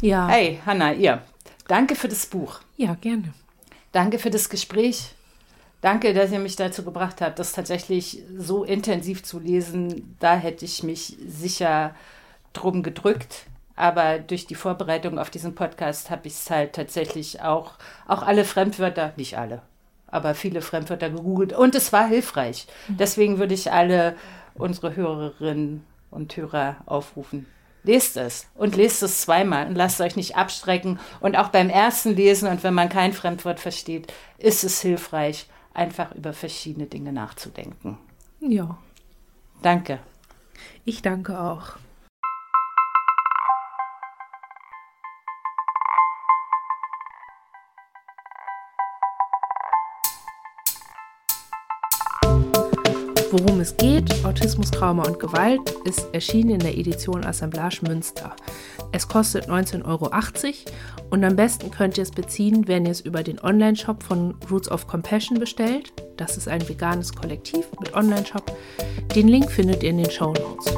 Ja. 0.00 0.28
Hey, 0.28 0.60
Hanna, 0.64 0.92
ihr. 0.92 1.22
Danke 1.68 1.96
für 1.96 2.08
das 2.08 2.26
Buch. 2.26 2.60
Ja, 2.76 2.94
gerne. 2.94 3.32
Danke 3.92 4.18
für 4.18 4.30
das 4.30 4.48
Gespräch. 4.48 5.14
Danke, 5.80 6.14
dass 6.14 6.32
ihr 6.32 6.38
mich 6.38 6.56
dazu 6.56 6.84
gebracht 6.84 7.20
habt, 7.20 7.38
das 7.38 7.52
tatsächlich 7.52 8.22
so 8.36 8.64
intensiv 8.64 9.22
zu 9.22 9.38
lesen. 9.38 10.16
Da 10.20 10.36
hätte 10.36 10.64
ich 10.64 10.82
mich 10.82 11.16
sicher 11.26 11.94
drum 12.52 12.82
gedrückt. 12.82 13.46
Aber 13.76 14.18
durch 14.18 14.46
die 14.46 14.54
Vorbereitung 14.54 15.18
auf 15.18 15.28
diesen 15.28 15.54
Podcast 15.54 16.10
habe 16.10 16.26
ich 16.26 16.32
es 16.32 16.50
halt 16.50 16.72
tatsächlich 16.72 17.42
auch, 17.42 17.72
auch 18.08 18.22
alle 18.22 18.44
Fremdwörter, 18.46 19.12
nicht 19.16 19.36
alle, 19.36 19.60
aber 20.06 20.34
viele 20.34 20.62
Fremdwörter 20.62 21.10
gegoogelt. 21.10 21.52
Und 21.52 21.74
es 21.74 21.92
war 21.92 22.08
hilfreich. 22.08 22.66
Mhm. 22.88 22.96
Deswegen 22.96 23.38
würde 23.38 23.52
ich 23.52 23.70
alle 23.70 24.16
unsere 24.54 24.96
Hörerinnen 24.96 25.84
und 26.10 26.34
Hörer 26.36 26.76
aufrufen, 26.86 27.46
lest 27.86 28.16
es 28.16 28.46
und 28.54 28.76
lest 28.76 29.02
es 29.02 29.22
zweimal 29.22 29.66
und 29.66 29.76
lasst 29.76 30.00
euch 30.00 30.16
nicht 30.16 30.36
abstrecken. 30.36 30.98
Und 31.20 31.36
auch 31.36 31.48
beim 31.48 31.70
ersten 31.70 32.14
Lesen 32.14 32.48
und 32.48 32.62
wenn 32.62 32.74
man 32.74 32.88
kein 32.88 33.12
Fremdwort 33.12 33.60
versteht, 33.60 34.12
ist 34.38 34.64
es 34.64 34.80
hilfreich, 34.80 35.46
einfach 35.72 36.12
über 36.14 36.32
verschiedene 36.32 36.86
Dinge 36.86 37.12
nachzudenken. 37.12 37.98
Ja. 38.40 38.76
Danke. 39.62 40.00
Ich 40.84 41.02
danke 41.02 41.40
auch. 41.40 41.76
Worum 53.38 53.60
es 53.60 53.76
geht, 53.76 54.24
Autismus, 54.24 54.70
Trauma 54.70 55.04
und 55.04 55.20
Gewalt, 55.20 55.60
ist 55.84 56.08
erschienen 56.14 56.52
in 56.52 56.58
der 56.60 56.78
Edition 56.78 57.22
Assemblage 57.22 57.80
Münster. 57.86 58.34
Es 58.92 59.06
kostet 59.06 59.50
19,80 59.50 59.84
Euro 59.84 60.10
und 61.10 61.22
am 61.22 61.36
besten 61.36 61.70
könnt 61.70 61.98
ihr 61.98 62.04
es 62.04 62.12
beziehen, 62.12 62.66
wenn 62.66 62.86
ihr 62.86 62.92
es 62.92 63.02
über 63.02 63.22
den 63.22 63.38
Online-Shop 63.38 64.02
von 64.02 64.36
Roots 64.50 64.70
of 64.70 64.86
Compassion 64.86 65.38
bestellt. 65.38 65.92
Das 66.16 66.38
ist 66.38 66.48
ein 66.48 66.66
veganes 66.66 67.12
Kollektiv 67.12 67.66
mit 67.78 67.94
Online-Shop. 67.94 68.50
Den 69.14 69.28
Link 69.28 69.52
findet 69.52 69.82
ihr 69.82 69.90
in 69.90 69.98
den 69.98 70.10
Show 70.10 70.32
Notes. 70.32 70.72